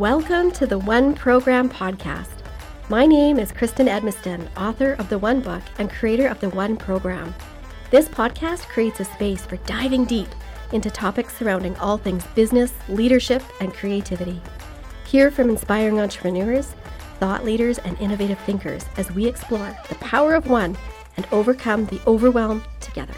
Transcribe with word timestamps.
Welcome 0.00 0.50
to 0.52 0.66
the 0.66 0.78
One 0.78 1.12
Program 1.12 1.68
podcast. 1.68 2.30
My 2.88 3.04
name 3.04 3.38
is 3.38 3.52
Kristen 3.52 3.86
Edmiston, 3.86 4.48
author 4.56 4.94
of 4.94 5.10
the 5.10 5.18
One 5.18 5.42
Book 5.42 5.60
and 5.76 5.90
creator 5.90 6.26
of 6.26 6.40
the 6.40 6.48
One 6.48 6.78
Program. 6.78 7.34
This 7.90 8.08
podcast 8.08 8.62
creates 8.68 9.00
a 9.00 9.04
space 9.04 9.44
for 9.44 9.58
diving 9.58 10.06
deep 10.06 10.28
into 10.72 10.88
topics 10.88 11.36
surrounding 11.36 11.76
all 11.76 11.98
things 11.98 12.26
business, 12.28 12.72
leadership, 12.88 13.42
and 13.60 13.74
creativity. 13.74 14.40
Hear 15.06 15.30
from 15.30 15.50
inspiring 15.50 16.00
entrepreneurs, 16.00 16.74
thought 17.18 17.44
leaders, 17.44 17.76
and 17.80 18.00
innovative 18.00 18.38
thinkers 18.38 18.86
as 18.96 19.12
we 19.12 19.26
explore 19.26 19.76
the 19.90 19.96
power 19.96 20.34
of 20.34 20.48
one 20.48 20.78
and 21.18 21.26
overcome 21.30 21.84
the 21.84 22.00
overwhelm 22.06 22.64
together. 22.80 23.12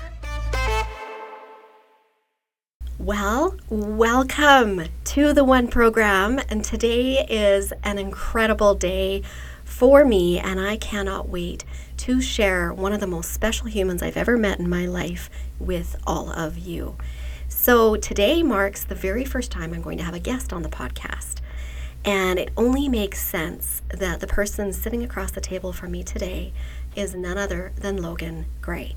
Well, 3.03 3.57
welcome 3.69 4.85
to 5.07 5.33
the 5.33 5.43
One 5.43 5.67
Program. 5.67 6.39
And 6.49 6.65
today 6.65 7.27
is 7.29 7.73
an 7.83 7.99
incredible 7.99 8.77
day 8.77 9.23
for 9.65 10.05
me, 10.05 10.39
and 10.39 10.61
I 10.61 10.77
cannot 10.77 11.29
wait 11.29 11.65
to 11.97 12.21
share 12.21 12.73
one 12.73 12.93
of 12.93 13.01
the 13.01 13.09
most 13.09 13.33
special 13.33 13.67
humans 13.67 14.05
I've 14.05 14.17
ever 14.17 14.39
met 14.39 14.61
in 14.61 14.71
my 14.71 14.87
life 14.87 15.29
with 15.59 15.97
all 16.07 16.31
of 16.31 16.57
you. 16.57 16.97
So, 17.49 17.97
today 17.97 18.45
marks 18.45 18.85
the 18.85 18.95
very 18.95 19.25
first 19.25 19.51
time 19.51 19.75
I'm 19.75 19.83
going 19.83 19.99
to 19.99 20.05
have 20.05 20.15
a 20.15 20.21
guest 20.21 20.53
on 20.53 20.63
the 20.63 20.69
podcast. 20.69 21.41
And 22.05 22.39
it 22.39 22.53
only 22.57 22.89
makes 22.89 23.21
sense 23.21 23.83
that 23.93 24.21
the 24.21 24.29
person 24.29 24.73
sitting 24.73 25.03
across 25.03 25.33
the 25.33 25.41
table 25.41 25.73
from 25.73 25.91
me 25.91 26.05
today 26.05 26.53
is 26.95 27.17
none 27.17 27.37
other 27.37 27.73
than 27.75 28.01
Logan 28.01 28.47
Gray. 28.61 28.95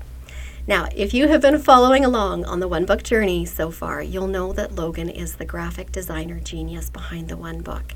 Now, 0.68 0.88
if 0.96 1.14
you 1.14 1.28
have 1.28 1.40
been 1.40 1.60
following 1.60 2.04
along 2.04 2.44
on 2.44 2.58
the 2.58 2.66
One 2.66 2.86
Book 2.86 3.04
journey 3.04 3.44
so 3.44 3.70
far, 3.70 4.02
you'll 4.02 4.26
know 4.26 4.52
that 4.52 4.74
Logan 4.74 5.08
is 5.08 5.36
the 5.36 5.44
graphic 5.44 5.92
designer 5.92 6.40
genius 6.40 6.90
behind 6.90 7.28
the 7.28 7.36
One 7.36 7.60
Book. 7.60 7.94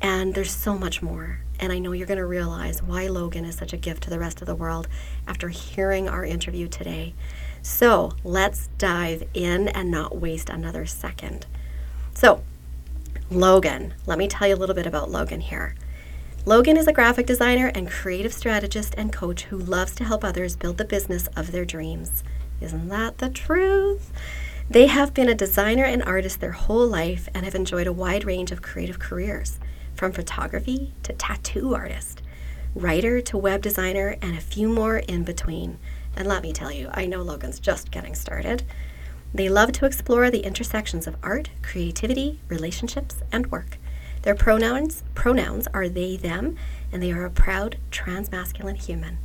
And 0.00 0.34
there's 0.34 0.50
so 0.50 0.76
much 0.76 1.02
more. 1.02 1.38
And 1.60 1.72
I 1.72 1.78
know 1.78 1.92
you're 1.92 2.08
going 2.08 2.18
to 2.18 2.26
realize 2.26 2.82
why 2.82 3.06
Logan 3.06 3.44
is 3.44 3.54
such 3.54 3.72
a 3.72 3.76
gift 3.76 4.02
to 4.02 4.10
the 4.10 4.18
rest 4.18 4.40
of 4.40 4.48
the 4.48 4.56
world 4.56 4.88
after 5.28 5.50
hearing 5.50 6.08
our 6.08 6.24
interview 6.24 6.66
today. 6.66 7.14
So 7.62 8.10
let's 8.24 8.68
dive 8.76 9.22
in 9.32 9.68
and 9.68 9.88
not 9.88 10.16
waste 10.16 10.50
another 10.50 10.86
second. 10.86 11.46
So, 12.12 12.42
Logan, 13.30 13.94
let 14.04 14.18
me 14.18 14.26
tell 14.26 14.48
you 14.48 14.56
a 14.56 14.56
little 14.56 14.74
bit 14.74 14.86
about 14.86 15.12
Logan 15.12 15.40
here. 15.40 15.76
Logan 16.46 16.76
is 16.76 16.86
a 16.86 16.92
graphic 16.92 17.24
designer 17.24 17.72
and 17.74 17.88
creative 17.90 18.34
strategist 18.34 18.94
and 18.98 19.10
coach 19.10 19.44
who 19.44 19.56
loves 19.56 19.94
to 19.94 20.04
help 20.04 20.22
others 20.22 20.56
build 20.56 20.76
the 20.76 20.84
business 20.84 21.26
of 21.28 21.52
their 21.52 21.64
dreams. 21.64 22.22
Isn't 22.60 22.90
that 22.90 23.16
the 23.16 23.30
truth? 23.30 24.12
They 24.68 24.86
have 24.88 25.14
been 25.14 25.30
a 25.30 25.34
designer 25.34 25.84
and 25.84 26.02
artist 26.02 26.40
their 26.40 26.52
whole 26.52 26.86
life 26.86 27.30
and 27.34 27.46
have 27.46 27.54
enjoyed 27.54 27.86
a 27.86 27.94
wide 27.94 28.24
range 28.24 28.52
of 28.52 28.60
creative 28.60 28.98
careers, 28.98 29.58
from 29.94 30.12
photography 30.12 30.92
to 31.04 31.14
tattoo 31.14 31.74
artist, 31.74 32.20
writer 32.74 33.22
to 33.22 33.38
web 33.38 33.62
designer, 33.62 34.18
and 34.20 34.36
a 34.36 34.42
few 34.42 34.68
more 34.68 34.98
in 34.98 35.24
between. 35.24 35.78
And 36.14 36.28
let 36.28 36.42
me 36.42 36.52
tell 36.52 36.70
you, 36.70 36.90
I 36.92 37.06
know 37.06 37.22
Logan's 37.22 37.58
just 37.58 37.90
getting 37.90 38.14
started. 38.14 38.64
They 39.32 39.48
love 39.48 39.72
to 39.72 39.86
explore 39.86 40.30
the 40.30 40.44
intersections 40.44 41.06
of 41.06 41.16
art, 41.22 41.48
creativity, 41.62 42.40
relationships, 42.48 43.22
and 43.32 43.50
work. 43.50 43.78
Their 44.24 44.34
pronouns 44.34 45.04
pronouns 45.14 45.68
are 45.74 45.86
they 45.86 46.16
them, 46.16 46.56
and 46.90 47.02
they 47.02 47.12
are 47.12 47.26
a 47.26 47.30
proud 47.30 47.76
transmasculine 47.90 48.82
human. 48.82 49.18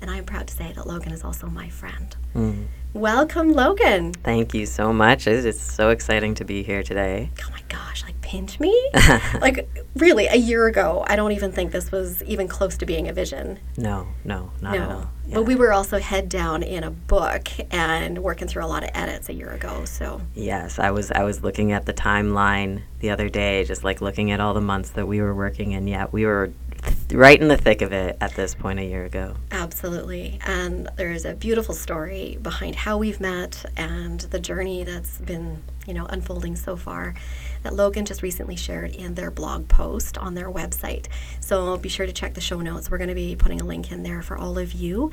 And 0.00 0.10
I 0.10 0.16
am 0.16 0.24
proud 0.24 0.46
to 0.48 0.54
say 0.54 0.72
that 0.72 0.86
Logan 0.86 1.12
is 1.12 1.22
also 1.22 1.46
my 1.46 1.68
friend. 1.68 2.16
Mm. 2.34 2.66
Welcome, 2.94 3.52
Logan. 3.52 4.12
Thank 4.12 4.54
you 4.54 4.66
so 4.66 4.92
much. 4.92 5.26
It's, 5.26 5.44
it's 5.44 5.60
so 5.60 5.90
exciting 5.90 6.34
to 6.36 6.44
be 6.44 6.62
here 6.62 6.84
today. 6.84 7.28
Oh 7.44 7.50
my 7.50 7.60
gosh, 7.68 8.04
like 8.04 8.20
pinch 8.20 8.60
me? 8.60 8.72
like 9.40 9.68
really, 9.96 10.26
a 10.28 10.36
year 10.36 10.68
ago, 10.68 11.04
I 11.08 11.16
don't 11.16 11.32
even 11.32 11.50
think 11.50 11.72
this 11.72 11.90
was 11.90 12.22
even 12.22 12.46
close 12.46 12.76
to 12.78 12.86
being 12.86 13.08
a 13.08 13.12
vision. 13.12 13.58
No, 13.76 14.06
no, 14.24 14.52
not 14.60 14.76
at 14.76 14.88
all. 14.88 15.10
Yeah. 15.26 15.34
But 15.34 15.42
we 15.42 15.56
were 15.56 15.72
also 15.72 15.98
head 15.98 16.28
down 16.28 16.62
in 16.62 16.84
a 16.84 16.90
book 16.90 17.48
and 17.72 18.18
working 18.22 18.46
through 18.46 18.64
a 18.64 18.68
lot 18.68 18.84
of 18.84 18.90
edits 18.94 19.28
a 19.28 19.32
year 19.34 19.50
ago. 19.50 19.84
So 19.86 20.20
Yes, 20.34 20.78
I 20.78 20.92
was 20.92 21.10
I 21.10 21.24
was 21.24 21.42
looking 21.42 21.72
at 21.72 21.86
the 21.86 21.94
timeline 21.94 22.82
the 23.00 23.10
other 23.10 23.28
day, 23.28 23.64
just 23.64 23.82
like 23.82 24.02
looking 24.02 24.30
at 24.30 24.38
all 24.38 24.54
the 24.54 24.60
months 24.60 24.90
that 24.90 25.08
we 25.08 25.20
were 25.20 25.34
working 25.34 25.72
in. 25.72 25.88
Yeah, 25.88 26.06
we 26.12 26.26
were 26.26 26.52
th- 26.84 27.18
right 27.18 27.40
in 27.40 27.48
the 27.48 27.56
thick 27.56 27.82
of 27.82 27.92
it 27.92 28.16
at 28.20 28.34
this 28.34 28.54
point 28.54 28.78
a 28.78 28.84
year 28.84 29.04
ago. 29.04 29.36
Absolutely. 29.50 30.38
And 30.46 30.88
there's 30.96 31.24
a 31.24 31.34
beautiful 31.34 31.74
story 31.74 32.38
behind 32.42 32.76
how 32.76 32.98
we've 32.98 33.20
met 33.20 33.64
and 33.76 34.20
the 34.20 34.38
journey 34.38 34.84
that's 34.84 35.18
been, 35.18 35.62
you 35.86 35.94
know, 35.94 36.06
unfolding 36.06 36.56
so 36.56 36.76
far 36.76 37.14
that 37.62 37.74
Logan 37.74 38.04
just 38.04 38.22
recently 38.22 38.56
shared 38.56 38.94
in 38.94 39.14
their 39.14 39.30
blog 39.30 39.68
post 39.68 40.18
on 40.18 40.34
their 40.34 40.50
website. 40.50 41.06
So 41.40 41.76
be 41.76 41.88
sure 41.88 42.06
to 42.06 42.12
check 42.12 42.34
the 42.34 42.40
show 42.40 42.60
notes. 42.60 42.90
We're 42.90 42.98
going 42.98 43.08
to 43.08 43.14
be 43.14 43.36
putting 43.36 43.60
a 43.60 43.64
link 43.64 43.90
in 43.90 44.02
there 44.02 44.22
for 44.22 44.36
all 44.36 44.58
of 44.58 44.72
you. 44.72 45.10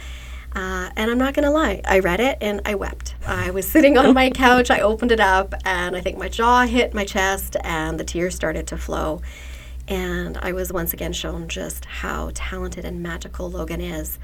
Uh, 0.54 0.90
and 0.98 1.10
I'm 1.10 1.18
not 1.18 1.34
going 1.34 1.46
to 1.46 1.52
lie, 1.52 1.82
I 1.86 2.00
read 2.00 2.20
it 2.20 2.38
and 2.42 2.60
I 2.66 2.76
wept. 2.76 3.16
I 3.26 3.52
was 3.52 3.66
sitting 3.66 3.98
on 3.98 4.14
my 4.14 4.30
couch, 4.30 4.70
I 4.70 4.82
opened 4.82 5.14
it 5.14 5.22
up, 5.22 5.54
and 5.64 5.96
I 5.96 6.02
think 6.02 6.18
my 6.18 6.28
jaw 6.28 6.66
hit 6.66 6.94
my 6.94 7.06
chest 7.06 7.56
and 7.64 7.98
the 7.98 8.04
tears 8.04 8.36
started 8.36 8.68
to 8.68 8.78
flow. 8.78 9.22
And 9.88 10.38
I 10.38 10.52
was 10.54 10.72
once 10.72 10.94
again 10.94 11.14
shown 11.14 11.48
just 11.48 11.86
how 11.86 12.32
talented 12.34 12.86
and 12.86 13.02
magical 13.02 13.50
Logan 13.50 13.82
is 13.82 14.20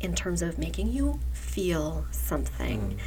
in 0.00 0.14
terms 0.14 0.42
of 0.42 0.58
making 0.58 0.88
you 0.88 1.20
feel 1.32 2.06
something. 2.10 2.80
Mm. 2.80 2.98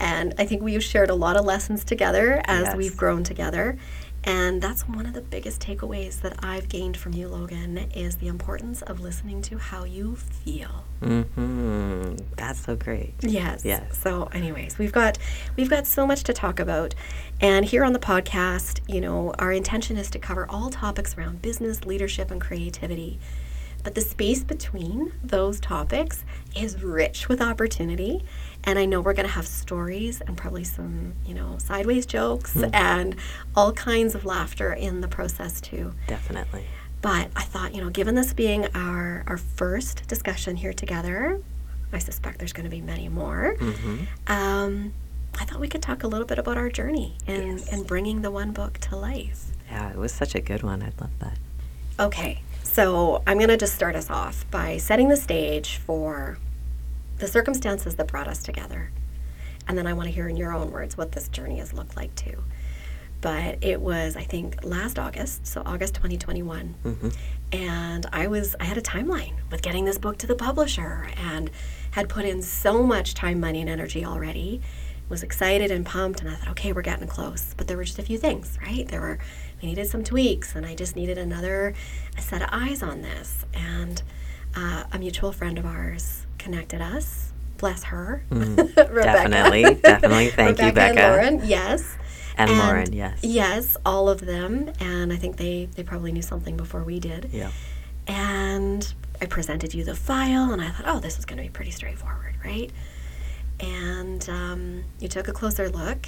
And 0.00 0.34
I 0.38 0.44
think 0.44 0.62
we've 0.62 0.82
shared 0.82 1.10
a 1.10 1.14
lot 1.14 1.36
of 1.36 1.44
lessons 1.44 1.84
together 1.84 2.42
as 2.46 2.64
Yes. 2.64 2.76
we've 2.76 2.96
grown 2.96 3.22
together. 3.24 3.78
And 4.26 4.62
that's 4.62 4.88
one 4.88 5.04
of 5.04 5.12
the 5.12 5.20
biggest 5.20 5.60
takeaways 5.60 6.20
that 6.22 6.42
I've 6.42 6.68
gained 6.68 6.96
from 6.96 7.12
you, 7.12 7.28
Logan, 7.28 7.76
is 7.94 8.16
the 8.16 8.28
importance 8.28 8.80
of 8.82 9.00
listening 9.00 9.42
to 9.42 9.58
how 9.58 9.84
you 9.84 10.16
feel. 10.16 10.84
Mm-hmm. 11.02 12.16
That's 12.36 12.60
so 12.60 12.74
great. 12.74 13.14
Yes. 13.20 13.64
Yes. 13.64 13.98
So, 13.98 14.30
anyways, 14.32 14.78
we've 14.78 14.92
got 14.92 15.18
we've 15.56 15.68
got 15.68 15.86
so 15.86 16.06
much 16.06 16.24
to 16.24 16.32
talk 16.32 16.58
about, 16.58 16.94
and 17.40 17.66
here 17.66 17.84
on 17.84 17.92
the 17.92 17.98
podcast, 17.98 18.80
you 18.88 19.00
know, 19.00 19.34
our 19.38 19.52
intention 19.52 19.98
is 19.98 20.10
to 20.10 20.18
cover 20.18 20.46
all 20.48 20.70
topics 20.70 21.18
around 21.18 21.42
business, 21.42 21.84
leadership, 21.84 22.30
and 22.30 22.40
creativity. 22.40 23.18
But 23.84 23.94
the 23.94 24.00
space 24.00 24.42
between 24.42 25.12
those 25.22 25.60
topics 25.60 26.24
is 26.56 26.82
rich 26.82 27.28
with 27.28 27.40
opportunity, 27.40 28.24
and 28.64 28.78
I 28.78 28.86
know 28.86 29.00
we're 29.00 29.12
going 29.12 29.28
to 29.28 29.32
have 29.34 29.46
stories 29.46 30.20
and 30.22 30.36
probably 30.36 30.64
some, 30.64 31.12
you 31.26 31.34
know, 31.34 31.58
sideways 31.58 32.06
jokes 32.06 32.56
and 32.72 33.14
all 33.54 33.72
kinds 33.72 34.14
of 34.14 34.24
laughter 34.24 34.72
in 34.72 35.02
the 35.02 35.08
process 35.08 35.60
too. 35.60 35.92
Definitely. 36.06 36.64
But 37.02 37.28
I 37.36 37.42
thought, 37.42 37.74
you 37.74 37.82
know, 37.84 37.90
given 37.90 38.14
this 38.14 38.32
being 38.32 38.66
our, 38.74 39.22
our 39.26 39.36
first 39.36 40.08
discussion 40.08 40.56
here 40.56 40.72
together, 40.72 41.42
I 41.92 41.98
suspect 41.98 42.38
there's 42.38 42.54
going 42.54 42.64
to 42.64 42.70
be 42.70 42.80
many 42.80 43.10
more. 43.10 43.54
Mm-hmm. 43.60 44.04
Um, 44.32 44.94
I 45.38 45.44
thought 45.44 45.60
we 45.60 45.68
could 45.68 45.82
talk 45.82 46.02
a 46.02 46.08
little 46.08 46.26
bit 46.26 46.38
about 46.38 46.56
our 46.56 46.70
journey 46.70 47.16
and, 47.26 47.58
Yes. 47.58 47.68
and 47.70 47.86
bringing 47.86 48.22
the 48.22 48.30
one 48.30 48.52
book 48.52 48.78
to 48.78 48.96
life. 48.96 49.48
Yeah, 49.70 49.90
it 49.90 49.96
was 49.96 50.12
such 50.12 50.34
a 50.34 50.40
good 50.40 50.62
one. 50.62 50.82
I'd 50.82 50.98
love 50.98 51.10
that. 51.18 51.36
Okay, 52.00 52.40
so 52.64 53.22
I'm 53.26 53.38
going 53.38 53.48
to 53.48 53.56
just 53.56 53.74
start 53.74 53.94
us 53.94 54.10
off 54.10 54.44
by 54.50 54.78
setting 54.78 55.08
the 55.08 55.16
stage 55.16 55.76
for 55.76 56.38
the 57.18 57.28
circumstances 57.28 57.94
that 57.94 58.08
brought 58.08 58.26
us 58.26 58.42
together. 58.42 58.90
And 59.68 59.78
then 59.78 59.86
I 59.86 59.92
want 59.92 60.08
to 60.08 60.12
hear 60.12 60.28
in 60.28 60.36
your 60.36 60.52
own 60.52 60.72
words 60.72 60.96
what 60.96 61.12
this 61.12 61.28
journey 61.28 61.58
has 61.58 61.72
looked 61.72 61.96
like 61.96 62.14
too. 62.16 62.42
But 63.20 63.62
it 63.64 63.80
was, 63.80 64.16
I 64.16 64.24
think, 64.24 64.64
last 64.64 64.98
August, 64.98 65.46
so 65.46 65.62
August 65.64 65.94
2021. 65.94 66.74
hmm 66.82 67.08
and 67.52 68.04
I 68.12 68.26
was 68.26 68.56
I 68.58 68.64
had 68.64 68.76
a 68.78 68.82
timeline 68.82 69.34
with 69.50 69.62
getting 69.62 69.84
this 69.84 69.96
book 69.96 70.18
to 70.18 70.26
the 70.26 70.34
publisher 70.34 71.08
and 71.16 71.50
had 71.92 72.08
put 72.08 72.24
in 72.24 72.42
so 72.42 72.82
much 72.82 73.14
time, 73.14 73.38
money, 73.38 73.60
and 73.60 73.70
energy 73.70 74.04
already. 74.04 74.60
Was 75.08 75.22
excited 75.22 75.70
and 75.70 75.86
pumped, 75.86 76.20
and 76.20 76.30
I 76.30 76.34
thought, 76.34 76.48
okay, 76.52 76.72
we're 76.72 76.82
getting 76.82 77.06
close. 77.06 77.54
But 77.56 77.68
there 77.68 77.76
were 77.76 77.84
just 77.84 77.98
a 77.98 78.02
few 78.02 78.18
things, 78.18 78.58
right? 78.60 78.88
There 78.88 79.00
were 79.02 79.18
we 79.62 79.68
needed 79.68 79.86
some 79.86 80.04
tweaks, 80.04 80.54
and 80.54 80.66
I 80.66 80.74
just 80.74 80.96
needed 80.96 81.18
another 81.18 81.74
set 82.18 82.42
of 82.42 82.48
eyes 82.52 82.82
on 82.82 83.02
this. 83.02 83.44
And 83.54 84.02
uh, 84.56 84.84
a 84.92 84.98
mutual 84.98 85.32
friend 85.32 85.58
of 85.58 85.66
ours 85.66 86.26
connected 86.38 86.80
us. 86.80 87.32
Bless 87.56 87.84
her, 87.84 88.24
Rebecca. 88.30 88.74
Definitely, 88.92 89.74
definitely. 89.76 90.28
Thank 90.30 90.58
you, 90.58 90.66
Rebecca 90.66 90.90
and 90.90 90.96
Becca. 90.96 91.08
Lauren, 91.08 91.40
yes. 91.44 91.96
And 92.36 92.50
Lauren, 92.50 92.92
yes. 92.92 93.20
Yes, 93.22 93.76
all 93.86 94.08
of 94.08 94.20
them. 94.20 94.72
And 94.80 95.12
I 95.12 95.16
think 95.16 95.36
they, 95.36 95.66
they 95.74 95.82
probably 95.84 96.12
knew 96.12 96.22
something 96.22 96.56
before 96.56 96.82
we 96.82 96.98
did. 96.98 97.30
Yeah. 97.32 97.50
And 98.06 98.92
I 99.20 99.26
presented 99.26 99.72
you 99.72 99.84
the 99.84 99.94
file, 99.94 100.52
and 100.52 100.60
I 100.60 100.70
thought, 100.70 100.86
oh, 100.86 101.00
this 101.00 101.18
is 101.18 101.24
going 101.24 101.38
to 101.38 101.44
be 101.44 101.48
pretty 101.48 101.70
straightforward, 101.70 102.34
right? 102.44 102.70
And 103.60 104.28
um, 104.28 104.84
you 104.98 105.08
took 105.08 105.28
a 105.28 105.32
closer 105.32 105.68
look, 105.70 106.06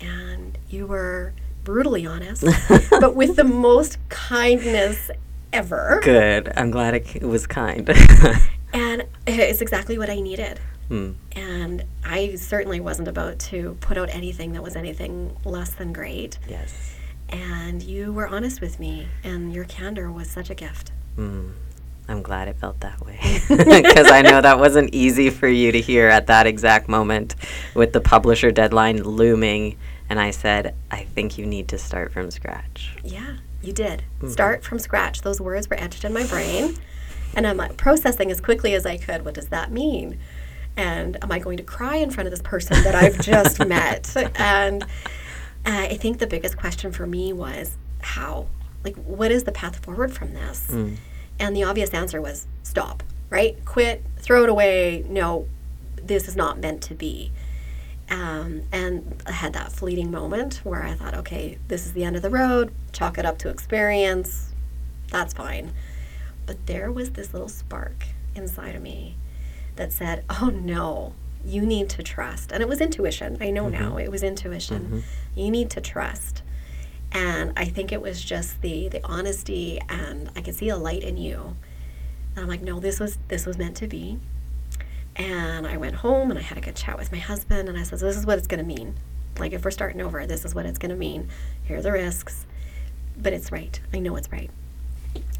and 0.00 0.58
you 0.68 0.86
were 0.86 1.32
brutally 1.64 2.06
honest, 2.06 2.44
but 2.90 3.14
with 3.14 3.36
the 3.36 3.44
most 3.44 3.98
kindness 4.08 5.10
ever. 5.52 6.00
Good. 6.02 6.52
I'm 6.56 6.70
glad 6.70 6.94
it 6.94 7.22
was 7.22 7.46
kind. 7.46 7.88
And 8.72 9.04
it's 9.26 9.60
exactly 9.60 9.98
what 9.98 10.10
I 10.10 10.20
needed. 10.20 10.60
Hmm. 10.88 11.12
And 11.32 11.84
I 12.04 12.34
certainly 12.36 12.80
wasn't 12.80 13.08
about 13.08 13.38
to 13.40 13.76
put 13.80 13.98
out 13.98 14.08
anything 14.10 14.52
that 14.52 14.62
was 14.62 14.76
anything 14.76 15.36
less 15.44 15.70
than 15.70 15.92
great. 15.92 16.38
Yes. 16.48 16.94
And 17.28 17.82
you 17.82 18.12
were 18.12 18.26
honest 18.26 18.60
with 18.60 18.80
me, 18.80 19.06
and 19.22 19.52
your 19.52 19.64
candor 19.64 20.10
was 20.10 20.30
such 20.30 20.48
a 20.48 20.54
gift. 20.54 20.92
Mm, 21.18 21.52
I'm 22.08 22.22
glad 22.22 22.48
it 22.48 22.56
felt 22.56 22.80
that 22.80 23.04
way. 23.04 23.18
Because 23.48 24.10
I 24.10 24.22
know 24.22 24.40
that 24.40 24.58
wasn't 24.58 24.94
easy 24.94 25.28
for 25.28 25.48
you 25.48 25.72
to 25.72 25.80
hear 25.80 26.08
at 26.08 26.26
that 26.28 26.46
exact 26.46 26.88
moment 26.88 27.34
with 27.74 27.92
the 27.92 28.00
publisher 28.00 28.50
deadline 28.50 29.02
looming. 29.02 29.76
And 30.10 30.18
I 30.18 30.30
said, 30.30 30.74
I 30.90 31.04
think 31.04 31.38
you 31.38 31.46
need 31.46 31.68
to 31.68 31.78
start 31.78 32.12
from 32.12 32.30
scratch. 32.30 32.96
Yeah, 33.04 33.36
you 33.62 33.72
did. 33.72 34.04
Mm-hmm. 34.18 34.30
Start 34.30 34.64
from 34.64 34.78
scratch. 34.78 35.22
Those 35.22 35.40
words 35.40 35.68
were 35.68 35.78
etched 35.78 36.04
in 36.04 36.12
my 36.12 36.24
brain. 36.26 36.76
And 37.34 37.46
I'm 37.46 37.56
like, 37.56 37.76
processing 37.76 38.30
as 38.30 38.40
quickly 38.40 38.74
as 38.74 38.86
I 38.86 38.96
could. 38.96 39.24
What 39.24 39.34
does 39.34 39.48
that 39.48 39.70
mean? 39.70 40.18
And 40.76 41.22
am 41.22 41.32
I 41.32 41.38
going 41.38 41.56
to 41.58 41.62
cry 41.62 41.96
in 41.96 42.10
front 42.10 42.26
of 42.26 42.30
this 42.30 42.42
person 42.42 42.82
that 42.84 42.94
I've 42.94 43.20
just 43.20 43.58
met? 43.66 44.16
And 44.36 44.82
uh, 44.82 44.86
I 45.66 45.96
think 45.96 46.18
the 46.18 46.26
biggest 46.26 46.56
question 46.56 46.92
for 46.92 47.06
me 47.06 47.32
was 47.32 47.76
how? 48.00 48.46
Like, 48.84 48.96
what 48.96 49.30
is 49.30 49.44
the 49.44 49.52
path 49.52 49.84
forward 49.84 50.12
from 50.12 50.34
this? 50.34 50.68
Mm. 50.70 50.96
And 51.38 51.56
the 51.56 51.64
obvious 51.64 51.90
answer 51.90 52.20
was 52.20 52.46
stop, 52.62 53.02
right? 53.28 53.62
Quit, 53.64 54.04
throw 54.18 54.44
it 54.44 54.48
away. 54.48 55.04
No, 55.08 55.48
this 55.96 56.28
is 56.28 56.36
not 56.36 56.58
meant 56.58 56.82
to 56.84 56.94
be. 56.94 57.32
Um, 58.10 58.62
and 58.72 59.22
I 59.26 59.32
had 59.32 59.52
that 59.52 59.70
fleeting 59.70 60.10
moment 60.10 60.60
where 60.64 60.82
I 60.82 60.94
thought, 60.94 61.14
okay, 61.14 61.58
this 61.68 61.84
is 61.84 61.92
the 61.92 62.04
end 62.04 62.16
of 62.16 62.22
the 62.22 62.30
road, 62.30 62.72
chalk 62.92 63.18
it 63.18 63.26
up 63.26 63.38
to 63.38 63.50
experience, 63.50 64.54
that's 65.10 65.34
fine. 65.34 65.72
But 66.46 66.66
there 66.66 66.90
was 66.90 67.10
this 67.10 67.32
little 67.32 67.48
spark 67.48 68.06
inside 68.34 68.74
of 68.74 68.82
me 68.82 69.16
that 69.76 69.92
said, 69.92 70.24
oh 70.30 70.50
no, 70.52 71.14
you 71.44 71.62
need 71.62 71.88
to 71.90 72.02
trust. 72.02 72.52
And 72.52 72.62
it 72.62 72.68
was 72.68 72.80
intuition. 72.80 73.38
I 73.40 73.50
know 73.50 73.64
mm-hmm. 73.64 73.82
now 73.82 73.96
it 73.96 74.10
was 74.10 74.22
intuition. 74.22 74.84
Mm-hmm. 74.84 75.40
You 75.40 75.50
need 75.50 75.70
to 75.70 75.80
trust. 75.80 76.42
And 77.12 77.52
I 77.56 77.64
think 77.64 77.92
it 77.92 78.02
was 78.02 78.22
just 78.22 78.60
the 78.60 78.88
the 78.88 79.00
honesty 79.04 79.80
and 79.88 80.30
I 80.36 80.42
could 80.42 80.54
see 80.54 80.68
a 80.68 80.76
light 80.76 81.02
in 81.02 81.16
you. 81.16 81.56
And 82.34 82.42
I'm 82.42 82.48
like, 82.48 82.60
no, 82.60 82.80
this 82.80 83.00
was 83.00 83.18
this 83.28 83.46
was 83.46 83.56
meant 83.56 83.76
to 83.78 83.86
be. 83.86 84.18
And 85.18 85.66
I 85.66 85.76
went 85.76 85.96
home 85.96 86.30
and 86.30 86.38
I 86.38 86.42
had 86.42 86.56
a 86.56 86.60
good 86.60 86.76
chat 86.76 86.96
with 86.96 87.10
my 87.10 87.18
husband 87.18 87.68
and 87.68 87.76
I 87.76 87.82
said, 87.82 87.98
This 87.98 88.16
is 88.16 88.24
what 88.24 88.38
it's 88.38 88.46
gonna 88.46 88.62
mean. 88.62 88.94
Like 89.38 89.52
if 89.52 89.64
we're 89.64 89.70
starting 89.70 90.00
over, 90.00 90.24
this 90.26 90.44
is 90.44 90.54
what 90.54 90.64
it's 90.64 90.78
gonna 90.78 90.96
mean. 90.96 91.28
Here 91.64 91.78
are 91.78 91.82
the 91.82 91.92
risks. 91.92 92.46
But 93.20 93.32
it's 93.32 93.50
right. 93.50 93.78
I 93.92 93.98
know 93.98 94.14
it's 94.16 94.30
right. 94.30 94.50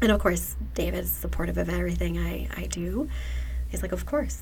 And 0.01 0.11
of 0.11 0.19
course, 0.19 0.55
David 0.73 1.05
is 1.05 1.11
supportive 1.11 1.57
of 1.57 1.69
everything 1.69 2.17
I, 2.17 2.49
I 2.57 2.65
do. 2.65 3.09
He's 3.69 3.81
like, 3.81 3.93
Of 3.93 4.05
course. 4.05 4.41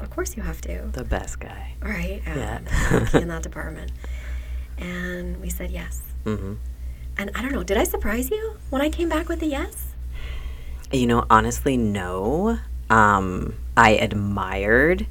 Of 0.00 0.10
course 0.10 0.36
you 0.36 0.42
have 0.42 0.60
to. 0.62 0.90
The 0.92 1.04
best 1.04 1.40
guy. 1.40 1.74
Right. 1.80 2.20
Um, 2.26 2.36
yeah. 2.36 3.08
in 3.14 3.28
that 3.28 3.42
department. 3.42 3.92
And 4.76 5.40
we 5.40 5.50
said 5.50 5.70
yes. 5.70 6.02
Mm-hmm. 6.24 6.54
And 7.16 7.30
I 7.34 7.42
don't 7.42 7.52
know, 7.52 7.62
did 7.62 7.76
I 7.76 7.84
surprise 7.84 8.30
you 8.30 8.56
when 8.70 8.82
I 8.82 8.90
came 8.90 9.08
back 9.08 9.28
with 9.28 9.40
a 9.42 9.46
yes? 9.46 9.94
You 10.92 11.06
know, 11.06 11.24
honestly, 11.30 11.76
no. 11.76 12.58
Um, 12.90 13.54
I 13.76 13.90
admired 13.90 15.06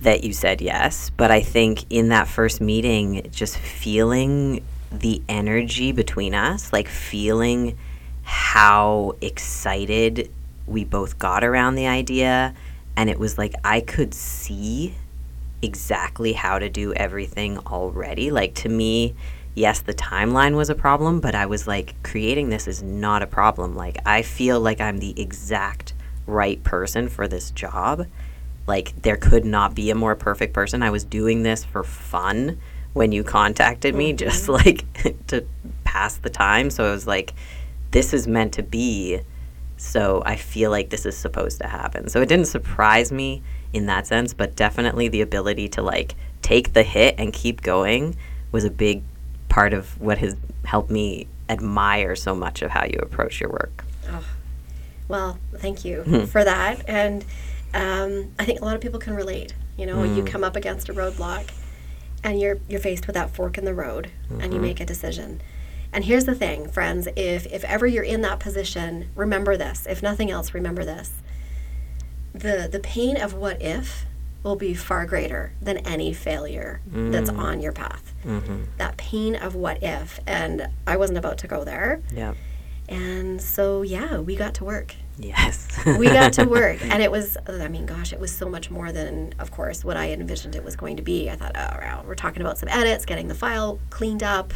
that 0.00 0.22
you 0.22 0.32
said 0.32 0.60
yes, 0.60 1.10
but 1.10 1.30
I 1.30 1.40
think 1.40 1.84
in 1.90 2.08
that 2.10 2.28
first 2.28 2.60
meeting, 2.60 3.28
just 3.30 3.56
feeling 3.58 4.62
the 4.92 5.22
energy 5.28 5.92
between 5.92 6.34
us, 6.34 6.72
like 6.72 6.88
feeling 6.88 7.76
how 8.22 9.16
excited 9.20 10.30
we 10.66 10.84
both 10.84 11.18
got 11.18 11.42
around 11.42 11.74
the 11.74 11.86
idea. 11.86 12.54
And 12.96 13.10
it 13.10 13.18
was 13.18 13.38
like 13.38 13.54
I 13.64 13.80
could 13.80 14.14
see 14.14 14.94
exactly 15.62 16.32
how 16.32 16.58
to 16.58 16.68
do 16.68 16.92
everything 16.94 17.58
already. 17.58 18.30
Like 18.30 18.54
to 18.56 18.68
me, 18.68 19.14
yes, 19.54 19.80
the 19.80 19.94
timeline 19.94 20.56
was 20.56 20.70
a 20.70 20.74
problem, 20.74 21.20
but 21.20 21.34
I 21.34 21.46
was 21.46 21.66
like, 21.66 22.00
creating 22.02 22.48
this 22.48 22.68
is 22.68 22.82
not 22.82 23.22
a 23.22 23.26
problem. 23.26 23.74
Like, 23.74 23.98
I 24.06 24.22
feel 24.22 24.60
like 24.60 24.80
I'm 24.80 24.98
the 24.98 25.20
exact 25.20 25.94
right 26.28 26.62
person 26.62 27.08
for 27.08 27.26
this 27.26 27.50
job. 27.50 28.06
Like, 28.66 29.02
there 29.02 29.16
could 29.16 29.44
not 29.44 29.74
be 29.74 29.90
a 29.90 29.94
more 29.94 30.14
perfect 30.14 30.52
person. 30.52 30.82
I 30.82 30.90
was 30.90 31.04
doing 31.04 31.42
this 31.42 31.64
for 31.64 31.82
fun 31.82 32.58
when 32.92 33.12
you 33.12 33.24
contacted 33.24 33.94
me, 33.94 34.10
mm-hmm. 34.10 34.16
just 34.18 34.48
like 34.48 34.84
to 35.28 35.46
pass 35.84 36.16
the 36.18 36.30
time. 36.30 36.70
So 36.70 36.86
I 36.86 36.90
was 36.90 37.06
like, 37.06 37.32
this 37.90 38.12
is 38.12 38.28
meant 38.28 38.52
to 38.54 38.62
be. 38.62 39.20
So 39.76 40.22
I 40.26 40.36
feel 40.36 40.70
like 40.70 40.90
this 40.90 41.06
is 41.06 41.16
supposed 41.16 41.60
to 41.60 41.66
happen. 41.68 42.08
So 42.08 42.20
it 42.20 42.28
didn't 42.28 42.46
surprise 42.46 43.12
me 43.12 43.42
in 43.72 43.86
that 43.86 44.06
sense, 44.06 44.34
but 44.34 44.56
definitely 44.56 45.08
the 45.08 45.20
ability 45.20 45.68
to 45.70 45.82
like 45.82 46.14
take 46.42 46.72
the 46.72 46.82
hit 46.82 47.14
and 47.18 47.32
keep 47.32 47.62
going 47.62 48.16
was 48.50 48.64
a 48.64 48.70
big 48.70 49.02
part 49.48 49.72
of 49.72 50.00
what 50.00 50.18
has 50.18 50.36
helped 50.64 50.90
me 50.90 51.28
admire 51.48 52.16
so 52.16 52.34
much 52.34 52.62
of 52.62 52.70
how 52.70 52.84
you 52.84 52.98
approach 53.00 53.40
your 53.40 53.50
work. 53.50 53.84
Well, 55.08 55.38
thank 55.56 55.84
you 55.84 56.02
hmm. 56.02 56.24
for 56.24 56.44
that. 56.44 56.88
And 56.88 57.24
um, 57.74 58.30
I 58.38 58.44
think 58.44 58.60
a 58.60 58.64
lot 58.64 58.74
of 58.74 58.80
people 58.80 59.00
can 59.00 59.14
relate. 59.14 59.54
You 59.76 59.86
know, 59.86 59.98
mm. 59.98 60.16
you 60.16 60.24
come 60.24 60.42
up 60.42 60.56
against 60.56 60.88
a 60.88 60.94
roadblock 60.94 61.50
and 62.24 62.40
you're 62.40 62.58
you're 62.68 62.80
faced 62.80 63.06
with 63.06 63.14
that 63.14 63.30
fork 63.30 63.58
in 63.58 63.64
the 63.64 63.74
road 63.74 64.10
mm-hmm. 64.24 64.40
and 64.40 64.52
you 64.52 64.58
mm-hmm. 64.58 64.68
make 64.68 64.80
a 64.80 64.84
decision. 64.84 65.40
And 65.92 66.04
here's 66.04 66.24
the 66.24 66.34
thing, 66.34 66.68
friends, 66.68 67.08
if 67.16 67.46
if 67.46 67.64
ever 67.64 67.86
you're 67.86 68.04
in 68.04 68.20
that 68.22 68.40
position, 68.40 69.08
remember 69.14 69.56
this. 69.56 69.86
If 69.88 70.02
nothing 70.02 70.30
else, 70.30 70.52
remember 70.52 70.84
this. 70.84 71.12
The 72.32 72.68
the 72.70 72.80
pain 72.80 73.16
of 73.16 73.34
what 73.34 73.62
if 73.62 74.04
will 74.42 74.56
be 74.56 74.74
far 74.74 75.04
greater 75.06 75.52
than 75.60 75.78
any 75.78 76.12
failure 76.12 76.80
mm. 76.90 77.10
that's 77.10 77.30
on 77.30 77.60
your 77.60 77.72
path. 77.72 78.14
Mm-hmm. 78.24 78.64
That 78.78 78.96
pain 78.96 79.34
of 79.34 79.54
what 79.54 79.82
if. 79.82 80.20
And 80.26 80.68
I 80.86 80.96
wasn't 80.96 81.18
about 81.18 81.38
to 81.38 81.46
go 81.46 81.64
there. 81.64 82.00
Yeah. 82.12 82.34
And 82.88 83.40
so, 83.40 83.82
yeah, 83.82 84.18
we 84.18 84.34
got 84.34 84.54
to 84.54 84.64
work. 84.64 84.94
Yes. 85.18 85.68
we 85.84 86.06
got 86.06 86.32
to 86.34 86.44
work. 86.44 86.78
And 86.88 87.02
it 87.02 87.10
was, 87.10 87.36
I 87.46 87.68
mean, 87.68 87.86
gosh, 87.86 88.12
it 88.12 88.20
was 88.20 88.34
so 88.34 88.48
much 88.48 88.70
more 88.70 88.92
than, 88.92 89.34
of 89.38 89.50
course, 89.50 89.84
what 89.84 89.96
I 89.96 90.10
envisioned 90.10 90.54
it 90.56 90.64
was 90.64 90.74
going 90.74 90.96
to 90.96 91.02
be. 91.02 91.28
I 91.28 91.36
thought, 91.36 91.52
oh, 91.54 91.78
wow, 91.80 92.04
we're 92.06 92.14
talking 92.14 92.40
about 92.40 92.56
some 92.56 92.68
edits, 92.68 93.04
getting 93.04 93.28
the 93.28 93.34
file 93.34 93.78
cleaned 93.90 94.22
up. 94.22 94.54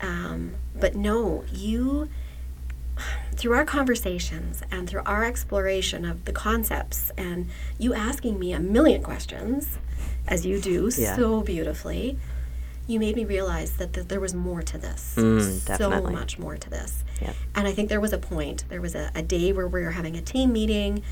Um, 0.00 0.54
but 0.74 0.94
no, 0.94 1.44
you 1.52 2.08
through 3.34 3.54
our 3.54 3.64
conversations 3.64 4.62
and 4.70 4.88
through 4.88 5.02
our 5.06 5.24
exploration 5.24 6.04
of 6.04 6.26
the 6.26 6.32
concepts 6.32 7.10
and 7.16 7.48
you 7.78 7.94
asking 7.94 8.38
me 8.38 8.52
a 8.52 8.60
million 8.60 9.02
questions 9.02 9.78
as 10.28 10.44
you 10.44 10.60
do 10.60 10.90
yeah. 10.96 11.16
so 11.16 11.40
beautifully 11.40 12.18
you 12.90 12.98
made 12.98 13.16
me 13.16 13.24
realize 13.24 13.76
that, 13.76 13.92
that 13.94 14.08
there 14.08 14.20
was 14.20 14.34
more 14.34 14.62
to 14.62 14.78
this 14.78 15.14
mm, 15.16 15.78
so 15.78 15.90
much 16.10 16.38
more 16.38 16.56
to 16.56 16.68
this 16.70 17.04
yep. 17.20 17.34
and 17.54 17.66
i 17.66 17.72
think 17.72 17.88
there 17.88 18.00
was 18.00 18.12
a 18.12 18.18
point 18.18 18.64
there 18.68 18.80
was 18.80 18.94
a, 18.94 19.10
a 19.14 19.22
day 19.22 19.52
where 19.52 19.68
we 19.68 19.82
were 19.82 19.90
having 19.90 20.16
a 20.16 20.22
team 20.22 20.52
meeting 20.52 21.02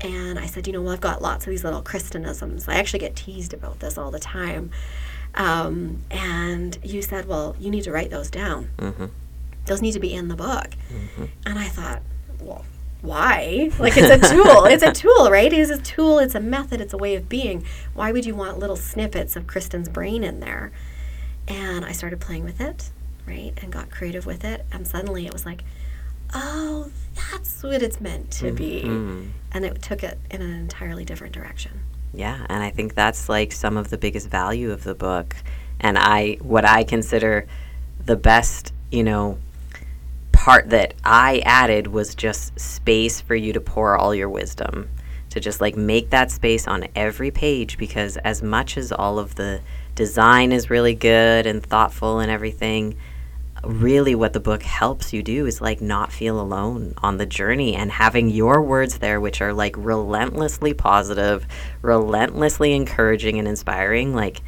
and 0.00 0.38
i 0.38 0.46
said 0.46 0.66
you 0.66 0.72
know 0.72 0.82
well 0.82 0.92
i've 0.92 1.00
got 1.00 1.20
lots 1.22 1.46
of 1.46 1.50
these 1.50 1.64
little 1.64 1.82
Kristenisms 1.82 2.68
i 2.68 2.74
actually 2.74 3.00
get 3.00 3.16
teased 3.16 3.52
about 3.52 3.80
this 3.80 3.98
all 3.98 4.10
the 4.10 4.18
time 4.18 4.70
um, 5.34 6.02
and 6.10 6.78
you 6.82 7.02
said 7.02 7.26
well 7.26 7.56
you 7.58 7.70
need 7.70 7.84
to 7.84 7.92
write 7.92 8.10
those 8.10 8.30
down 8.30 8.68
mm-hmm 8.78 9.06
those 9.66 9.82
need 9.82 9.92
to 9.92 10.00
be 10.00 10.14
in 10.14 10.28
the 10.28 10.36
book. 10.36 10.68
Mm-hmm. 10.92 11.24
And 11.44 11.58
I 11.58 11.68
thought, 11.68 12.02
well, 12.40 12.64
why? 13.02 13.70
Like 13.78 13.94
it's 13.96 14.24
a 14.24 14.34
tool. 14.34 14.64
it's 14.64 14.82
a 14.82 14.92
tool, 14.92 15.30
right? 15.30 15.52
It's 15.52 15.70
a 15.70 15.78
tool, 15.78 16.18
it's 16.18 16.34
a 16.34 16.40
method, 16.40 16.80
it's 16.80 16.92
a 16.92 16.98
way 16.98 17.14
of 17.14 17.28
being. 17.28 17.64
Why 17.94 18.12
would 18.12 18.24
you 18.24 18.34
want 18.34 18.58
little 18.58 18.76
snippets 18.76 19.36
of 19.36 19.46
Kristen's 19.46 19.88
brain 19.88 20.24
in 20.24 20.40
there? 20.40 20.72
And 21.48 21.84
I 21.84 21.92
started 21.92 22.20
playing 22.20 22.44
with 22.44 22.60
it, 22.60 22.90
right? 23.26 23.52
And 23.62 23.72
got 23.72 23.90
creative 23.90 24.26
with 24.26 24.44
it. 24.44 24.66
And 24.72 24.86
suddenly 24.86 25.26
it 25.26 25.32
was 25.32 25.46
like, 25.46 25.62
oh, 26.34 26.90
that's 27.14 27.62
what 27.62 27.82
it's 27.82 28.00
meant 28.00 28.30
to 28.32 28.46
mm-hmm. 28.46 28.56
be. 28.56 29.30
And 29.52 29.64
it 29.64 29.82
took 29.82 30.02
it 30.02 30.18
in 30.30 30.42
an 30.42 30.52
entirely 30.52 31.04
different 31.04 31.32
direction. 31.32 31.80
Yeah, 32.12 32.46
and 32.48 32.62
I 32.62 32.70
think 32.70 32.94
that's 32.94 33.28
like 33.28 33.52
some 33.52 33.76
of 33.76 33.90
the 33.90 33.98
biggest 33.98 34.28
value 34.28 34.70
of 34.72 34.84
the 34.84 34.94
book. 34.94 35.36
And 35.80 35.98
I 35.98 36.38
what 36.40 36.64
I 36.64 36.82
consider 36.84 37.46
the 38.04 38.16
best, 38.16 38.72
you 38.90 39.02
know, 39.02 39.38
part 40.32 40.70
that 40.70 40.94
I 41.04 41.42
added 41.44 41.88
was 41.88 42.14
just 42.14 42.58
space 42.58 43.20
for 43.20 43.34
you 43.34 43.52
to 43.52 43.60
pour 43.60 43.96
all 43.96 44.14
your 44.14 44.30
wisdom. 44.30 44.88
To 45.30 45.40
just 45.40 45.60
like 45.60 45.76
make 45.76 46.10
that 46.10 46.30
space 46.30 46.66
on 46.66 46.86
every 46.96 47.30
page 47.30 47.76
because 47.76 48.16
as 48.18 48.42
much 48.42 48.78
as 48.78 48.90
all 48.90 49.18
of 49.18 49.34
the 49.34 49.60
design 49.96 50.52
is 50.52 50.70
really 50.70 50.94
good 50.94 51.46
and 51.46 51.64
thoughtful 51.64 52.20
and 52.20 52.30
everything, 52.30 52.96
really 53.64 54.14
what 54.14 54.32
the 54.32 54.38
book 54.38 54.62
helps 54.62 55.12
you 55.12 55.22
do 55.22 55.46
is 55.46 55.60
like 55.60 55.80
not 55.80 56.12
feel 56.12 56.40
alone 56.40 56.94
on 56.98 57.16
the 57.16 57.26
journey 57.26 57.74
and 57.74 57.90
having 57.90 58.28
your 58.28 58.62
words 58.62 58.98
there 58.98 59.20
which 59.20 59.40
are 59.40 59.52
like 59.52 59.74
relentlessly 59.76 60.72
positive, 60.72 61.44
relentlessly 61.82 62.74
encouraging 62.74 63.38
and 63.38 63.48
inspiring 63.48 64.14
like 64.14 64.40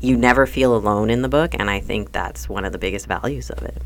you 0.00 0.16
never 0.16 0.46
feel 0.46 0.74
alone 0.74 1.10
in 1.10 1.20
the 1.20 1.28
book 1.28 1.54
and 1.58 1.68
I 1.68 1.80
think 1.80 2.12
that's 2.12 2.48
one 2.48 2.64
of 2.64 2.72
the 2.72 2.78
biggest 2.78 3.06
values 3.06 3.50
of 3.50 3.62
it. 3.62 3.82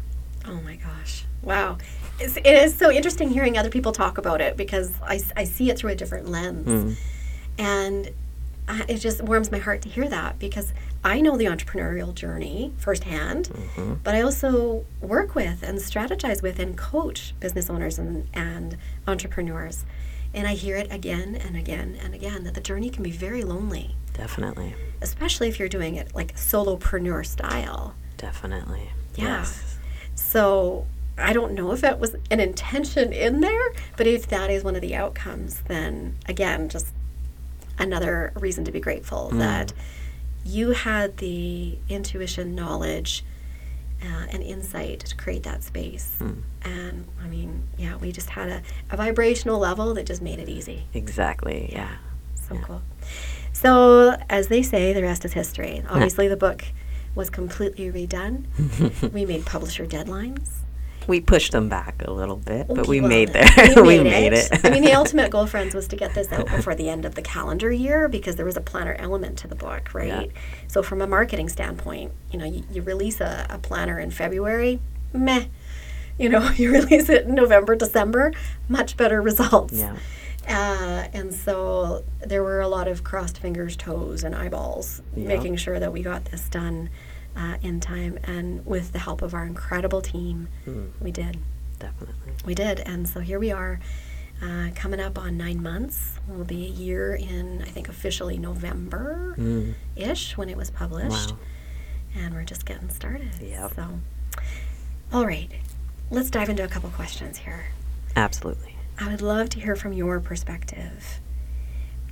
Oh 0.47 0.61
my 0.61 0.77
gosh. 0.77 1.25
Wow. 1.43 1.79
It's, 2.21 2.37
it 2.37 2.47
is 2.47 2.75
so 2.77 2.91
interesting 2.91 3.31
hearing 3.31 3.59
other 3.59 3.71
people 3.71 3.93
talk 3.93 4.19
about 4.19 4.41
it 4.41 4.57
because 4.57 4.93
I, 5.03 5.21
I 5.37 5.45
see 5.45 5.71
it 5.71 5.79
through 5.79 5.91
a 5.91 5.95
different 5.95 6.29
lens. 6.29 6.67
Mm. 6.67 6.97
And 7.59 8.11
it 8.69 8.99
just 8.99 9.23
warms 9.23 9.51
my 9.53 9.59
heart 9.59 9.83
to 9.83 9.89
hear 9.89 10.09
that 10.09 10.39
because 10.39 10.73
I 11.05 11.21
know 11.21 11.37
the 11.37 11.45
entrepreneurial 11.45 12.15
journey 12.15 12.73
firsthand, 12.79 13.47
Mm-hmm. 13.49 13.95
but 14.03 14.15
I 14.15 14.23
also 14.23 14.85
work 15.01 15.35
with 15.35 15.63
and 15.63 15.79
strategize 15.79 16.43
with 16.43 16.59
and 16.59 16.77
coach 16.77 17.35
business 17.41 17.71
owners 17.71 17.99
and, 17.99 18.29
and 18.35 18.77
entrepreneurs. 19.07 19.85
And 20.35 20.47
I 20.47 20.55
hear 20.55 20.77
it 20.77 20.93
again 20.93 21.35
and 21.37 21.57
again 21.57 21.97
and 22.03 22.13
again 22.15 22.45
that 22.45 22.55
the 22.55 22.61
journey 22.61 22.91
can 22.91 23.03
be 23.03 23.11
very 23.13 23.45
lonely, 23.45 23.95
Definitely. 24.13 24.75
especially 25.01 25.49
if 25.49 25.59
you're 25.59 25.69
doing 25.69 25.95
it 25.95 26.15
like 26.15 26.35
solopreneur 26.37 27.25
style. 27.25 27.95
Definitely. 28.17 28.91
Yeah. 29.15 29.39
Yes. 29.39 29.79
So 30.15 30.87
I 31.17 31.33
don't 31.33 31.53
know 31.55 31.73
if 31.73 31.85
it 31.85 31.99
was 31.99 32.17
an 32.31 32.41
intention 32.41 33.13
in 33.13 33.41
there, 33.41 33.73
but 33.97 34.07
if 34.07 34.27
that 34.29 34.51
is 34.51 34.65
one 34.65 34.75
of 34.75 34.83
the 34.83 34.95
outcomes, 34.95 35.61
then 35.69 36.17
again, 36.27 36.69
just 36.69 36.93
another 37.79 38.33
reason 38.37 38.65
to 38.65 38.73
be 38.73 38.81
grateful 38.81 39.31
that 39.31 39.73
you 40.45 40.71
had 40.71 41.17
the 41.19 41.79
intuition, 41.89 42.55
knowledge, 42.55 43.25
uh, 44.03 44.27
and 44.31 44.43
insight 44.43 45.01
to 45.01 45.17
create 45.17 45.43
that 45.43 45.63
space. 45.63 46.15
And 46.63 47.07
I 47.23 47.27
mean, 47.27 47.63
yeah, 47.77 47.97
we 47.97 48.13
just 48.13 48.31
had 48.31 48.49
a, 48.49 48.63
a 48.91 48.97
vibrational 48.97 49.59
level 49.59 49.95
that 49.95 50.07
just 50.07 50.23
made 50.23 50.39
it 50.39 50.49
easy. 50.49 50.85
Exactly. 50.95 51.71
Yeah. 51.73 51.97
So 52.35 52.57
cool. 52.59 52.83
So, 53.53 54.17
as 54.29 54.49
they 54.49 54.63
say, 54.63 54.93
the 54.93 55.03
rest 55.03 55.25
is 55.25 55.33
history. 55.33 55.83
Obviously, 55.89 56.29
the 56.29 56.37
book 56.37 56.65
was 57.15 57.31
completely 57.31 57.91
redone. 57.91 58.45
we 59.13 59.25
made 59.25 59.47
publisher 59.47 59.87
deadlines. 59.87 60.51
We 61.07 61.21
pushed 61.21 61.53
them 61.53 61.69
back 61.69 62.03
a 62.05 62.11
little 62.11 62.37
bit, 62.37 62.67
but 62.69 62.87
we 62.87 63.01
Well, 63.01 63.09
made 63.09 63.29
there. 63.33 63.49
We 63.77 63.83
we 63.99 64.03
made, 64.03 64.33
it. 64.33 64.49
it. 64.53 64.61
I 64.65 64.71
mean, 64.71 64.83
the 64.85 64.93
ultimate 65.03 65.31
goal, 65.31 65.47
friends, 65.47 65.75
was 65.75 65.87
to 65.89 65.97
get 65.97 66.15
this 66.15 66.33
out 66.33 66.47
before 66.47 66.75
the 66.75 66.89
end 66.89 67.05
of 67.05 67.15
the 67.15 67.23
calendar 67.23 67.71
year 67.71 68.09
because 68.09 68.37
there 68.37 68.47
was 68.47 68.57
a 68.57 68.61
planner 68.61 68.95
element 68.99 69.39
to 69.39 69.49
the 69.49 69.55
book, 69.55 69.95
right? 69.95 70.31
So, 70.69 70.83
from 70.83 71.01
a 71.01 71.07
marketing 71.07 71.49
standpoint, 71.49 72.13
you 72.33 72.39
know, 72.39 72.45
you, 72.47 72.65
you 72.73 72.83
release 72.83 73.21
a, 73.21 73.47
a 73.51 73.59
planner 73.59 73.99
in 73.99 74.11
February, 74.11 74.81
meh. 75.13 75.45
You 76.19 76.29
know, 76.31 76.51
you 76.57 76.73
release 76.73 77.09
it 77.09 77.27
in 77.27 77.35
November, 77.35 77.77
December, 77.77 78.33
much 78.69 78.97
better 78.97 79.21
results. 79.23 79.75
Yeah. 79.75 79.97
Uh, 80.49 81.09
and 81.13 81.35
so 81.35 82.05
there 82.25 82.43
were 82.43 82.61
a 82.61 82.69
lot 82.69 82.87
of 82.89 83.03
crossed 83.03 83.39
fingers, 83.39 83.77
toes, 83.77 84.23
and 84.23 84.35
eyeballs, 84.35 85.03
Yeah. 85.17 85.27
making 85.29 85.57
sure 85.57 85.79
that 85.81 85.93
we 85.93 86.03
got 86.03 86.27
this 86.27 86.49
done 86.49 86.89
uh, 87.37 87.57
in 87.63 87.81
time. 87.81 88.19
And 88.25 88.65
with 88.67 88.93
the 88.93 88.99
help 88.99 89.23
of 89.23 89.35
our 89.35 89.45
incredible 89.45 90.01
team, 90.01 90.49
Mm, 90.67 90.91
we 91.01 91.11
did. 91.13 91.39
definitely. 91.79 92.33
We 92.45 92.55
did. 92.55 92.81
And 92.81 93.09
so 93.09 93.21
here 93.21 93.39
we 93.39 93.53
are, 93.53 93.79
uh, 94.43 94.69
coming 94.75 95.01
up 95.01 95.19
on 95.19 95.37
nine 95.37 95.63
months. 95.63 96.15
Will 96.29 96.45
be 96.45 96.65
a 96.67 96.71
year 96.71 97.15
in, 97.15 97.63
I 97.63 97.67
think, 97.67 97.89
officially 97.89 98.39
November 98.39 99.35
Mm, 99.39 99.75
ish 99.97 100.37
when 100.37 100.49
it 100.49 100.57
was 100.57 100.71
published. 100.71 101.33
wow. 101.33 101.39
And 102.17 102.35
we're 102.35 102.45
just 102.45 102.65
getting 102.65 102.89
started. 102.91 103.31
Yep. 103.41 103.75
So, 103.77 104.01
all 105.13 105.27
right, 105.27 105.51
let's 106.11 106.31
dive 106.31 106.49
into 106.49 106.65
a 106.65 106.69
couple 106.69 106.89
questions 106.91 107.39
here. 107.39 107.67
Absolutely. 108.17 108.75
I 108.99 109.09
would 109.09 109.21
love 109.21 109.51
to 109.51 109.61
hear 109.61 109.77
from 109.77 109.93
your 109.93 110.21
perspective. 110.21 111.21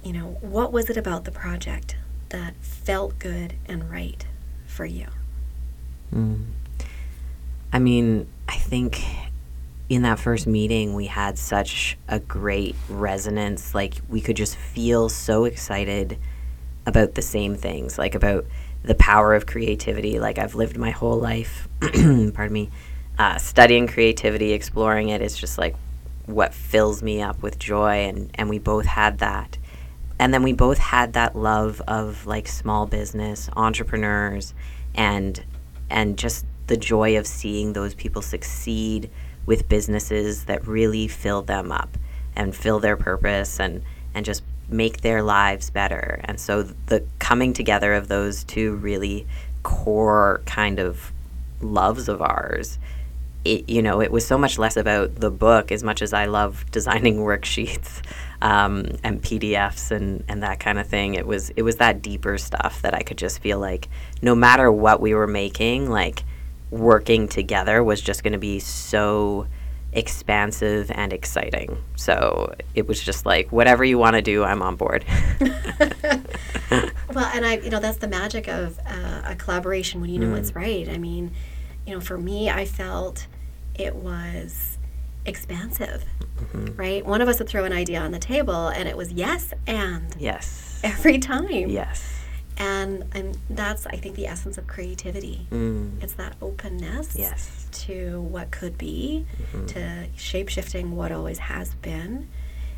You 0.02 0.12
know, 0.12 0.36
what 0.42 0.70
was 0.72 0.90
it 0.90 0.98
about 0.98 1.24
the 1.24 1.30
project 1.32 1.96
that 2.28 2.54
felt 2.60 3.18
good 3.18 3.54
and 3.64 3.90
right 3.90 4.26
for 4.74 4.84
you? 4.84 5.06
Mm. 6.12 6.44
I 7.72 7.78
mean, 7.78 8.26
I 8.48 8.56
think 8.56 9.02
in 9.88 10.02
that 10.02 10.18
first 10.18 10.46
meeting, 10.46 10.94
we 10.94 11.06
had 11.06 11.38
such 11.38 11.96
a 12.08 12.18
great 12.18 12.74
resonance. 12.88 13.74
Like, 13.74 13.94
we 14.08 14.20
could 14.20 14.36
just 14.36 14.56
feel 14.56 15.08
so 15.08 15.44
excited 15.44 16.18
about 16.86 17.14
the 17.14 17.22
same 17.22 17.54
things, 17.54 17.98
like 17.98 18.14
about 18.14 18.46
the 18.82 18.94
power 18.94 19.34
of 19.34 19.46
creativity. 19.46 20.18
Like, 20.18 20.38
I've 20.38 20.54
lived 20.54 20.76
my 20.76 20.90
whole 20.90 21.18
life, 21.18 21.68
pardon 21.80 22.52
me, 22.52 22.70
uh, 23.18 23.38
studying 23.38 23.86
creativity, 23.86 24.52
exploring 24.52 25.08
it. 25.10 25.22
It's 25.22 25.38
just 25.38 25.56
like 25.56 25.76
what 26.26 26.52
fills 26.52 27.02
me 27.02 27.22
up 27.22 27.42
with 27.42 27.58
joy. 27.58 28.08
And, 28.08 28.30
and 28.34 28.48
we 28.48 28.58
both 28.58 28.86
had 28.86 29.18
that. 29.18 29.58
And 30.18 30.32
then 30.32 30.42
we 30.42 30.52
both 30.52 30.78
had 30.78 31.14
that 31.14 31.36
love 31.36 31.80
of 31.88 32.26
like 32.26 32.46
small 32.48 32.86
business, 32.86 33.48
entrepreneurs, 33.56 34.54
and 34.94 35.42
and 35.90 36.16
just 36.16 36.46
the 36.66 36.76
joy 36.76 37.18
of 37.18 37.26
seeing 37.26 37.72
those 37.72 37.94
people 37.94 38.22
succeed 38.22 39.10
with 39.44 39.68
businesses 39.68 40.44
that 40.44 40.66
really 40.66 41.08
fill 41.08 41.42
them 41.42 41.70
up 41.70 41.98
and 42.34 42.54
fill 42.54 42.80
their 42.80 42.96
purpose 42.96 43.60
and 43.60 43.82
and 44.14 44.24
just 44.24 44.42
make 44.68 45.02
their 45.02 45.22
lives 45.22 45.70
better. 45.70 46.20
And 46.24 46.40
so 46.40 46.62
the 46.62 47.04
coming 47.18 47.52
together 47.52 47.92
of 47.92 48.08
those 48.08 48.44
two 48.44 48.76
really 48.76 49.26
core 49.62 50.42
kind 50.46 50.78
of 50.78 51.12
loves 51.60 52.08
of 52.08 52.22
ours 52.22 52.78
it, 53.44 53.68
you 53.68 53.82
know, 53.82 54.00
it 54.00 54.10
was 54.10 54.26
so 54.26 54.38
much 54.38 54.58
less 54.58 54.76
about 54.76 55.16
the 55.16 55.30
book 55.30 55.70
as 55.70 55.82
much 55.84 56.02
as 56.02 56.12
I 56.12 56.26
love 56.26 56.64
designing 56.70 57.18
worksheets 57.24 58.02
um, 58.44 58.86
and 59.02 59.20
PDFs 59.22 59.90
and, 59.90 60.22
and 60.28 60.42
that 60.42 60.60
kind 60.60 60.78
of 60.78 60.86
thing. 60.86 61.14
It 61.14 61.26
was 61.26 61.50
it 61.50 61.62
was 61.62 61.76
that 61.76 62.02
deeper 62.02 62.38
stuff 62.38 62.82
that 62.82 62.94
I 62.94 63.00
could 63.00 63.18
just 63.18 63.40
feel 63.40 63.58
like 63.58 63.88
no 64.22 64.34
matter 64.34 64.70
what 64.70 65.00
we 65.00 65.14
were 65.14 65.26
making, 65.26 65.90
like 65.90 66.22
working 66.70 67.26
together 67.26 67.82
was 67.82 68.00
just 68.00 68.22
going 68.22 68.34
to 68.34 68.38
be 68.38 68.60
so 68.60 69.46
expansive 69.92 70.90
and 70.90 71.12
exciting. 71.12 71.82
So 71.96 72.54
it 72.74 72.86
was 72.86 73.02
just 73.02 73.24
like 73.24 73.50
whatever 73.50 73.82
you 73.82 73.96
want 73.96 74.14
to 74.16 74.22
do, 74.22 74.44
I'm 74.44 74.62
on 74.62 74.76
board. 74.76 75.04
Well, 77.14 77.30
and 77.32 77.46
I, 77.46 77.58
you 77.58 77.70
know, 77.70 77.78
that's 77.78 77.98
the 77.98 78.08
magic 78.08 78.48
of 78.48 78.78
uh, 78.84 79.22
a 79.24 79.36
collaboration 79.36 80.00
when 80.00 80.10
you 80.10 80.18
know 80.18 80.34
it's 80.34 80.54
right. 80.54 80.88
I 80.88 80.98
mean, 80.98 81.30
you 81.86 81.94
know, 81.94 82.00
for 82.00 82.18
me, 82.18 82.50
I 82.50 82.64
felt 82.64 83.28
it 83.76 83.94
was 83.94 84.73
expansive, 85.26 86.04
mm-hmm. 86.36 86.76
right? 86.76 87.04
One 87.04 87.20
of 87.20 87.28
us 87.28 87.38
would 87.38 87.48
throw 87.48 87.64
an 87.64 87.72
idea 87.72 88.00
on 88.00 88.10
the 88.12 88.18
table, 88.18 88.68
and 88.68 88.88
it 88.88 88.96
was 88.96 89.12
yes 89.12 89.52
and 89.66 90.14
yes. 90.18 90.80
every 90.84 91.18
time. 91.18 91.68
Yes. 91.68 92.10
And 92.56 93.04
and 93.12 93.36
that's 93.50 93.84
I 93.86 93.96
think 93.96 94.14
the 94.14 94.26
essence 94.26 94.58
of 94.58 94.66
creativity. 94.68 95.46
Mm. 95.50 96.00
It's 96.02 96.12
that 96.14 96.36
openness 96.40 97.16
Yes. 97.18 97.66
to 97.86 98.20
what 98.20 98.52
could 98.52 98.78
be, 98.78 99.26
mm-hmm. 99.52 99.66
to 99.66 100.06
shape 100.16 100.48
shifting 100.48 100.94
what 100.94 101.10
always 101.10 101.38
has 101.38 101.74
been. 101.74 102.28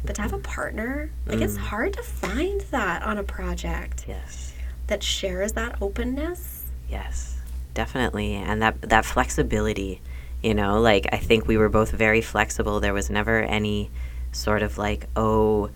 But 0.04 0.14
to 0.16 0.22
have 0.22 0.32
a 0.32 0.38
partner, 0.38 1.10
like 1.26 1.40
it's 1.40 1.54
mm. 1.54 1.58
hard 1.58 1.92
to 1.94 2.02
find 2.02 2.60
that 2.70 3.02
on 3.02 3.18
a 3.18 3.22
project 3.22 4.04
Yes. 4.08 4.54
that 4.86 5.02
shares 5.02 5.52
that 5.52 5.76
openness. 5.82 6.64
Yes, 6.88 7.36
definitely, 7.74 8.34
and 8.34 8.62
that 8.62 8.80
that 8.82 9.04
flexibility, 9.04 10.00
you 10.42 10.54
know, 10.54 10.80
like 10.80 11.06
I 11.12 11.18
think 11.18 11.46
we 11.46 11.56
were 11.56 11.68
both 11.68 11.90
very 11.90 12.20
flexible. 12.20 12.80
There 12.80 12.94
was 12.94 13.10
never 13.10 13.42
any 13.42 13.90
sort 14.32 14.62
of 14.62 14.78
like, 14.78 15.06
oh, 15.16 15.70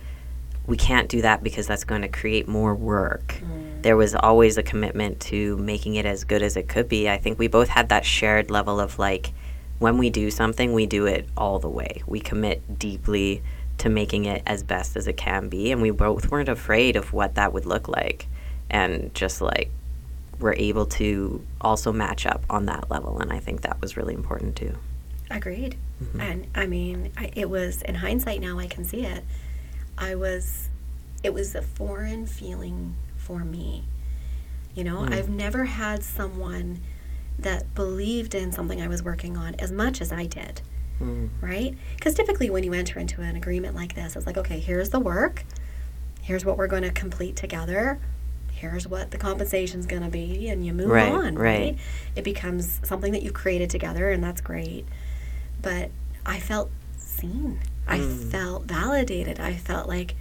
we 0.66 0.76
can't 0.76 1.08
do 1.08 1.22
that 1.22 1.42
because 1.42 1.66
that's 1.66 1.84
going 1.84 2.02
to 2.02 2.08
create 2.08 2.46
more 2.46 2.74
work. 2.74 3.34
Mm. 3.42 3.82
There 3.82 3.96
was 3.96 4.14
always 4.14 4.58
a 4.58 4.62
commitment 4.62 5.18
to 5.20 5.56
making 5.56 5.96
it 5.96 6.06
as 6.06 6.24
good 6.24 6.42
as 6.42 6.56
it 6.56 6.68
could 6.68 6.88
be. 6.88 7.08
I 7.08 7.16
think 7.16 7.38
we 7.38 7.48
both 7.48 7.68
had 7.68 7.88
that 7.88 8.04
shared 8.04 8.50
level 8.50 8.78
of 8.78 8.98
like, 8.98 9.32
when 9.78 9.96
we 9.96 10.10
do 10.10 10.30
something, 10.30 10.74
we 10.74 10.86
do 10.86 11.06
it 11.06 11.26
all 11.36 11.58
the 11.58 11.68
way. 11.68 12.02
We 12.06 12.20
commit 12.20 12.78
deeply 12.78 13.42
to 13.78 13.88
making 13.88 14.26
it 14.26 14.42
as 14.46 14.62
best 14.62 14.94
as 14.94 15.08
it 15.08 15.16
can 15.16 15.48
be, 15.48 15.72
and 15.72 15.80
we 15.80 15.90
both 15.90 16.30
weren't 16.30 16.50
afraid 16.50 16.96
of 16.96 17.14
what 17.14 17.34
that 17.36 17.54
would 17.54 17.64
look 17.64 17.88
like, 17.88 18.26
and 18.68 19.12
just 19.14 19.40
like 19.40 19.70
we're 20.40 20.54
able 20.54 20.86
to 20.86 21.44
also 21.60 21.92
match 21.92 22.26
up 22.26 22.44
on 22.50 22.66
that 22.66 22.90
level 22.90 23.18
and 23.20 23.32
i 23.32 23.38
think 23.38 23.60
that 23.62 23.80
was 23.80 23.96
really 23.96 24.14
important 24.14 24.56
too 24.56 24.76
Agreed. 25.30 25.76
Mm-hmm. 26.02 26.20
And 26.20 26.46
I 26.54 26.66
mean, 26.66 27.12
I, 27.16 27.30
it 27.36 27.48
was 27.48 27.82
in 27.82 27.94
hindsight 27.96 28.40
now 28.40 28.58
I 28.58 28.66
can 28.66 28.84
see 28.84 29.04
it. 29.04 29.24
I 29.96 30.16
was, 30.16 30.68
it 31.22 31.32
was 31.32 31.54
a 31.54 31.62
foreign 31.62 32.26
feeling 32.26 32.96
for 33.16 33.44
me. 33.44 33.84
You 34.74 34.84
know, 34.84 34.98
mm. 34.98 35.12
I've 35.12 35.28
never 35.28 35.64
had 35.64 36.02
someone 36.02 36.80
that 37.38 37.74
believed 37.74 38.34
in 38.34 38.50
something 38.50 38.82
I 38.82 38.88
was 38.88 39.02
working 39.02 39.36
on 39.36 39.54
as 39.56 39.70
much 39.70 40.00
as 40.00 40.10
I 40.10 40.26
did. 40.26 40.62
Mm. 41.00 41.30
Right? 41.40 41.76
Because 41.94 42.14
typically 42.14 42.50
when 42.50 42.64
you 42.64 42.72
enter 42.72 42.98
into 42.98 43.22
an 43.22 43.36
agreement 43.36 43.76
like 43.76 43.94
this, 43.94 44.16
it's 44.16 44.26
like, 44.26 44.36
okay, 44.36 44.58
here's 44.58 44.90
the 44.90 45.00
work, 45.00 45.44
here's 46.22 46.44
what 46.44 46.58
we're 46.58 46.66
going 46.66 46.82
to 46.82 46.90
complete 46.90 47.36
together. 47.36 48.00
Here's 48.60 48.86
what 48.86 49.10
the 49.10 49.16
compensation's 49.18 49.86
going 49.86 50.02
to 50.02 50.10
be, 50.10 50.48
and 50.48 50.64
you 50.66 50.74
move 50.74 50.90
Right, 50.90 51.10
on, 51.10 51.34
right. 51.36 51.60
right? 51.60 51.78
It 52.14 52.24
becomes 52.24 52.78
something 52.82 53.12
that 53.12 53.22
you've 53.22 53.32
created 53.34 53.70
together, 53.70 54.10
and 54.10 54.22
that's 54.22 54.40
great 54.40 54.84
but 55.62 55.90
I 56.24 56.38
felt 56.40 56.70
seen. 56.96 57.58
I 57.86 57.98
Mm. 57.98 58.30
felt 58.30 58.64
validated. 58.64 59.38
I 59.40 59.52
felt 59.54 59.86
like, 59.88 60.14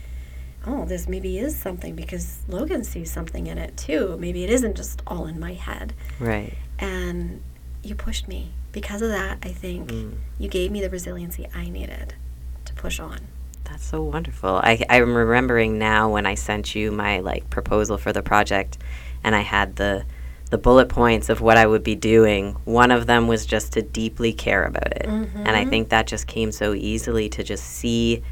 oh, 0.67 0.83
this 0.83 1.07
maybe 1.07 1.39
is 1.39 1.55
something 1.55 1.95
because 1.95 2.39
Logan 2.49 2.83
sees 2.83 3.09
something 3.09 3.47
in 3.47 3.57
it 3.57 3.77
too. 3.77 4.17
Maybe 4.19 4.43
it 4.43 4.49
isn't 4.49 4.75
just 4.75 5.01
all 5.07 5.27
in 5.27 5.39
my 5.39 5.53
head. 5.53 5.93
right 6.19 6.53
And 6.77 7.41
you 7.83 7.95
pushed 7.95 8.27
me. 8.27 8.51
Because 8.73 9.01
of 9.01 9.09
that, 9.11 9.37
I 9.43 9.49
think 9.49 9.91
Mm. 9.91 10.15
you 10.37 10.49
gave 10.49 10.71
me 10.71 10.81
the 10.81 10.89
resiliency 10.89 11.47
I 11.55 11.69
needed 11.69 12.15
to 12.65 12.73
push 12.73 12.99
on. 12.99 13.19
That's 13.69 13.85
so 13.85 14.01
wonderful. 14.01 14.55
I, 14.63 14.83
I'm 14.89 15.15
remembering 15.15 15.77
now 15.77 16.09
when 16.09 16.25
I 16.25 16.33
sent 16.33 16.73
you 16.73 16.91
my 16.91 17.19
like 17.19 17.49
proposal 17.49 17.97
for 17.97 18.11
the 18.11 18.23
project, 18.23 18.79
and 19.23 19.35
I 19.35 19.41
had 19.41 19.75
the 19.75 20.05
the 20.49 20.57
bullet 20.57 20.89
points 20.89 21.29
of 21.29 21.41
what 21.41 21.57
I 21.57 21.67
would 21.67 21.83
be 21.83 21.93
doing. 21.93 22.57
One 22.65 22.89
of 22.89 23.05
them 23.05 23.27
was 23.27 23.45
just 23.45 23.73
to 23.73 23.83
deeply 23.83 24.33
care 24.33 24.63
about 24.63 24.91
it, 24.93 25.05
and 25.05 25.49
I 25.49 25.61
mm-hmm. 25.61 25.69
think 25.69 25.89
that 25.89 26.07
just 26.07 26.25
came 26.25 26.51
so 26.51 26.73
easily 26.73 27.29
to 27.29 27.43
just 27.43 27.63
see. 27.63 28.23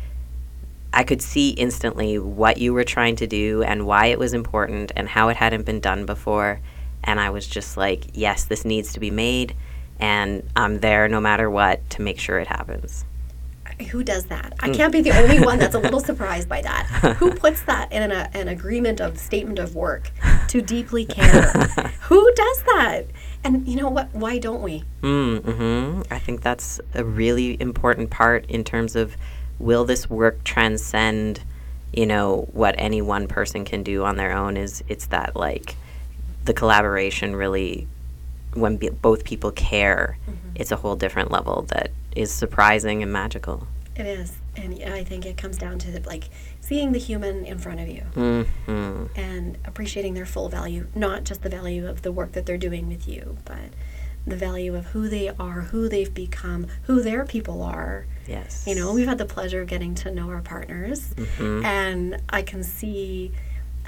I 0.93 1.03
could 1.03 1.21
see 1.21 1.49
instantly 1.51 2.17
what 2.17 2.57
you 2.57 2.73
were 2.73 2.85
trying 2.85 3.17
to 3.17 3.27
do 3.27 3.61
and 3.61 3.85
why 3.85 4.07
it 4.07 4.17
was 4.17 4.33
important 4.33 4.91
and 4.95 5.07
how 5.07 5.29
it 5.29 5.37
hadn't 5.37 5.65
been 5.65 5.79
done 5.79 6.07
before, 6.07 6.59
and 7.03 7.19
I 7.19 7.29
was 7.29 7.45
just 7.45 7.77
like, 7.77 8.05
yes, 8.13 8.45
this 8.45 8.65
needs 8.65 8.93
to 8.93 8.99
be 8.99 9.11
made, 9.11 9.55
and 9.99 10.49
I'm 10.55 10.79
there 10.79 11.07
no 11.07 11.21
matter 11.21 11.47
what 11.47 11.87
to 11.91 12.01
make 12.01 12.19
sure 12.19 12.39
it 12.39 12.47
happens. 12.47 13.05
Who 13.91 14.03
does 14.03 14.25
that? 14.25 14.53
I 14.59 14.69
can't 14.69 14.91
be 14.91 15.01
the 15.01 15.11
only 15.11 15.39
one 15.39 15.59
that's 15.59 15.75
a 15.75 15.79
little 15.79 15.99
surprised 16.11 16.49
by 16.49 16.61
that. 16.61 16.87
Who 17.17 17.31
puts 17.31 17.61
that 17.63 17.91
in 17.91 18.11
a, 18.11 18.29
an 18.33 18.47
agreement 18.47 18.99
of 18.99 19.19
statement 19.19 19.59
of 19.59 19.75
work 19.75 20.11
to 20.47 20.61
deeply 20.61 21.05
care? 21.05 21.51
Who 22.01 22.31
does 22.33 22.63
that? 22.63 23.03
And 23.43 23.67
you 23.67 23.77
know 23.77 23.89
what? 23.89 24.13
Why 24.13 24.39
don't 24.39 24.61
we? 24.61 24.83
Mm-hmm. 25.01 26.11
I 26.11 26.19
think 26.19 26.41
that's 26.41 26.81
a 26.95 27.03
really 27.03 27.59
important 27.61 28.09
part 28.09 28.45
in 28.47 28.63
terms 28.63 28.95
of 28.95 29.15
will 29.59 29.85
this 29.85 30.09
work 30.09 30.43
transcend, 30.43 31.43
you 31.93 32.05
know, 32.05 32.49
what 32.53 32.75
any 32.77 33.01
one 33.01 33.27
person 33.27 33.63
can 33.63 33.83
do 33.83 34.03
on 34.03 34.15
their 34.17 34.33
own 34.33 34.57
is 34.57 34.83
it's 34.87 35.07
that 35.07 35.35
like 35.35 35.75
the 36.45 36.53
collaboration 36.53 37.35
really 37.35 37.87
when 38.59 38.77
be- 38.77 38.89
both 38.89 39.23
people 39.23 39.51
care, 39.51 40.17
it's 40.55 40.71
a 40.71 40.75
whole 40.77 40.95
different 40.95 41.31
level 41.31 41.63
that 41.69 41.91
is 42.15 42.31
surprising 42.31 43.03
and 43.03 43.11
magical. 43.11 43.67
It 43.95 44.05
is, 44.05 44.33
and 44.55 44.73
I 44.93 45.03
think 45.03 45.25
it 45.25 45.37
comes 45.37 45.57
down 45.57 45.79
to 45.79 46.01
like 46.05 46.25
seeing 46.61 46.91
the 46.91 46.99
human 46.99 47.45
in 47.45 47.57
front 47.57 47.79
of 47.79 47.87
you 47.87 48.03
Mm-hmm. 48.15 49.05
and 49.15 49.57
appreciating 49.65 50.13
their 50.13 50.25
full 50.25 50.49
value, 50.49 50.87
not 50.95 51.23
just 51.23 51.41
the 51.41 51.49
value 51.49 51.87
of 51.87 52.01
the 52.03 52.11
work 52.11 52.33
that 52.33 52.45
they're 52.45 52.57
doing 52.57 52.87
with 52.87 53.07
you, 53.07 53.37
but 53.45 53.57
the 54.25 54.35
value 54.35 54.75
of 54.75 54.87
who 54.87 55.07
they 55.07 55.29
are, 55.29 55.61
who 55.61 55.87
they've 55.87 56.13
become, 56.13 56.67
who 56.83 57.01
their 57.01 57.23
people 57.25 57.61
are. 57.63 58.05
Yes. 58.27 58.65
You 58.67 58.75
know, 58.75 58.93
we've 58.93 59.07
had 59.07 59.17
the 59.17 59.25
pleasure 59.25 59.61
of 59.61 59.67
getting 59.67 59.95
to 59.95 60.11
know 60.11 60.29
our 60.29 60.41
partners, 60.41 61.13
Mhm. 61.15 61.63
and 61.63 62.21
I 62.29 62.41
can 62.41 62.61
see 62.63 63.31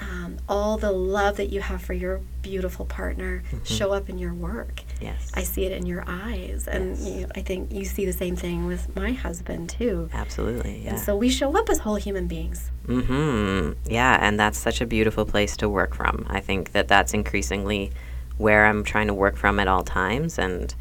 um, 0.00 0.38
all 0.48 0.78
the 0.78 0.90
love 0.92 1.36
that 1.36 1.50
you 1.50 1.60
have 1.60 1.82
for 1.82 1.92
your 1.92 2.20
beautiful 2.42 2.86
partner 2.86 3.42
show 3.64 3.92
up 3.92 4.08
in 4.08 4.18
your 4.18 4.32
work. 4.32 4.82
Yes. 5.00 5.30
I 5.34 5.42
see 5.42 5.64
it 5.66 5.72
in 5.72 5.84
your 5.86 6.04
eyes, 6.06 6.66
and 6.66 6.96
Yes. 6.96 7.06
you, 7.08 7.26
I 7.34 7.40
think 7.42 7.72
you 7.72 7.84
see 7.84 8.06
the 8.06 8.12
same 8.12 8.34
thing 8.36 8.66
with 8.66 8.94
my 8.96 9.12
husband 9.12 9.68
too. 9.70 10.08
Absolutely. 10.12 10.82
Yeah. 10.84 10.90
And 10.90 10.98
so 10.98 11.16
we 11.16 11.28
show 11.28 11.56
up 11.56 11.68
as 11.68 11.78
whole 11.80 11.96
human 11.96 12.26
beings. 12.28 12.70
Mm-hmm. 12.86 13.72
Yeah, 13.90 14.18
and 14.20 14.38
that's 14.40 14.58
such 14.58 14.80
a 14.80 14.86
beautiful 14.86 15.24
place 15.24 15.56
to 15.58 15.68
work 15.68 15.94
from. 15.94 16.26
I 16.28 16.40
think 16.40 16.72
that 16.72 16.88
that's 16.88 17.12
increasingly 17.14 17.92
where 18.38 18.66
I'm 18.66 18.84
trying 18.84 19.08
to 19.08 19.14
work 19.14 19.36
from 19.36 19.60
at 19.60 19.68
all 19.68 19.84
times, 19.84 20.38
and 20.38 20.74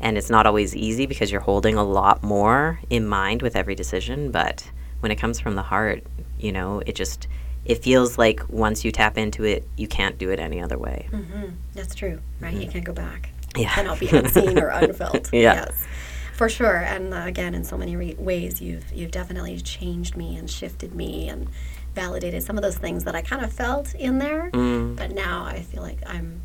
and 0.00 0.18
it's 0.18 0.28
not 0.28 0.44
always 0.46 0.76
easy 0.76 1.06
because 1.06 1.30
you're 1.32 1.40
holding 1.40 1.76
a 1.76 1.84
lot 1.84 2.22
more 2.22 2.80
in 2.90 3.06
mind 3.06 3.42
with 3.42 3.56
every 3.56 3.74
decision. 3.74 4.30
But 4.30 4.70
when 5.00 5.10
it 5.12 5.16
comes 5.16 5.40
from 5.40 5.54
the 5.54 5.62
heart, 5.62 6.02
you 6.38 6.52
know, 6.52 6.82
it 6.84 6.94
just 6.96 7.28
it 7.66 7.82
feels 7.82 8.16
like 8.16 8.48
once 8.48 8.84
you 8.84 8.92
tap 8.92 9.18
into 9.18 9.44
it, 9.44 9.66
you 9.76 9.88
can't 9.88 10.16
do 10.18 10.30
it 10.30 10.38
any 10.38 10.60
other 10.60 10.78
way. 10.78 11.08
hmm 11.10 11.50
That's 11.74 11.94
true, 11.94 12.20
right? 12.40 12.54
You 12.54 12.68
can't 12.70 12.84
go 12.84 12.92
back. 12.92 13.30
Mm-hmm. 13.48 13.60
Yeah. 13.62 13.74
Cannot 13.74 14.00
be 14.00 14.08
unseen 14.08 14.58
or 14.58 14.68
unfelt. 14.72 15.32
Yeah. 15.32 15.54
Yes, 15.54 15.86
for 16.34 16.48
sure. 16.48 16.76
And 16.76 17.12
uh, 17.14 17.22
again, 17.26 17.54
in 17.54 17.64
so 17.64 17.76
many 17.76 17.96
re- 17.96 18.14
ways, 18.18 18.60
you've 18.60 18.90
you've 18.92 19.10
definitely 19.10 19.58
changed 19.60 20.16
me 20.16 20.36
and 20.36 20.48
shifted 20.50 20.94
me 20.94 21.28
and 21.28 21.48
validated 21.94 22.42
some 22.42 22.56
of 22.58 22.62
those 22.62 22.76
things 22.76 23.04
that 23.04 23.14
I 23.14 23.22
kind 23.22 23.42
of 23.44 23.52
felt 23.52 23.94
in 23.94 24.18
there. 24.18 24.50
Mm. 24.52 24.96
But 24.96 25.12
now 25.12 25.44
I 25.44 25.62
feel 25.62 25.82
like 25.82 25.98
I'm, 26.06 26.42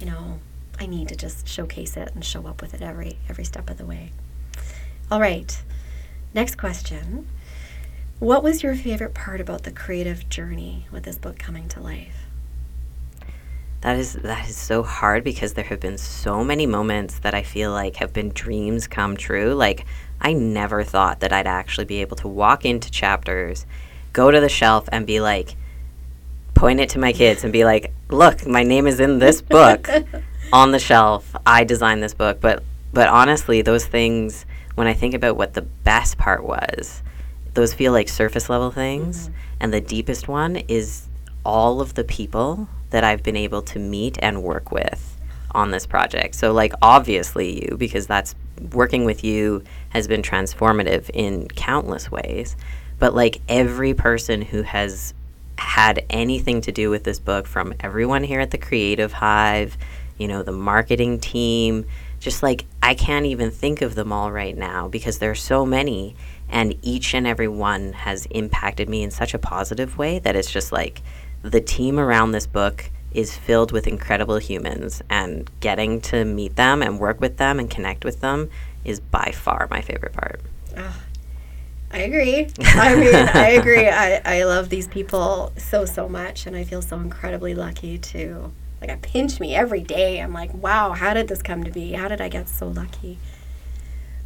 you 0.00 0.06
know, 0.06 0.40
I 0.80 0.86
need 0.86 1.08
to 1.08 1.16
just 1.16 1.46
showcase 1.46 1.96
it 1.96 2.10
and 2.14 2.24
show 2.24 2.46
up 2.48 2.60
with 2.60 2.74
it 2.74 2.82
every 2.82 3.18
every 3.28 3.44
step 3.44 3.70
of 3.70 3.78
the 3.78 3.86
way. 3.86 4.10
All 5.10 5.20
right. 5.20 5.62
Next 6.34 6.56
question. 6.56 7.28
What 8.20 8.44
was 8.44 8.62
your 8.62 8.76
favorite 8.76 9.12
part 9.12 9.40
about 9.40 9.64
the 9.64 9.72
creative 9.72 10.28
journey 10.28 10.86
with 10.92 11.02
this 11.02 11.18
book 11.18 11.36
coming 11.36 11.68
to 11.70 11.80
life? 11.80 12.26
That 13.80 13.96
is 13.98 14.14
that 14.14 14.48
is 14.48 14.56
so 14.56 14.82
hard 14.84 15.24
because 15.24 15.54
there 15.54 15.64
have 15.64 15.80
been 15.80 15.98
so 15.98 16.44
many 16.44 16.64
moments 16.64 17.18
that 17.18 17.34
I 17.34 17.42
feel 17.42 17.72
like 17.72 17.96
have 17.96 18.12
been 18.12 18.30
dreams 18.30 18.86
come 18.86 19.16
true. 19.16 19.52
Like 19.52 19.84
I 20.20 20.32
never 20.32 20.84
thought 20.84 21.20
that 21.20 21.32
I'd 21.32 21.48
actually 21.48 21.86
be 21.86 22.00
able 22.00 22.16
to 22.18 22.28
walk 22.28 22.64
into 22.64 22.90
chapters, 22.90 23.66
go 24.12 24.30
to 24.30 24.40
the 24.40 24.48
shelf 24.48 24.88
and 24.92 25.06
be 25.06 25.20
like 25.20 25.56
point 26.54 26.78
it 26.78 26.90
to 26.90 27.00
my 27.00 27.12
kids 27.12 27.42
and 27.42 27.52
be 27.52 27.64
like, 27.64 27.92
"Look, 28.08 28.46
my 28.46 28.62
name 28.62 28.86
is 28.86 29.00
in 29.00 29.18
this 29.18 29.42
book 29.56 29.88
on 30.52 30.70
the 30.70 30.78
shelf. 30.78 31.34
I 31.44 31.64
designed 31.64 32.02
this 32.02 32.14
book." 32.14 32.40
But 32.40 32.62
but 32.92 33.08
honestly, 33.08 33.60
those 33.60 33.84
things 33.84 34.46
when 34.76 34.86
I 34.86 34.94
think 34.94 35.14
about 35.14 35.36
what 35.36 35.54
the 35.54 35.62
best 35.62 36.16
part 36.16 36.44
was, 36.44 37.02
those 37.54 37.72
feel 37.72 37.92
like 37.92 38.08
surface 38.08 38.50
level 38.50 38.70
things 38.70 39.28
mm-hmm. 39.28 39.38
and 39.60 39.72
the 39.72 39.80
deepest 39.80 40.28
one 40.28 40.56
is 40.56 41.08
all 41.44 41.80
of 41.80 41.94
the 41.94 42.04
people 42.04 42.68
that 42.90 43.04
I've 43.04 43.22
been 43.22 43.36
able 43.36 43.62
to 43.62 43.78
meet 43.78 44.18
and 44.20 44.42
work 44.42 44.70
with 44.70 45.16
on 45.52 45.70
this 45.70 45.86
project. 45.86 46.34
So 46.34 46.52
like 46.52 46.72
obviously 46.82 47.64
you 47.64 47.76
because 47.76 48.06
that's 48.06 48.34
working 48.72 49.04
with 49.04 49.24
you 49.24 49.62
has 49.90 50.08
been 50.08 50.22
transformative 50.22 51.10
in 51.12 51.48
countless 51.48 52.10
ways. 52.10 52.56
But 52.98 53.14
like 53.14 53.40
every 53.48 53.94
person 53.94 54.42
who 54.42 54.62
has 54.62 55.14
had 55.58 56.04
anything 56.10 56.60
to 56.62 56.72
do 56.72 56.90
with 56.90 57.04
this 57.04 57.18
book 57.18 57.46
from 57.46 57.74
everyone 57.80 58.24
here 58.24 58.40
at 58.40 58.50
the 58.50 58.58
Creative 58.58 59.12
Hive, 59.12 59.76
you 60.18 60.28
know, 60.28 60.42
the 60.42 60.52
marketing 60.52 61.20
team, 61.20 61.86
just 62.20 62.42
like 62.42 62.64
I 62.82 62.94
can't 62.94 63.26
even 63.26 63.50
think 63.50 63.82
of 63.82 63.94
them 63.94 64.12
all 64.12 64.32
right 64.32 64.56
now 64.56 64.88
because 64.88 65.18
there's 65.18 65.42
so 65.42 65.66
many 65.66 66.16
and 66.48 66.74
each 66.82 67.14
and 67.14 67.26
every 67.26 67.48
one 67.48 67.92
has 67.92 68.26
impacted 68.26 68.88
me 68.88 69.02
in 69.02 69.10
such 69.10 69.34
a 69.34 69.38
positive 69.38 69.98
way 69.98 70.18
that 70.20 70.36
it's 70.36 70.50
just 70.50 70.72
like 70.72 71.02
the 71.42 71.60
team 71.60 71.98
around 71.98 72.32
this 72.32 72.46
book 72.46 72.90
is 73.12 73.36
filled 73.36 73.70
with 73.72 73.86
incredible 73.86 74.38
humans 74.38 75.02
and 75.08 75.50
getting 75.60 76.00
to 76.00 76.24
meet 76.24 76.56
them 76.56 76.82
and 76.82 76.98
work 76.98 77.20
with 77.20 77.36
them 77.36 77.58
and 77.58 77.70
connect 77.70 78.04
with 78.04 78.20
them 78.20 78.50
is 78.84 79.00
by 79.00 79.32
far 79.32 79.68
my 79.70 79.80
favorite 79.80 80.12
part. 80.12 80.40
Ah, 80.76 81.00
I 81.92 81.98
agree. 81.98 82.48
I 82.60 82.96
mean, 82.96 83.14
I 83.14 83.50
agree. 83.50 83.88
I, 83.88 84.20
I 84.24 84.42
love 84.44 84.68
these 84.68 84.88
people 84.88 85.52
so, 85.56 85.84
so 85.84 86.08
much, 86.08 86.46
and 86.46 86.56
I 86.56 86.64
feel 86.64 86.82
so 86.82 86.96
incredibly 86.98 87.54
lucky 87.54 87.98
to, 87.98 88.50
like, 88.80 88.90
I 88.90 88.96
pinch 88.96 89.38
me 89.38 89.54
every 89.54 89.82
day. 89.82 90.20
I'm 90.20 90.32
like, 90.32 90.52
wow, 90.52 90.92
how 90.92 91.14
did 91.14 91.28
this 91.28 91.40
come 91.40 91.62
to 91.62 91.70
be? 91.70 91.92
How 91.92 92.08
did 92.08 92.20
I 92.20 92.28
get 92.28 92.48
so 92.48 92.66
lucky? 92.66 93.18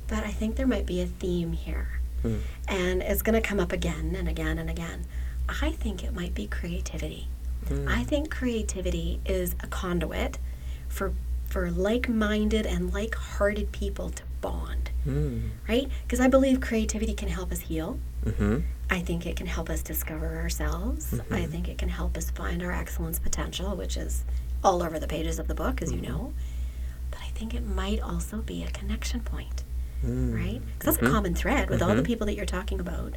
But 0.06 0.24
I 0.24 0.30
think 0.30 0.56
there 0.56 0.66
might 0.66 0.86
be 0.86 1.02
a 1.02 1.06
theme 1.06 1.52
here, 1.52 1.97
Mm. 2.24 2.40
and 2.68 3.02
it's 3.02 3.22
going 3.22 3.40
to 3.40 3.46
come 3.46 3.60
up 3.60 3.72
again 3.72 4.14
and 4.18 4.28
again 4.28 4.58
and 4.58 4.68
again. 4.68 5.04
I 5.48 5.70
think 5.72 6.02
it 6.04 6.14
might 6.14 6.34
be 6.34 6.46
creativity. 6.46 7.28
I 7.86 8.02
think 8.04 8.30
creativity 8.30 9.20
is 9.26 9.54
a 9.60 9.66
conduit 9.66 10.38
for 10.88 11.12
for 11.46 11.70
like-minded 11.70 12.64
and 12.66 12.92
like-hearted 12.92 13.72
people 13.72 14.10
to 14.10 14.22
bond 14.40 14.90
Mm. 15.06 15.50
right? 15.68 15.88
Because 16.02 16.20
I 16.20 16.28
believe 16.28 16.60
creativity 16.60 17.14
can 17.14 17.28
help 17.28 17.50
us 17.52 17.60
heal. 17.60 17.98
Mm-hmm. 18.24 18.58
I 18.90 19.00
think 19.00 19.26
it 19.26 19.36
can 19.36 19.46
help 19.46 19.70
us 19.70 19.82
discover 19.82 20.36
ourselves. 20.36 21.18
I 21.30 21.46
think 21.46 21.68
it 21.68 21.78
can 21.78 21.88
help 21.88 22.16
us 22.16 22.30
find 22.30 22.62
our 22.62 22.72
excellence 22.72 23.18
potential, 23.18 23.74
which 23.76 23.96
is 23.96 24.24
all 24.62 24.82
over 24.82 24.98
the 24.98 25.06
pages 25.06 25.38
of 25.38 25.46
the 25.48 25.54
book, 25.54 25.80
as 25.82 25.92
you 25.92 26.00
know. 26.00 26.32
But 27.10 27.20
I 27.20 27.28
think 27.28 27.54
it 27.54 27.64
might 27.66 28.00
also 28.00 28.38
be 28.38 28.62
a 28.64 28.70
connection 28.70 29.20
point, 29.20 29.64
Mm. 30.04 30.34
right? 30.34 30.60
Because 30.78 30.96
that's 30.96 31.08
a 31.08 31.10
common 31.10 31.34
thread 31.34 31.68
with 31.70 31.82
all 31.82 31.94
the 31.94 32.02
people 32.02 32.26
that 32.26 32.34
you're 32.34 32.46
talking 32.46 32.78
about. 32.80 33.16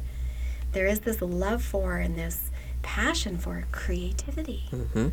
There 0.72 0.86
is 0.86 1.00
this 1.00 1.20
love 1.22 1.62
for 1.62 1.98
and 1.98 2.16
this 2.16 2.50
passion 2.82 3.38
for 3.38 3.64
creativity, 3.72 4.64
Mm-hmm. 4.72 5.08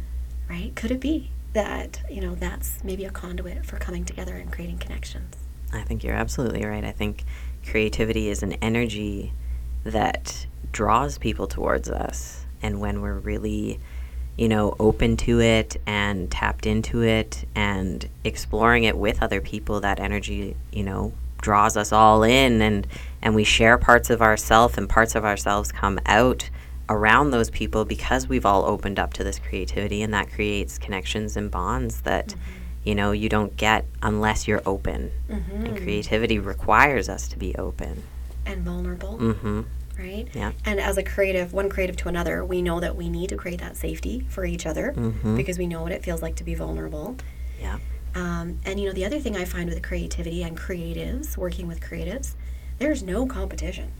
right? 0.50 0.76
Could 0.76 0.92
it 0.92 1.00
be 1.00 1.30
that, 1.54 2.02
you 2.10 2.22
know, 2.22 2.34
that's 2.36 2.84
maybe 2.84 3.06
a 3.06 3.12
conduit 3.12 3.66
for 3.66 3.78
coming 3.78 4.06
together 4.06 4.36
and 4.36 4.52
creating 4.52 4.78
connections? 4.78 5.36
I 5.72 5.82
think 5.82 6.04
you're 6.04 6.16
absolutely 6.16 6.66
right. 6.66 6.84
I 6.84 6.92
think 6.92 7.24
creativity 7.68 8.30
is 8.30 8.42
an 8.42 8.54
energy 8.54 9.34
that 9.84 10.48
draws 10.72 11.18
people 11.18 11.48
towards 11.48 11.90
us. 11.90 12.46
And 12.62 12.80
when 12.82 13.02
we're 13.02 13.20
really, 13.20 13.80
you 14.38 14.48
know, 14.48 14.76
open 14.80 15.18
to 15.18 15.40
it 15.42 15.78
and 15.86 16.32
tapped 16.32 16.66
into 16.66 17.02
it 17.04 17.46
and 17.56 18.08
exploring 18.24 18.84
it 18.86 18.98
with 18.98 19.22
other 19.22 19.42
people, 19.42 19.80
that 19.82 20.00
energy, 20.00 20.56
you 20.72 20.84
know, 20.84 21.14
draws 21.42 21.78
us 21.78 21.92
all 21.92 22.24
in 22.24 22.62
and 22.62 22.88
and 23.22 23.36
we 23.36 23.44
share 23.44 23.78
parts 23.78 24.10
of 24.10 24.22
ourself 24.22 24.78
and 24.78 24.88
parts 24.90 25.16
of 25.16 25.26
ourselves 25.26 25.72
come 25.72 26.00
out 26.06 26.50
around 26.90 27.32
those 27.32 27.50
people 27.50 27.86
because 27.86 28.28
we've 28.28 28.46
all 28.46 28.66
opened 28.66 28.98
up 29.00 29.14
to 29.14 29.24
this 29.24 29.40
creativity 29.40 30.02
and 30.02 30.14
that 30.14 30.32
creates 30.32 30.78
connections 30.78 31.38
and 31.38 31.52
bonds 31.52 32.02
that 32.02 32.34
you 32.84 32.96
know 32.96 33.12
you 33.12 33.30
don't 33.30 33.56
get 33.58 33.86
unless 34.02 34.48
you're 34.48 34.62
open 34.66 35.12
Mm-hmm. 35.30 35.66
and 35.66 35.78
creativity 35.78 36.40
requires 36.40 37.08
us 37.10 37.28
to 37.28 37.38
be 37.38 37.56
open 37.56 38.04
And 38.46 38.64
vulnerable. 38.64 39.18
mm-hmm 39.18 39.62
right? 40.00 40.30
Yeah. 40.34 40.54
And 40.64 40.80
as 40.80 40.98
a 40.98 41.04
creative, 41.04 41.52
one 41.52 41.68
creative 41.70 41.98
to 41.98 42.08
another, 42.08 42.46
we 42.46 42.62
know 42.62 42.80
that 42.80 42.96
we 42.96 43.10
need 43.10 43.28
to 43.32 43.36
create 43.36 43.60
that 43.60 43.76
safety 43.76 44.26
for 44.30 44.46
each 44.46 44.66
other 44.66 44.94
Mhm. 44.96 45.36
because 45.36 45.58
we 45.58 45.68
know 45.68 45.82
what 45.84 45.92
it 45.92 46.06
feels 46.06 46.22
like 46.22 46.38
to 46.38 46.46
be 46.46 46.56
vulnerable. 46.56 47.18
Yeah. 47.60 47.80
Um, 48.16 48.60
and 48.66 48.80
you 48.80 48.88
know, 48.88 48.94
the 48.94 49.06
other 49.06 49.20
thing 49.20 49.36
I 49.38 49.46
find 49.46 49.70
with 49.70 49.82
creativity 49.84 50.44
and 50.44 50.58
creatives, 50.58 51.38
working 51.38 51.68
with 51.68 51.80
creatives, 51.82 52.34
there's 52.80 53.04
no 53.04 53.26
competition, 53.26 53.92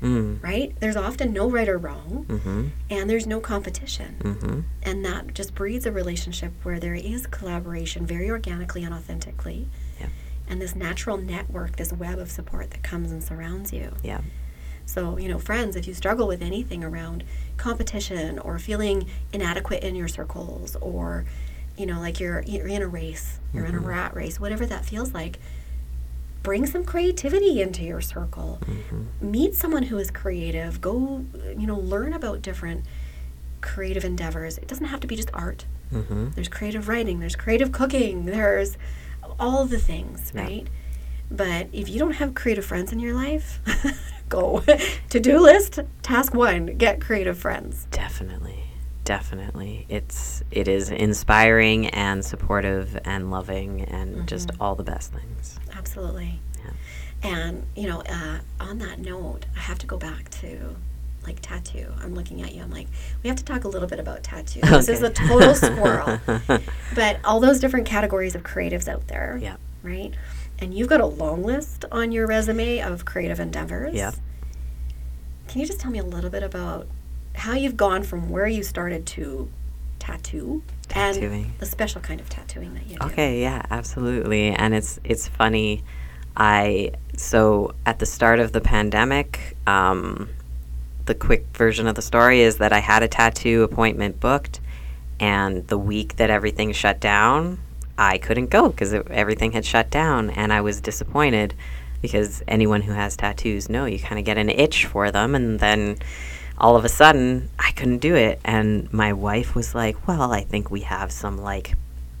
Mm. 0.00 0.42
right? 0.42 0.74
There's 0.80 0.96
often 0.96 1.32
no 1.32 1.48
right 1.48 1.68
or 1.68 1.78
wrong, 1.78 2.24
Mhm. 2.28 2.70
and 2.90 3.08
there's 3.08 3.26
no 3.26 3.38
competition. 3.40 4.16
Mhm. 4.20 4.64
And 4.82 5.04
that 5.04 5.32
just 5.34 5.54
breeds 5.54 5.86
a 5.86 5.92
relationship 5.92 6.52
where 6.64 6.80
there 6.80 6.94
is 6.94 7.26
collaboration 7.28 8.04
very 8.06 8.28
organically 8.30 8.82
and 8.84 8.92
authentically. 8.92 9.68
Yeah. 10.00 10.06
And 10.48 10.60
this 10.60 10.74
natural 10.74 11.18
network, 11.18 11.76
this 11.76 11.92
web 11.92 12.18
of 12.18 12.30
support 12.30 12.72
that 12.72 12.82
comes 12.82 13.12
and 13.12 13.22
surrounds 13.22 13.72
you. 13.72 13.92
Yeah. 14.02 14.22
So, 14.84 15.16
you 15.18 15.28
know, 15.28 15.38
friends, 15.38 15.76
if 15.76 15.86
you 15.86 15.94
struggle 15.94 16.26
with 16.26 16.42
anything 16.42 16.82
around 16.82 17.22
competition 17.56 18.40
or 18.40 18.58
feeling 18.58 19.06
inadequate 19.32 19.84
in 19.84 19.94
your 19.94 20.08
circles 20.08 20.76
or, 20.80 21.24
you 21.82 21.86
know, 21.86 21.98
like 21.98 22.20
you're 22.20 22.42
you're 22.46 22.68
in 22.68 22.80
a 22.80 22.86
race, 22.86 23.40
you're 23.52 23.64
in 23.64 23.74
a 23.74 23.80
rat 23.80 24.14
race, 24.14 24.38
whatever 24.38 24.64
that 24.66 24.84
feels 24.84 25.12
like, 25.12 25.40
bring 26.44 26.64
some 26.64 26.84
creativity 26.84 27.60
into 27.60 27.82
your 27.82 28.00
circle. 28.00 28.60
Meet 29.20 29.56
someone 29.56 29.82
who 29.84 29.98
is 29.98 30.12
creative. 30.12 30.80
Go, 30.80 31.24
you 31.58 31.66
know, 31.66 31.76
learn 31.76 32.12
about 32.12 32.40
different 32.40 32.84
creative 33.62 34.04
endeavors. 34.04 34.58
It 34.58 34.68
doesn't 34.68 34.86
have 34.86 35.00
to 35.00 35.08
be 35.08 35.16
just 35.16 35.30
art. 35.34 35.64
Mhm. 35.92 36.34
There's 36.36 36.46
creative 36.48 36.86
writing, 36.86 37.18
there's 37.18 37.34
creative 37.34 37.72
cooking, 37.72 38.26
there's 38.26 38.78
all 39.40 39.64
the 39.64 39.78
things, 39.78 40.30
Yeah. 40.32 40.42
right? 40.42 40.66
But 41.32 41.66
if 41.72 41.88
you 41.88 41.98
don't 41.98 42.12
have 42.14 42.34
creative 42.34 42.64
friends 42.64 42.92
in 42.92 43.00
your 43.00 43.14
life, 43.14 43.60
go. 44.28 44.62
to 45.10 45.18
do 45.18 45.40
list, 45.40 45.80
task 46.02 46.32
one 46.32 46.66
get 46.78 47.00
creative 47.00 47.36
friends. 47.38 47.88
Definitely. 47.90 48.61
Definitely. 49.04 49.84
It's 49.88 50.42
it 50.50 50.68
is 50.68 50.90
inspiring 50.90 51.88
and 51.88 52.24
supportive 52.24 52.96
and 53.04 53.30
loving 53.30 53.82
and 53.82 54.28
just 54.28 54.50
all 54.60 54.74
the 54.76 54.84
best 54.84 55.12
things. 55.12 55.58
Absolutely. 55.76 56.38
Yeah. 56.64 56.70
And, 57.30 57.66
you 57.74 57.88
know, 57.88 58.00
uh, 58.02 58.38
on 58.60 58.78
that 58.78 58.98
note, 59.00 59.46
I 59.56 59.60
have 59.60 59.78
to 59.80 59.86
go 59.86 59.96
back 59.96 60.30
to 60.40 60.76
like 61.26 61.38
tattoo. 61.40 61.92
I'm 62.02 62.14
looking 62.14 62.42
at 62.42 62.52
you. 62.54 62.62
I'm 62.62 62.70
like, 62.70 62.88
we 63.22 63.28
have 63.28 63.36
to 63.38 63.44
talk 63.44 63.64
a 63.64 63.68
little 63.68 63.88
bit 63.88 63.98
about 64.00 64.22
tattoo. 64.22 64.60
This 64.60 64.88
is 64.88 65.02
a 65.02 65.10
total 65.10 65.54
squirrel. 65.54 66.18
But 66.94 67.18
all 67.24 67.40
those 67.40 67.58
different 67.60 67.86
categories 67.86 68.34
of 68.34 68.42
creatives 68.42 68.86
out 68.88 69.08
there, 69.08 69.38
Yeah. 69.40 69.56
right? 69.82 70.12
And 70.58 70.74
you've 70.74 70.88
got 70.88 71.00
a 71.00 71.06
long 71.06 71.42
list 71.42 71.84
on 71.90 72.12
your 72.12 72.26
resume 72.26 72.80
of 72.80 73.04
creative 73.04 73.40
endeavors. 73.40 73.94
Yeah. 73.94 74.12
Can 75.48 75.60
you 75.60 75.66
just 75.66 75.80
tell 75.80 75.90
me 75.90 75.98
a 75.98 76.04
little 76.04 76.30
bit 76.30 76.42
about 76.42 76.86
how 77.34 77.54
you've 77.54 77.76
gone 77.76 78.02
from 78.02 78.28
where 78.28 78.46
you 78.46 78.62
started 78.62 79.06
to 79.06 79.48
tattoo 79.98 80.62
Tattooing. 80.88 81.44
and 81.44 81.58
the 81.58 81.66
special 81.66 82.00
kind 82.00 82.20
of 82.20 82.28
tattooing 82.28 82.74
that 82.74 82.86
you 82.86 82.98
do? 82.98 83.06
Okay, 83.06 83.40
yeah, 83.40 83.62
absolutely. 83.70 84.48
And 84.48 84.74
it's 84.74 84.98
it's 85.04 85.28
funny. 85.28 85.82
I 86.36 86.92
so 87.16 87.74
at 87.86 87.98
the 87.98 88.06
start 88.06 88.40
of 88.40 88.52
the 88.52 88.60
pandemic, 88.60 89.56
um, 89.66 90.28
the 91.06 91.14
quick 91.14 91.46
version 91.54 91.86
of 91.86 91.94
the 91.94 92.02
story 92.02 92.40
is 92.40 92.58
that 92.58 92.72
I 92.72 92.78
had 92.78 93.02
a 93.02 93.08
tattoo 93.08 93.62
appointment 93.62 94.20
booked, 94.20 94.60
and 95.20 95.66
the 95.68 95.78
week 95.78 96.16
that 96.16 96.30
everything 96.30 96.72
shut 96.72 97.00
down, 97.00 97.58
I 97.98 98.18
couldn't 98.18 98.50
go 98.50 98.68
because 98.68 98.92
everything 98.92 99.52
had 99.52 99.64
shut 99.64 99.90
down, 99.90 100.30
and 100.30 100.52
I 100.52 100.60
was 100.60 100.80
disappointed 100.80 101.54
because 102.00 102.42
anyone 102.48 102.82
who 102.82 102.92
has 102.92 103.16
tattoos 103.16 103.68
know 103.68 103.84
you 103.84 103.98
kind 103.98 104.18
of 104.18 104.24
get 104.24 104.36
an 104.36 104.50
itch 104.50 104.86
for 104.86 105.10
them, 105.10 105.34
and 105.34 105.60
then 105.60 105.98
all 106.58 106.76
of 106.76 106.84
a 106.84 106.88
sudden 106.88 107.50
I 107.58 107.72
couldn't 107.72 107.98
do 107.98 108.14
it, 108.14 108.40
and 108.44 108.92
my 108.92 109.12
wife 109.12 109.54
was 109.54 109.74
like, 109.74 110.06
"Well, 110.06 110.32
I 110.32 110.42
think 110.42 110.70
we 110.70 110.80
have 110.80 111.12
some 111.12 111.38
like." 111.38 111.74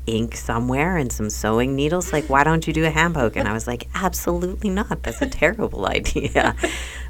ink 0.06 0.34
somewhere 0.34 0.96
and 0.96 1.12
some 1.12 1.30
sewing 1.30 1.76
needles. 1.76 2.12
Like 2.12 2.28
why 2.28 2.42
don't 2.44 2.66
you 2.66 2.72
do 2.72 2.84
a 2.84 2.90
hand 2.90 3.14
poke? 3.14 3.36
And 3.36 3.48
i 3.48 3.52
was 3.52 3.66
like 3.66 3.88
absolutely 3.94 4.70
not. 4.70 5.02
That's 5.02 5.22
a 5.22 5.28
terrible 5.28 5.86
idea. 5.98 6.56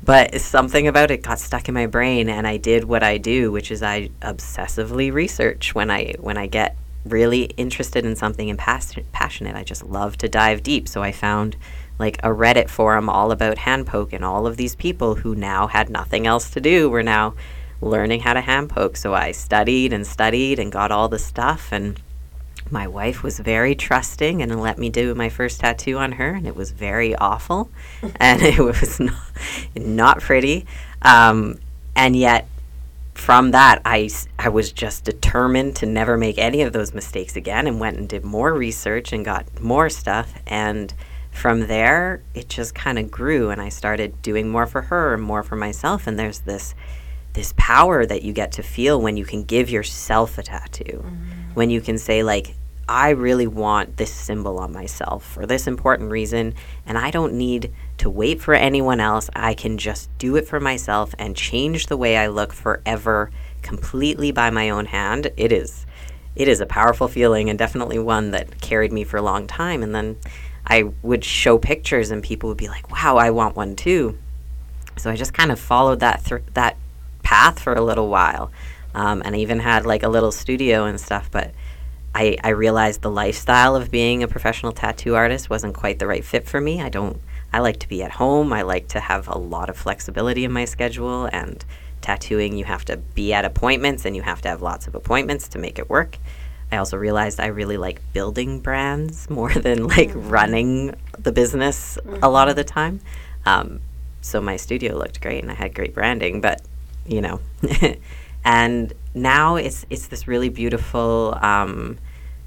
But 0.05 0.41
something 0.41 0.87
about 0.89 1.11
it 1.11 1.23
got 1.23 1.39
stuck 1.39 1.69
in 1.69 1.75
my 1.75 1.87
brain 1.87 2.29
and 2.29 2.47
i 2.47 2.57
did 2.57 2.85
what 2.85 3.03
i 3.03 3.19
do 3.19 3.51
which 3.51 3.71
is 3.71 3.83
i 3.83 4.11
obsessively 4.21 5.13
research. 5.13 5.75
When 5.75 5.91
i 5.91 6.13
when 6.19 6.37
i 6.37 6.47
get 6.47 6.77
really 7.05 7.45
interested 7.57 8.05
in 8.05 8.15
something 8.15 8.49
and 8.49 8.59
pas- 8.59 8.95
passionate 9.11 9.57
i 9.57 9.65
just 9.65 9.85
love 9.85 10.19
to 10.19 10.29
dive 10.29 10.63
deep. 10.63 10.87
So 10.87 11.03
i 11.03 11.13
found 11.13 11.57
like 12.03 12.19
a 12.25 12.29
reddit 12.29 12.69
forum 12.69 13.09
all 13.09 13.31
about 13.31 13.59
hand 13.59 13.87
poke 13.87 14.13
and 14.13 14.25
all 14.25 14.45
of 14.45 14.57
these 14.57 14.75
people 14.75 15.15
who 15.15 15.37
now 15.37 15.69
had 15.69 15.89
nothing 15.89 16.27
else 16.27 16.51
to 16.51 16.61
do 16.61 16.91
were 16.91 17.03
now 17.05 17.33
learning 17.81 18.21
how 18.21 18.35
to 18.35 18.41
hand 18.41 18.69
poke. 18.69 18.97
So 18.97 19.15
i 19.15 19.31
studied 19.31 19.93
and 19.93 20.05
studied 20.05 20.59
and 20.59 20.73
got 20.73 20.91
all 20.91 21.09
the 21.09 21.21
stuff 21.21 21.69
and 21.71 22.01
my 22.73 22.89
wife 22.89 23.23
was 23.23 23.39
very 23.39 23.77
trusting 23.77 24.43
and 24.43 24.61
let 24.61 24.79
me 24.79 24.89
do 24.91 25.15
my 25.15 25.29
first 25.29 25.61
tattoo 25.61 25.97
on 25.99 26.13
her 26.13 26.31
and 26.31 26.45
it 26.45 26.57
was 26.57 26.73
very 26.73 27.15
awful 27.15 27.71
and 28.17 28.43
it 28.43 28.59
was 28.59 28.99
not, 28.99 29.15
not 29.77 30.21
pretty. 30.21 30.67
Um, 31.03 31.61
and 31.95 32.17
yet 32.17 32.49
from 33.15 33.53
that 33.53 33.81
I, 33.85 34.11
I 34.41 34.49
was 34.49 34.73
just 34.73 35.05
determined 35.05 35.77
to 35.77 35.87
never 35.87 36.17
make 36.17 36.37
any 36.37 36.63
of 36.63 36.73
those 36.73 36.93
mistakes 36.93 37.37
again 37.37 37.69
and 37.69 37.79
went 37.79 37.97
and 37.97 38.09
did 38.09 38.25
more 38.25 38.53
research 38.53 39.13
and 39.13 39.25
got 39.25 39.45
more 39.61 39.89
stuff 39.89 40.35
and 40.49 40.93
from 41.33 41.67
there 41.67 42.23
it 42.35 42.49
just 42.49 42.75
kind 42.75 42.99
of 42.99 43.11
grew 43.11 43.51
and 43.51 43.61
i 43.61 43.69
started 43.69 44.23
doing 44.23 44.49
more 44.49 44.67
for 44.67 44.83
her 44.83 45.15
and 45.15 45.23
more 45.23 45.43
for 45.43 45.57
myself 45.57 46.07
and 46.07 46.17
there's 46.17 46.41
this 46.41 46.75
this 47.33 47.55
power 47.57 48.05
that 48.05 48.23
you 48.23 48.33
get 48.33 48.53
to 48.53 48.63
feel 48.63 49.01
when 49.01 49.17
you 49.17 49.25
can 49.25 49.45
give 49.45 49.71
yourself 49.71 50.39
a 50.39 50.43
tattoo. 50.43 51.03
Mm-hmm. 51.05 51.55
When 51.55 51.71
you 51.71 51.81
can 51.81 51.99
say, 51.99 52.23
like, 52.23 52.55
I 52.89 53.11
really 53.11 53.47
want 53.47 53.97
this 53.97 54.13
symbol 54.13 54.59
on 54.59 54.73
myself 54.73 55.25
for 55.25 55.47
this 55.47 55.67
important 55.67 56.11
reason, 56.11 56.55
and 56.85 56.99
I 56.99 57.11
don't 57.11 57.35
need 57.35 57.73
to 57.99 58.11
wait 58.11 58.41
for 58.41 58.55
anyone 58.55 59.01
else. 59.01 59.31
I 59.35 59.55
can 59.55 59.79
just 59.79 60.11
do 60.19 60.37
it 60.37 60.47
for 60.47 60.61
myself 60.61 61.15
and 61.19 61.37
change 61.37 61.87
the 61.87 61.97
way 61.97 62.17
I 62.17 62.27
look 62.27 62.53
forever 62.53 63.31
completely 63.63 64.33
by 64.33 64.51
my 64.51 64.69
own 64.71 64.87
hand. 64.87 65.31
It 65.37 65.53
is 65.53 65.87
it 66.35 66.49
is 66.49 66.61
a 66.61 66.67
powerful 66.67 67.09
feeling 67.09 67.51
and 67.51 67.59
definitely 67.59 67.99
one 67.99 68.31
that 68.31 68.59
carried 68.63 68.91
me 68.91 69.05
for 69.05 69.19
a 69.19 69.23
long 69.23 69.47
time 69.47 69.83
and 69.83 69.95
then 69.95 70.17
I 70.67 70.85
would 71.03 71.25
show 71.25 71.59
pictures 71.59 72.11
and 72.11 72.23
people 72.23 72.49
would 72.49 72.59
be 72.59 72.69
like, 72.69 72.91
"Wow, 72.91 73.17
I 73.17 73.31
want 73.31 73.57
one 73.57 73.77
too." 73.77 74.19
So 74.97 75.11
I 75.11 75.17
just 75.17 75.35
kind 75.35 75.51
of 75.51 75.59
followed 75.59 76.01
that 76.01 76.23
thr 76.23 76.39
that 76.55 76.77
path 77.23 77.59
for 77.59 77.73
a 77.73 77.81
little 77.81 78.09
while, 78.09 78.51
um, 78.95 79.23
and 79.25 79.35
I 79.35 79.39
even 79.39 79.61
had 79.61 79.87
like 79.87 80.03
a 80.03 80.09
little 80.09 80.33
studio 80.33 80.85
and 80.85 81.01
stuff. 81.01 81.31
But 81.31 81.53
I, 82.15 82.37
I 82.45 82.51
realized 82.51 83.01
the 83.03 83.11
lifestyle 83.11 83.75
of 83.75 83.91
being 83.91 84.23
a 84.23 84.29
professional 84.29 84.73
tattoo 84.73 85.15
artist 85.15 85.49
wasn't 85.49 85.75
quite 85.75 85.99
the 85.99 86.07
right 86.07 86.25
fit 86.25 86.47
for 86.47 86.61
me. 86.61 86.81
I 86.83 86.89
don't. 86.89 87.21
I 87.53 87.61
like 87.61 87.79
to 87.81 87.89
be 87.89 88.03
at 88.03 88.13
home. 88.13 88.53
I 88.53 88.63
like 88.63 88.89
to 88.89 89.01
have 89.01 89.29
a 89.29 89.37
lot 89.37 89.69
of 89.69 89.77
flexibility 89.77 90.45
in 90.45 90.53
my 90.53 90.65
schedule. 90.65 91.29
And 91.33 91.65
tattooing, 92.01 92.57
you 92.57 92.65
have 92.65 92.85
to 92.87 92.97
be 92.97 93.33
at 93.33 93.45
appointments, 93.45 94.05
and 94.05 94.15
you 94.15 94.23
have 94.23 94.43
to 94.43 94.49
have 94.49 94.63
lots 94.63 94.87
of 94.87 94.95
appointments 94.95 95.49
to 95.49 95.59
make 95.59 95.79
it 95.79 95.89
work. 95.89 96.19
I 96.73 96.79
also 96.79 96.97
realized 96.97 97.39
I 97.39 97.47
really 97.47 97.77
like 97.77 98.01
building 98.15 98.59
brands 98.59 99.29
more 99.31 99.53
than 99.53 99.87
like 99.87 100.11
running 100.15 100.95
the 101.19 101.31
business 101.31 101.99
a 102.23 102.31
lot 102.31 102.49
of 102.49 102.57
the 102.57 102.65
time. 102.65 103.01
Um, 103.45 103.81
so 104.23 104.41
my 104.41 104.57
studio 104.57 104.97
looked 104.97 105.21
great 105.21 105.43
and 105.43 105.51
I 105.51 105.55
had 105.55 105.75
great 105.75 105.95
branding, 105.95 106.41
but 106.41 106.63
you 107.07 107.21
know, 107.21 107.41
and 108.45 108.93
now 109.15 109.57
it's 109.57 109.85
it's 109.91 110.07
this 110.07 110.27
really 110.27 110.49
beautiful 110.49 111.37
um, 111.43 111.99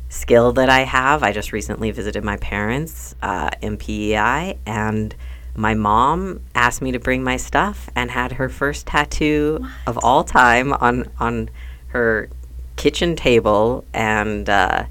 skill 0.09 0.53
that 0.53 0.69
I 0.69 0.81
have. 0.81 1.21
I 1.21 1.31
just 1.31 1.51
recently 1.51 1.91
visited 1.91 2.23
my 2.23 2.37
parents 2.37 3.13
uh, 3.21 3.49
in 3.61 3.77
PEI, 3.77 4.57
and 4.65 5.13
my 5.55 5.73
mom 5.73 6.41
asked 6.55 6.81
me 6.81 6.93
to 6.93 6.99
bring 6.99 7.23
my 7.23 7.37
stuff 7.37 7.89
and 7.95 8.09
had 8.09 8.33
her 8.33 8.49
first 8.49 8.87
tattoo 8.87 9.65
of 9.85 9.99
all 10.03 10.23
time 10.23 10.73
on 10.73 11.11
on 11.19 11.49
her 11.87 12.29
kitchen 12.75 13.15
table, 13.15 13.85
and 13.93 14.49
uh, 14.49 14.85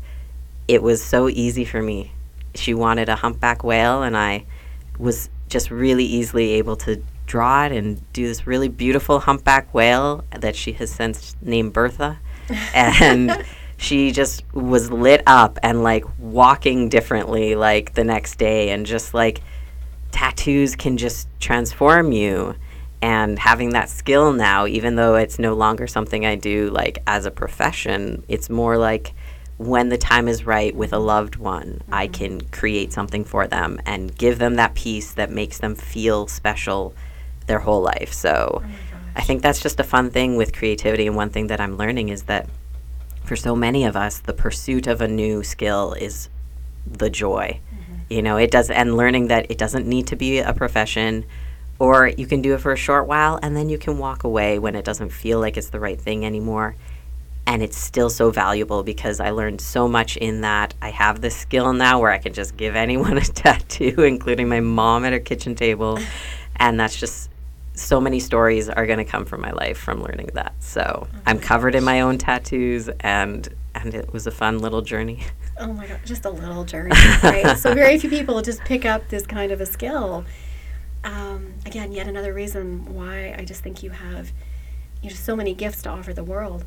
it 0.69 0.83
was 0.83 1.03
so 1.03 1.29
easy 1.29 1.65
for 1.65 1.83
me. 1.83 2.13
She 2.55 2.75
wanted 2.75 3.09
a 3.09 3.17
humpback 3.17 3.65
whale, 3.65 4.03
and 4.03 4.17
I 4.17 4.45
was 4.99 5.29
just 5.49 5.71
really 5.71 6.05
easily 6.05 6.53
able 6.53 6.77
to 6.77 7.03
draw 7.27 7.65
it 7.65 7.73
and 7.73 8.01
do 8.13 8.27
this 8.27 8.47
really 8.47 8.69
beautiful 8.69 9.21
humpback 9.21 9.73
whale 9.73 10.25
that 10.31 10.55
she 10.55 10.73
has 10.73 10.91
since 10.91 11.37
named 11.41 11.73
Bertha. 11.73 12.19
And 12.75 13.43
she 13.77 14.13
just 14.13 14.45
was 14.53 14.91
lit 14.91 15.23
up 15.27 15.59
and 15.63 15.83
like 15.83 16.05
walking 16.19 16.89
differently 16.89 17.55
like 17.55 17.95
the 17.95 18.05
next 18.05 18.37
day 18.37 18.71
and 18.71 18.87
just 18.87 19.15
like 19.15 19.41
tattoos 20.11 20.77
can 20.77 20.97
just 20.97 21.27
transform 21.41 22.13
you 22.13 22.55
and 23.05 23.39
having 23.39 23.71
that 23.71 23.91
skill 23.91 24.33
now 24.33 24.67
even 24.67 24.97
though 24.97 25.15
it's 25.17 25.39
no 25.39 25.55
longer 25.55 25.87
something 25.87 26.25
I 26.25 26.37
do 26.37 26.71
like 26.71 26.99
as 27.07 27.27
a 27.27 27.31
profession 27.31 28.25
it's 28.29 28.49
more 28.49 28.79
like 28.79 29.15
when 29.57 29.89
the 29.89 29.99
time 29.99 30.27
is 30.27 30.45
right 30.45 30.75
with 30.75 30.93
a 30.93 30.99
loved 30.99 31.37
one 31.37 31.83
I 31.93 32.07
mm-hmm. 32.07 32.15
can 32.15 32.41
create 32.49 32.93
something 32.93 33.25
for 33.25 33.47
them 33.47 33.81
and 33.85 34.17
give 34.17 34.39
them 34.39 34.55
that 34.57 34.75
piece 34.75 35.13
that 35.13 35.31
makes 35.31 35.59
them 35.59 35.75
feel 35.75 36.27
special 36.27 36.95
their 37.47 37.61
whole 37.61 37.83
life. 37.83 38.13
So 38.13 38.63
oh 38.65 38.69
I 39.17 39.23
think 39.23 39.43
that's 39.43 39.61
just 39.61 39.79
a 39.79 39.85
fun 39.85 40.11
thing 40.11 40.37
with 40.37 40.53
creativity. 40.53 41.07
And 41.07 41.15
one 41.15 41.31
thing 41.31 41.47
that 41.49 41.61
I'm 41.61 41.77
learning 41.77 42.09
is 42.09 42.25
that 42.25 42.49
for 43.25 43.37
so 43.37 43.55
many 43.55 43.85
of 43.85 43.97
us, 43.97 44.19
the 44.19 44.33
pursuit 44.33 44.87
of 44.87 45.01
a 45.01 45.09
new 45.09 45.45
skill 45.45 45.93
is 45.93 46.29
the 46.87 47.09
joy. 47.09 47.61
Mm-hmm. 47.73 47.95
You 48.11 48.23
know, 48.23 48.37
it 48.37 48.51
does, 48.51 48.71
and 48.71 48.97
learning 48.97 49.29
that 49.29 49.51
it 49.51 49.57
doesn't 49.57 49.87
need 49.87 50.09
to 50.09 50.17
be 50.17 50.41
a 50.41 50.53
profession, 50.53 51.25
or 51.85 52.09
you 52.09 52.27
can 52.27 52.41
do 52.41 52.55
it 52.55 52.61
for 52.61 52.73
a 52.73 52.77
short 52.77 53.07
while 53.07 53.39
and 53.43 53.55
then 53.55 53.69
you 53.69 53.77
can 53.77 53.99
walk 53.99 54.25
away 54.25 54.59
when 54.59 54.75
it 54.75 54.85
doesn't 54.85 55.11
feel 55.11 55.39
like 55.39 55.57
it's 55.59 55.69
the 55.69 55.79
right 55.79 56.01
thing 56.01 56.25
anymore. 56.25 56.77
And 57.47 57.63
it's 57.63 57.77
still 57.77 58.09
so 58.09 58.31
valuable 58.31 58.83
because 58.83 59.21
I 59.21 59.31
learned 59.31 59.61
so 59.61 59.87
much 59.87 60.17
in 60.17 60.41
that. 60.41 60.73
I 60.81 60.89
have 60.89 61.21
this 61.21 61.37
skill 61.37 61.75
now 61.75 62.01
where 62.01 62.11
I 62.11 62.17
can 62.17 62.33
just 62.33 62.57
give 62.57 62.75
anyone 62.75 63.19
a 63.19 63.21
tattoo, 63.21 64.03
including 64.03 64.49
my 64.49 64.61
mom 64.61 65.05
at 65.05 65.13
her 65.13 65.21
kitchen 65.21 65.55
table. 65.55 65.99
And 66.57 66.81
that's 66.81 66.99
just 66.99 67.29
so 67.75 68.01
many 68.01 68.21
stories 68.21 68.69
are 68.69 68.87
going 68.87 68.99
to 68.99 69.05
come 69.05 69.25
from 69.25 69.41
my 69.41 69.51
life 69.51 69.77
from 69.77 70.03
learning 70.03 70.31
that. 70.35 70.55
So 70.61 71.07
oh 71.13 71.19
I'm 71.27 71.39
covered 71.39 71.75
in 71.75 71.85
my 71.85 72.01
own 72.01 72.19
tattoos, 72.19 72.89
and 73.01 73.49
and 73.75 73.95
it 73.95 74.13
was 74.13 74.27
a 74.27 74.31
fun 74.31 74.61
little 74.61 74.83
journey. 74.83 75.21
Oh 75.59 75.73
my 75.73 75.87
god, 75.87 76.01
just 76.05 76.25
a 76.25 76.31
little 76.31 76.65
journey, 76.65 76.91
right? 77.23 77.57
so 77.59 77.75
very 77.75 77.99
few 77.99 78.11
people 78.11 78.41
just 78.43 78.61
pick 78.65 78.85
up 78.85 79.09
this 79.09 79.27
kind 79.27 79.53
of 79.53 79.61
a 79.61 79.67
skill. 79.67 80.25
Um, 81.05 81.55
again, 81.67 81.93
yet 81.93 82.09
another 82.09 82.33
reason 82.33 82.95
why 82.95 83.35
I 83.39 83.45
just 83.45 83.63
think 83.63 83.83
you 83.83 83.91
have 83.91 84.33
you 85.03 85.11
know 85.11 85.15
so 85.17 85.37
many 85.37 85.55
gifts 85.55 85.83
to 85.83 85.91
offer 85.91 86.13
the 86.13 86.25
world. 86.25 86.65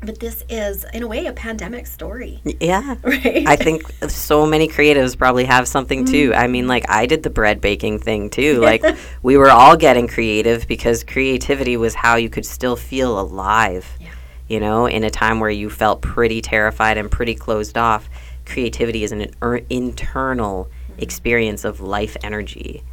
But 0.00 0.20
this 0.20 0.44
is, 0.48 0.84
in 0.94 1.02
a 1.02 1.08
way, 1.08 1.26
a 1.26 1.32
pandemic 1.32 1.88
story, 1.88 2.40
Yeah. 2.60 2.94
right? 3.02 3.44
I 3.48 3.56
think 3.56 3.82
so 4.08 4.46
many 4.46 4.68
creatives 4.68 5.18
probably 5.18 5.44
have 5.46 5.66
something 5.66 6.04
too. 6.04 6.32
I 6.36 6.46
mean, 6.46 6.68
like 6.68 6.88
I 6.88 7.06
did 7.06 7.24
the 7.24 7.30
bread 7.30 7.60
baking 7.60 7.98
thing 7.98 8.30
too. 8.30 8.60
Like 8.68 8.84
we 9.24 9.36
were 9.36 9.50
all 9.50 9.76
getting 9.76 10.06
creative 10.06 10.68
because 10.68 11.02
creativity 11.02 11.76
was 11.76 11.96
how 11.96 12.14
you 12.14 12.30
could 12.30 12.46
still 12.46 12.76
feel 12.76 13.18
alive. 13.18 13.88
Yeah. 14.00 14.10
You 14.46 14.60
know, 14.60 14.86
in 14.86 15.02
a 15.02 15.10
time 15.10 15.40
where 15.40 15.50
you 15.50 15.68
felt 15.68 16.00
pretty 16.00 16.40
terrified 16.42 16.96
and 16.96 17.10
pretty 17.10 17.34
closed 17.34 17.76
off, 17.76 18.08
creativity 18.46 19.02
is 19.02 19.10
an 19.10 19.34
er- 19.42 19.62
internal 19.68 20.70
experience 20.98 21.64
of 21.64 21.80
life 21.80 22.16
energy. 22.22 22.84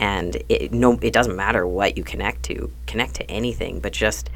And 0.00 0.42
it 0.48 0.72
no 0.72 0.98
it 1.02 1.12
doesn't 1.12 1.36
matter 1.36 1.66
what 1.66 1.96
you 1.96 2.02
connect 2.02 2.42
to. 2.44 2.72
Connect 2.86 3.14
to 3.16 3.30
anything, 3.30 3.78
but 3.80 3.92
just 3.92 4.30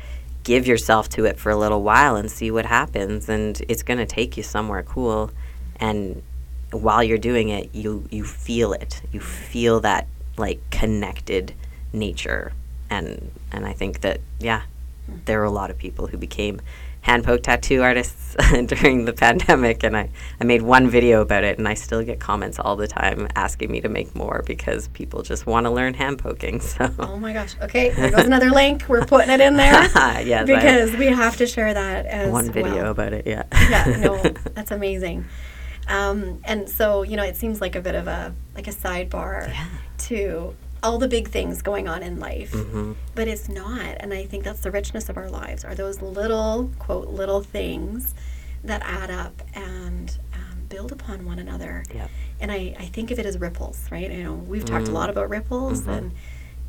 give 0.45 0.67
yourself 0.67 1.09
to 1.09 1.25
it 1.25 1.39
for 1.39 1.51
a 1.51 1.57
little 1.57 1.83
while 1.83 2.17
and 2.17 2.31
see 2.31 2.51
what 2.51 2.67
happens. 2.67 3.29
And 3.29 3.61
it's 3.67 3.83
going 3.83 3.99
to 3.99 4.07
take 4.07 4.37
you 4.37 4.43
somewhere 4.43 4.83
cool. 4.83 5.31
And 5.77 6.23
while 6.71 7.03
you're 7.03 7.19
doing 7.19 7.49
it 7.49 7.75
you 7.75 8.07
you 8.11 8.25
feel 8.25 8.75
it. 8.75 9.01
You 9.11 9.21
feel 9.21 9.81
that 9.81 10.07
like 10.37 10.61
connected 10.71 11.55
nature. 11.93 12.53
And 12.91 13.33
and 13.51 13.67
i 13.67 13.73
think 13.73 14.03
that 14.03 14.21
yeah 14.39 14.63
hmm. 15.07 15.17
there 15.25 15.41
are 15.41 15.45
a 15.45 15.51
lot 15.51 15.71
of 15.71 15.79
people 15.79 16.09
who 16.09 16.19
became 16.19 16.61
hand 17.05 17.23
poke 17.23 17.43
tattoo 17.43 17.83
artists 17.83 18.35
during 18.67 19.05
the 19.05 19.13
pandemic 19.13 19.83
and 19.85 19.95
I, 19.95 20.09
I 20.41 20.45
made 20.45 20.63
one 20.63 20.89
video 20.89 21.21
about 21.21 21.45
it 21.45 21.59
and 21.59 21.69
i 21.69 21.75
still 21.75 22.03
get 22.03 22.19
comments 22.19 22.59
all 22.59 22.77
the 22.77 22.89
time 22.89 23.29
asking 23.37 23.71
me 23.71 23.83
to 23.83 23.91
make 23.91 24.15
more 24.15 24.43
because 24.47 24.89
people 24.89 25.23
just 25.23 25.47
want 25.47 25.67
to 25.67 25.71
learn 25.71 25.93
hand 25.93 26.19
poking 26.19 26.61
so 26.73 26.91
Oh 26.99 27.19
my 27.19 27.35
gosh. 27.35 27.57
Okay, 27.61 27.91
there 27.91 28.11
goes 28.11 28.25
another 28.25 28.51
link. 28.51 28.85
We're 28.89 29.05
putting 29.05 29.31
it 29.31 29.41
in 29.43 29.57
there 29.57 29.73
yes, 29.95 29.95
I- 29.97 30.45
because 30.45 30.97
we 30.97 31.07
have 31.07 31.37
to 31.37 31.47
share 31.47 31.75
that 31.75 32.07
as 32.07 32.33
one 32.33 32.51
video 32.51 32.75
well. 32.85 32.91
about 32.93 33.13
it 33.13 33.27
yeah 33.27 33.45
yeah, 33.71 33.85
no, 34.01 34.23
that's 34.55 34.71
amazing. 34.71 35.27
Um, 35.87 36.41
and 36.45 36.67
so, 36.69 37.03
you 37.03 37.17
know, 37.19 37.25
it 37.25 37.37
seems 37.37 37.61
like 37.61 37.77
a 37.77 37.81
bit 37.83 37.95
of 37.95 38.07
a 38.09 38.35
like 38.55 38.67
a 38.67 38.73
sidebar 38.73 39.49
Yeah. 39.49 39.67
to 40.09 40.55
all 40.85 40.99
the 40.99 41.09
big 41.09 41.29
things 41.29 41.63
going 41.63 41.89
on 41.89 42.03
in 42.03 42.21
life, 42.21 42.53
hmm 42.53 42.93
but 43.15 43.27
it's 43.29 43.49
not. 43.49 43.97
And 44.01 44.13
I 44.13 44.25
think 44.27 44.45
that's 44.45 44.61
the 44.61 44.71
richness 44.71 45.09
of 45.09 45.17
our 45.17 45.31
lives 45.31 45.65
are 45.65 45.75
those 45.75 46.03
little 46.03 46.71
quote 46.79 47.09
little 47.09 47.41
things 47.43 48.15
that 48.63 48.83
add 48.85 49.11
up 49.11 49.41
and 49.55 50.17
um, 50.35 50.59
build 50.69 50.91
upon 50.93 51.25
one 51.25 51.39
another. 51.39 51.85
Yep. 51.95 52.11
And 52.41 52.51
I, 52.53 52.75
I 52.79 52.87
think 52.87 53.11
of 53.11 53.19
it 53.19 53.27
as 53.27 53.39
ripples, 53.39 53.87
right? 53.91 54.11
You 54.11 54.25
know, 54.25 54.33
we've 54.35 54.65
talked 54.65 54.89
a 54.89 54.91
Mm. 54.91 54.95
lot 54.95 55.11
about 55.11 55.29
ripples, 55.31 55.83
Mhm. 55.83 55.97
and 55.99 56.13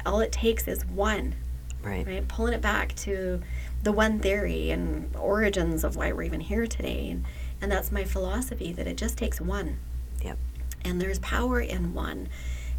all 0.06 0.20
it 0.22 0.32
takes 0.32 0.68
is 0.68 0.86
one 0.86 1.36
right 1.84 2.08
right? 2.08 2.28
Pulling 2.28 2.54
it 2.54 2.62
back 2.62 2.96
to 2.96 3.42
the 3.84 3.92
one 3.92 4.20
theory 4.20 4.72
and 4.72 5.16
origins 5.16 5.84
of 5.84 5.96
why 5.96 6.12
we're 6.12 6.24
even 6.24 6.40
here 6.40 6.66
today. 6.66 7.10
And, 7.12 7.26
and 7.62 7.72
that's 7.72 7.92
my 7.92 8.04
philosophy 8.04 8.72
that 8.74 8.88
it 8.88 8.98
just 8.98 9.18
takes 9.20 9.40
one. 9.40 9.78
Yep. 10.24 10.38
And 10.84 11.00
there's 11.00 11.20
power 11.20 11.60
in 11.60 11.94
one. 11.94 12.28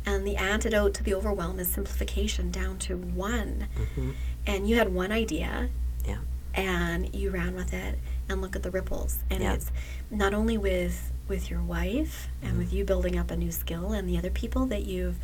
And 0.07 0.27
the 0.27 0.37
antidote 0.37 0.95
to 0.95 1.03
the 1.03 1.14
overwhelm 1.14 1.59
is 1.59 1.69
simplification 1.69 2.51
down 2.51 2.79
to 2.81 2.97
one. 2.97 3.66
hmm 3.95 4.11
And 4.47 4.69
you 4.69 4.77
had 4.77 4.95
one 4.95 5.11
idea 5.12 5.69
Yeah. 6.07 6.19
and 6.55 7.12
you 7.14 7.31
ran 7.31 7.55
with 7.57 7.75
it 7.75 7.99
and 8.29 8.40
look 8.40 8.55
at 8.57 8.62
the 8.62 8.71
ripples. 8.71 9.19
And 9.31 9.42
Yeah. 9.42 9.55
it's 9.55 9.71
not 10.11 10.33
only 10.35 10.57
with 10.57 11.12
with 11.29 11.51
your 11.51 11.61
wife 11.61 12.29
and 12.40 12.51
Mm-hmm. 12.53 12.59
with 12.61 12.73
you 12.73 12.85
building 12.85 13.19
up 13.19 13.33
a 13.33 13.37
new 13.37 13.51
skill 13.51 13.92
and 13.92 14.09
the 14.09 14.16
other 14.16 14.31
people 14.31 14.64
that 14.66 14.85
you've 14.85 15.19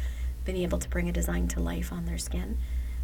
been 0.45 0.57
able 0.57 0.79
to 0.81 0.89
bring 0.89 1.09
a 1.09 1.13
design 1.13 1.47
to 1.47 1.61
life 1.61 1.93
on 1.93 2.07
their 2.07 2.19
skin, 2.19 2.59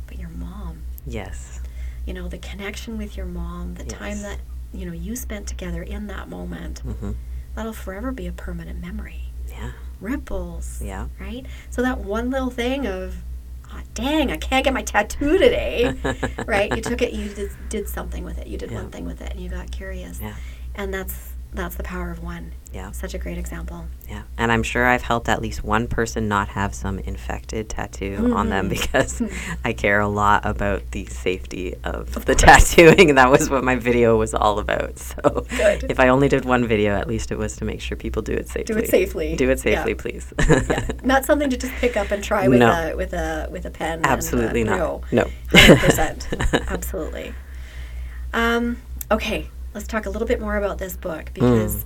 but 0.08 0.18
your 0.18 0.30
mom 0.30 0.82
Yes. 1.06 1.60
you 2.04 2.12
know 2.12 2.26
the 2.26 2.38
connection 2.38 2.98
with 2.98 3.16
your 3.16 3.26
mom 3.26 3.74
the 3.74 3.84
time 3.84 4.20
that 4.22 4.38
you 4.72 4.84
know 4.84 4.92
you 4.92 5.14
spent 5.14 5.46
together 5.46 5.82
in 5.84 6.08
that 6.08 6.28
moment 6.28 6.80
hmm 6.80 7.12
that'll 7.54 7.72
forever 7.72 8.10
be 8.10 8.26
a 8.26 8.32
permanent 8.32 8.80
memory 8.80 9.30
Yeah. 9.48 9.70
Ripples 10.00 10.80
Yeah. 10.82 11.08
right 11.20 11.44
so 11.70 11.82
that 11.82 11.98
one 11.98 12.30
little 12.30 12.50
thing 12.50 12.86
of 12.86 13.16
oh, 13.72 13.80
dang 13.94 14.30
i 14.30 14.36
can't 14.36 14.64
get 14.64 14.72
my 14.74 14.82
tattoo 14.82 15.38
today 15.38 15.94
right 16.46 16.74
you 16.74 16.82
took 16.82 17.02
it 17.02 17.12
you 17.12 17.28
did, 17.34 17.50
did 17.68 17.88
something 17.88 18.24
with 18.24 18.38
it 18.38 18.46
you 18.46 18.56
did 18.58 18.70
Yeah. 18.70 18.82
one 18.82 18.90
thing 18.90 19.04
with 19.06 19.20
it 19.20 19.32
and 19.32 19.40
you 19.40 19.48
got 19.48 19.70
curious 19.70 20.20
Yeah. 20.20 20.34
and 20.74 20.92
that's 20.94 21.32
that's 21.52 21.76
the 21.76 21.82
power 21.82 22.10
of 22.10 22.22
one 22.22 22.52
Yeah. 22.72 22.90
such 22.92 23.14
a 23.14 23.18
great 23.18 23.38
example 23.38 23.86
Yeah. 24.08 24.22
And 24.36 24.52
I'm 24.52 24.62
sure 24.62 24.86
I've 24.86 25.02
helped 25.02 25.28
at 25.28 25.40
least 25.42 25.64
one 25.64 25.88
person 25.88 26.28
not 26.28 26.48
have 26.48 26.74
some 26.74 26.98
infected 26.98 27.68
tattoo 27.68 28.32
on 28.34 28.50
them 28.50 28.66
Mhm. 28.66 28.70
because 28.70 29.22
I 29.64 29.72
care 29.72 30.00
a 30.00 30.08
lot 30.08 30.44
about 30.46 30.82
the 30.92 31.06
safety 31.06 31.74
of, 31.84 32.24
the 32.26 32.34
tattooing. 32.34 33.08
And 33.10 33.18
that 33.22 33.30
was 33.30 33.48
what 33.50 33.64
my 33.64 33.76
video 33.76 34.16
was 34.18 34.34
all 34.34 34.58
about. 34.58 34.98
So 34.98 35.46
Good. 35.56 35.86
if 35.90 35.98
I 35.98 36.08
only 36.08 36.28
did 36.28 36.44
one 36.44 36.66
video, 36.66 36.94
at 36.94 37.08
least 37.08 37.32
it 37.32 37.38
was 37.38 37.56
to 37.56 37.64
make 37.64 37.80
sure 37.80 37.96
people 37.96 38.22
do 38.22 38.32
it 38.32 38.48
safely. 38.48 38.74
Do 38.74 38.78
it 38.80 38.88
safely. 38.88 39.36
Do 39.36 39.50
it 39.50 39.58
Yeah. 39.64 39.84
safely, 39.84 39.94
please. 39.94 40.32
yeah 40.38 40.86
not 41.02 41.24
something 41.24 41.48
to 41.50 41.56
just 41.56 41.72
pick 41.74 41.96
up 41.96 42.10
and 42.10 42.22
try 42.22 42.48
with 42.48 42.58
No. 42.60 42.70
a 42.70 42.94
with 42.96 43.12
a 43.14 43.48
with 43.50 43.64
a 43.64 43.70
pen 43.70 43.98
and, 43.98 44.06
uh, 44.06 44.10
Absolutely 44.10 44.64
not. 44.64 44.78
no. 44.78 45.00
No. 45.10 45.24
100%. 45.52 46.68
Absolutely. 46.68 47.34
Um, 48.32 48.76
okay, 49.10 49.48
let's 49.74 49.86
talk 49.86 50.06
a 50.06 50.10
little 50.10 50.28
bit 50.28 50.40
more 50.40 50.56
about 50.56 50.78
this 50.78 50.96
book 50.96 51.30
because 51.34 51.76
Mm. 51.76 51.84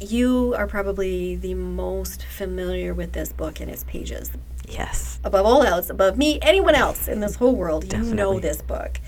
You 0.00 0.54
are 0.56 0.66
probably 0.66 1.36
the 1.36 1.54
most 1.54 2.24
familiar 2.24 2.92
with 2.92 3.12
this 3.12 3.32
book 3.32 3.60
and 3.60 3.70
its 3.70 3.84
pages. 3.84 4.30
Yes. 4.68 5.20
Above 5.24 5.46
all 5.46 5.62
else, 5.62 5.90
above 5.90 6.18
me, 6.18 6.38
anyone 6.42 6.74
else 6.74 7.08
in 7.08 7.20
this 7.20 7.36
whole 7.36 7.54
world, 7.54 7.92
you 7.92 8.02
know 8.02 8.38
this 8.40 8.60
book. 8.62 9.00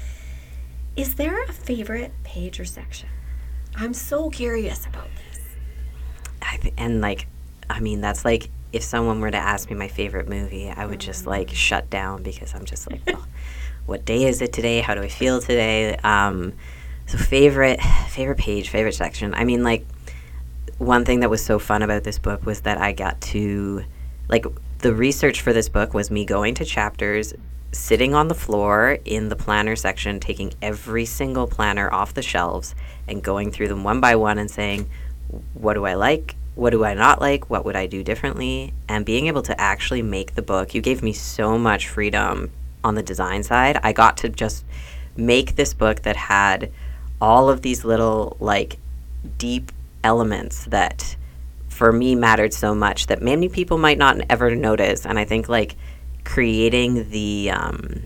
Is 0.97 1.17
there 1.17 1.43
a 1.43 1.53
favorite 1.53 2.13
page 2.25 2.59
or 2.59 2.65
section? 2.65 3.09
I'm 3.77 3.95
so 3.95 4.31
curious 4.31 4.87
about 4.87 5.09
this. 5.31 5.41
I 6.43 6.57
th- 6.57 6.75
and 6.77 7.01
like, 7.01 7.27
I 7.69 7.81
mean, 7.81 8.01
that's 8.01 8.25
like 8.25 8.51
if 8.73 8.83
someone 8.83 9.21
were 9.21 9.31
to 9.31 9.37
ask 9.37 9.71
me 9.71 9.77
my 9.77 9.89
favorite 9.89 10.29
movie, 10.29 10.71
I 10.71 10.87
would 10.87 11.01
just 11.01 11.27
like 11.27 11.51
shut 11.51 11.89
down 11.91 12.23
because 12.23 12.55
I'm 12.55 12.65
just 12.65 12.91
like, 12.91 13.01
well, 13.07 13.27
what 13.87 14.05
day 14.05 14.25
is 14.25 14.43
it 14.43 14.53
today? 14.53 14.81
How 14.81 14.95
do 14.95 15.03
I 15.03 15.09
feel 15.09 15.41
today? 15.41 15.97
Um, 15.99 16.55
so 17.07 17.19
favorite 17.19 17.81
favorite 18.09 18.39
page, 18.39 18.69
favorite 18.69 18.95
section. 18.95 19.35
I 19.35 19.45
mean, 19.45 19.63
like 19.63 19.87
one 20.79 21.05
thing 21.05 21.21
that 21.21 21.31
was 21.31 21.45
so 21.45 21.59
fun 21.59 21.83
about 21.83 22.05
this 22.05 22.19
book 22.19 22.47
was 22.47 22.61
that 22.63 22.79
I 22.79 22.93
got 22.93 23.21
to 23.23 23.85
like 24.29 24.47
the 24.79 24.95
research 24.95 25.41
for 25.41 25.53
this 25.53 25.69
book 25.69 25.93
was 25.93 26.11
me 26.11 26.25
going 26.25 26.55
to 26.55 26.65
chapters 26.65 27.35
sitting 27.73 28.15
on 28.15 28.29
the 28.29 28.35
floor 28.35 28.99
in 29.05 29.29
the 29.29 29.37
planner 29.37 29.77
section 29.77 30.21
taking 30.21 30.53
every 30.63 31.05
single 31.05 31.47
planner 31.47 31.93
off 31.93 32.15
the 32.15 32.23
shelves 32.23 32.75
and 33.07 33.23
going 33.23 33.51
through 33.51 33.69
them 33.69 33.83
one 33.85 34.01
by 34.01 34.15
one 34.17 34.39
and 34.39 34.51
saying 34.51 34.89
what 35.55 35.75
do 35.75 35.85
I 35.85 35.95
like? 35.95 36.37
What 36.55 36.71
do 36.71 36.85
I 36.85 36.95
not 36.95 37.21
like? 37.21 37.51
What 37.51 37.65
would 37.65 37.77
I 37.77 37.87
do 37.87 38.03
differently? 38.03 38.73
And 38.89 39.05
being 39.05 39.27
able 39.27 39.43
to 39.43 39.61
actually 39.61 40.03
make 40.03 40.35
the 40.35 40.43
book 40.43 40.75
you 40.75 40.81
gave 40.81 41.03
me 41.03 41.13
so 41.13 41.59
much 41.59 41.89
freedom 41.89 42.51
on 42.85 42.95
the 42.95 43.03
design 43.03 43.43
side. 43.43 43.79
I 43.83 43.93
got 43.93 44.17
to 44.19 44.29
just 44.29 44.65
make 45.17 45.57
this 45.57 45.75
book 45.75 46.03
that 46.03 46.17
had 46.17 46.71
all 47.21 47.51
of 47.51 47.63
these 47.63 47.85
little 47.85 48.37
like 48.39 48.79
deep 49.37 49.73
elements 50.05 50.65
that 50.67 51.17
for 51.69 51.93
me 51.93 52.15
mattered 52.15 52.53
so 52.53 52.75
much 52.75 53.07
that 53.07 53.23
many 53.23 53.49
people 53.49 53.79
might 53.79 53.99
not 53.99 54.21
ever 54.29 54.55
notice 54.55 55.07
and 55.07 55.19
i 55.19 55.25
think 55.25 55.49
like 55.49 55.77
creating 56.29 57.09
the 57.09 57.51
um, 57.51 58.03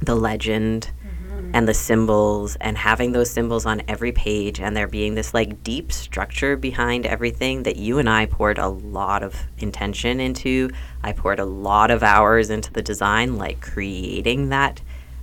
the 0.00 0.16
legend 0.16 0.90
mm-hmm. 1.06 1.50
and 1.54 1.68
the 1.68 1.74
symbols 1.74 2.56
and 2.56 2.76
having 2.76 3.12
those 3.12 3.30
symbols 3.30 3.66
on 3.66 3.82
every 3.86 4.10
page 4.10 4.60
and 4.60 4.76
there 4.76 4.88
being 4.88 5.14
this 5.14 5.32
like 5.32 5.62
deep 5.62 5.92
structure 5.92 6.56
behind 6.56 7.06
everything 7.06 7.62
that 7.62 7.76
you 7.76 7.98
and 7.98 8.10
I 8.10 8.26
poured 8.26 8.58
a 8.58 8.68
lot 8.68 9.22
of 9.22 9.36
intention 9.58 10.18
into. 10.18 10.70
I 11.04 11.12
poured 11.12 11.38
a 11.38 11.44
lot 11.44 11.92
of 11.92 12.02
hours 12.02 12.50
into 12.50 12.72
the 12.72 12.82
design, 12.82 13.38
like 13.38 13.60
creating 13.60 14.48
that 14.48 14.80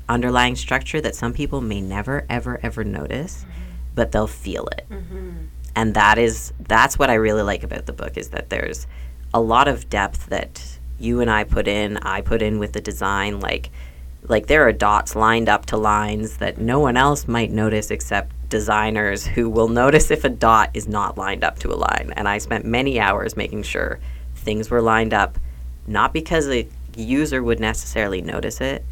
underlying 0.07 0.55
structure 0.55 1.01
that 1.01 1.15
some 1.15 1.33
people 1.33 1.59
may 1.59 1.81
never 1.81 2.25
ever 2.29 2.57
ever 2.63 2.85
notice, 2.85 3.41
mm-hmm. 3.43 3.61
but 3.95 4.13
they'll 4.13 4.27
feel 4.27 4.67
it. 4.67 4.85
Mm-hmm. 4.89 5.29
And 5.75 5.93
that 5.93 6.17
is 6.17 6.53
that's 6.59 6.97
what 6.99 7.09
I 7.09 7.15
really 7.15 7.43
like 7.43 7.63
about 7.63 7.85
the 7.85 7.93
book 7.93 8.17
is 8.17 8.29
that 8.29 8.49
there's 8.49 8.87
a 9.33 9.39
lot 9.39 9.67
of 9.67 9.89
depth 9.89 10.27
that 10.27 10.79
you 10.99 11.21
and 11.21 11.29
I 11.29 11.43
put 11.43 11.67
in, 11.67 11.97
I 11.97 12.21
put 12.21 12.41
in 12.41 12.59
with 12.59 12.73
the 12.73 12.81
design 12.81 13.39
like 13.39 13.69
like 14.23 14.47
there 14.47 14.67
are 14.67 14.73
dots 14.73 15.15
lined 15.15 15.47
up 15.47 15.65
to 15.67 15.77
lines 15.77 16.37
that 16.37 16.57
no 16.57 16.79
one 16.79 16.97
else 16.97 17.27
might 17.27 17.51
notice 17.51 17.89
except 17.89 18.33
designers 18.49 19.25
who 19.25 19.49
will 19.49 19.69
notice 19.69 20.11
if 20.11 20.23
a 20.23 20.29
dot 20.29 20.71
is 20.73 20.87
not 20.87 21.17
lined 21.17 21.43
up 21.43 21.59
to 21.59 21.71
a 21.71 21.75
line. 21.75 22.13
And 22.15 22.27
I 22.27 22.39
spent 22.39 22.65
many 22.65 22.99
hours 22.99 23.37
making 23.37 23.63
sure 23.63 23.99
things 24.35 24.69
were 24.69 24.81
lined 24.81 25.13
up, 25.13 25.37
not 25.87 26.13
because 26.13 26.49
a 26.49 26.67
user 26.95 27.41
would 27.41 27.59
necessarily 27.59 28.21
notice 28.21 28.59
it, 28.59 28.83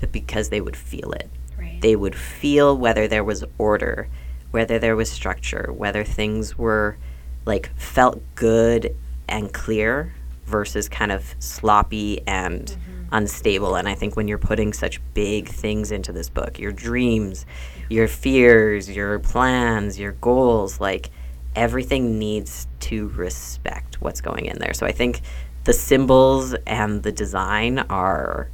but 0.00 0.12
because 0.12 0.48
they 0.48 0.60
would 0.60 0.76
feel 0.76 1.12
it. 1.12 1.30
Right. 1.58 1.80
They 1.80 1.96
would 1.96 2.14
feel 2.14 2.76
whether 2.76 3.08
there 3.08 3.24
was 3.24 3.44
order, 3.58 4.08
whether 4.54 4.78
there 4.78 4.94
was 4.94 5.10
structure, 5.10 5.72
whether 5.72 6.04
things 6.04 6.56
were 6.56 6.96
like 7.44 7.70
felt 7.76 8.22
good 8.36 8.94
and 9.28 9.52
clear 9.52 10.14
versus 10.46 10.88
kind 10.88 11.10
of 11.10 11.34
sloppy 11.40 12.20
and 12.28 12.66
mm-hmm. 12.66 13.04
unstable. 13.10 13.74
And 13.74 13.88
I 13.88 13.96
think 13.96 14.14
when 14.14 14.28
you're 14.28 14.38
putting 14.38 14.72
such 14.72 15.00
big 15.12 15.48
things 15.48 15.90
into 15.90 16.12
this 16.12 16.30
book, 16.30 16.60
your 16.60 16.70
dreams, 16.70 17.46
your 17.90 18.06
fears, 18.06 18.88
your 18.88 19.18
plans, 19.18 19.98
your 19.98 20.12
goals, 20.12 20.78
like 20.78 21.10
everything 21.56 22.20
needs 22.20 22.68
to 22.78 23.08
respect 23.08 24.00
what's 24.00 24.20
going 24.20 24.46
in 24.46 24.60
there. 24.60 24.72
So 24.72 24.86
I 24.86 24.92
think 24.92 25.22
the 25.64 25.72
symbols 25.72 26.54
and 26.64 27.02
the 27.02 27.10
design 27.10 27.80
are 27.90 28.48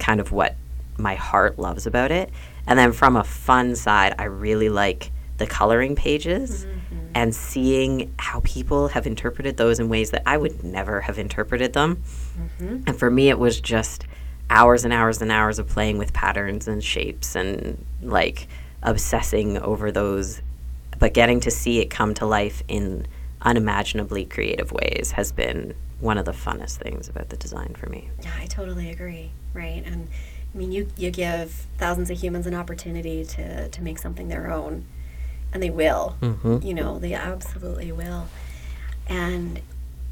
kind 0.00 0.18
of 0.18 0.32
what 0.32 0.56
my 0.98 1.14
heart 1.14 1.60
loves 1.60 1.86
about 1.86 2.10
it. 2.10 2.30
And 2.66 2.76
then 2.76 2.90
from 2.90 3.14
a 3.14 3.22
fun 3.22 3.76
side, 3.76 4.16
I 4.18 4.24
really 4.24 4.68
like 4.68 5.12
the 5.38 5.46
coloring 5.46 5.96
pages 5.96 6.64
mm-hmm. 6.64 7.06
and 7.14 7.34
seeing 7.34 8.14
how 8.18 8.40
people 8.44 8.88
have 8.88 9.06
interpreted 9.06 9.56
those 9.56 9.80
in 9.80 9.88
ways 9.88 10.10
that 10.10 10.22
I 10.26 10.36
would 10.36 10.62
never 10.62 11.00
have 11.00 11.18
interpreted 11.18 11.72
them. 11.72 12.02
Mm-hmm. 12.38 12.82
And 12.86 12.98
for 12.98 13.10
me, 13.10 13.28
it 13.28 13.38
was 13.38 13.60
just 13.60 14.06
hours 14.50 14.84
and 14.84 14.92
hours 14.92 15.20
and 15.20 15.32
hours 15.32 15.58
of 15.58 15.68
playing 15.68 15.98
with 15.98 16.12
patterns 16.12 16.68
and 16.68 16.82
shapes 16.82 17.34
and 17.34 17.84
like 18.02 18.46
obsessing 18.82 19.58
over 19.58 19.90
those, 19.90 20.42
but 20.98 21.14
getting 21.14 21.40
to 21.40 21.50
see 21.50 21.80
it 21.80 21.86
come 21.90 22.14
to 22.14 22.26
life 22.26 22.62
in 22.68 23.06
unimaginably 23.42 24.24
creative 24.24 24.72
ways 24.72 25.12
has 25.12 25.32
been 25.32 25.74
one 26.00 26.18
of 26.18 26.24
the 26.24 26.32
funnest 26.32 26.76
things 26.76 27.08
about 27.08 27.28
the 27.30 27.36
design 27.36 27.74
for 27.76 27.88
me. 27.88 28.10
Yeah, 28.22 28.32
I 28.38 28.46
totally 28.46 28.90
agree. 28.90 29.30
Right. 29.52 29.82
And 29.84 30.08
I 30.54 30.58
mean, 30.58 30.70
you, 30.70 30.88
you 30.96 31.10
give 31.10 31.66
thousands 31.78 32.10
of 32.10 32.18
humans 32.18 32.46
an 32.46 32.54
opportunity 32.54 33.24
to, 33.24 33.68
to 33.68 33.82
make 33.82 33.98
something 33.98 34.28
their 34.28 34.50
own, 34.52 34.84
and 35.54 35.62
they 35.62 35.70
will. 35.70 36.16
Mm-hmm. 36.20 36.58
You 36.66 36.74
know, 36.74 36.98
they 36.98 37.14
absolutely 37.14 37.92
will. 37.92 38.26
And, 39.06 39.60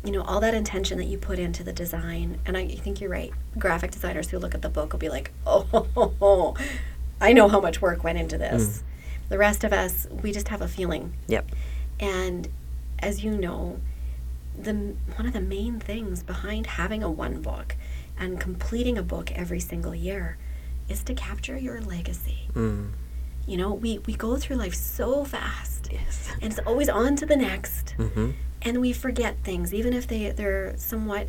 you 0.05 0.12
know, 0.12 0.22
all 0.22 0.40
that 0.40 0.55
intention 0.55 0.96
that 0.98 1.07
you 1.07 1.18
put 1.18 1.38
into 1.38 1.64
the 1.64 1.72
design, 1.72 2.38
and 2.46 2.57
I 2.57 2.68
think 2.68 3.00
you're 3.00 3.11
right. 3.11 3.33
Graphic 3.59 3.90
designers 3.90 4.31
who 4.31 4.38
look 4.38 4.55
at 4.55 4.62
the 4.62 4.68
book 4.68 4.92
will 4.92 5.00
be 5.00 5.09
like, 5.09 5.33
oh, 5.46 6.55
I 7.20 7.33
know 7.33 7.48
how 7.48 7.61
much 7.61 7.83
work 7.83 8.05
went 8.05 8.18
into 8.18 8.38
this. 8.38 8.85
The 9.28 9.38
rest 9.38 9.64
of 9.64 9.72
us, 9.72 10.07
we 10.11 10.31
just 10.33 10.48
have 10.48 10.62
a 10.62 10.68
feeling. 10.68 11.14
Yep. 11.26 11.50
And 11.98 12.48
as 13.00 13.24
you 13.24 13.33
know, 13.33 13.81
the 14.59 14.94
one 15.16 15.26
of 15.26 15.33
the 15.33 15.40
main 15.40 15.81
things 15.81 16.22
behind 16.22 16.66
having 16.66 17.02
a 17.02 17.11
one 17.11 17.40
book 17.40 17.74
and 18.18 18.38
completing 18.38 18.98
a 18.98 19.02
book 19.02 19.33
every 19.33 19.61
single 19.61 19.94
year 19.94 20.37
is 20.88 21.02
to 21.05 21.14
capture 21.14 21.57
your 21.57 21.81
legacy. 21.81 22.48
Mm. 22.52 22.90
You 23.46 23.57
know, 23.57 23.72
we, 23.74 23.98
we 23.98 24.14
go 24.14 24.37
through 24.37 24.57
life 24.57 24.74
so 24.74 25.24
fast 25.24 25.88
Yes. 25.90 26.28
and 26.40 26.52
it's 26.52 26.61
always 26.66 26.88
on 26.88 27.16
to 27.16 27.26
the 27.26 27.37
next 27.37 27.94
Mm-hmm. 27.98 28.31
and 28.62 28.81
we 28.81 28.92
forget 28.92 29.37
things 29.44 29.74
even 29.74 29.92
if 29.92 30.07
they 30.07 30.31
they're 30.31 30.74
somewhat 30.76 31.28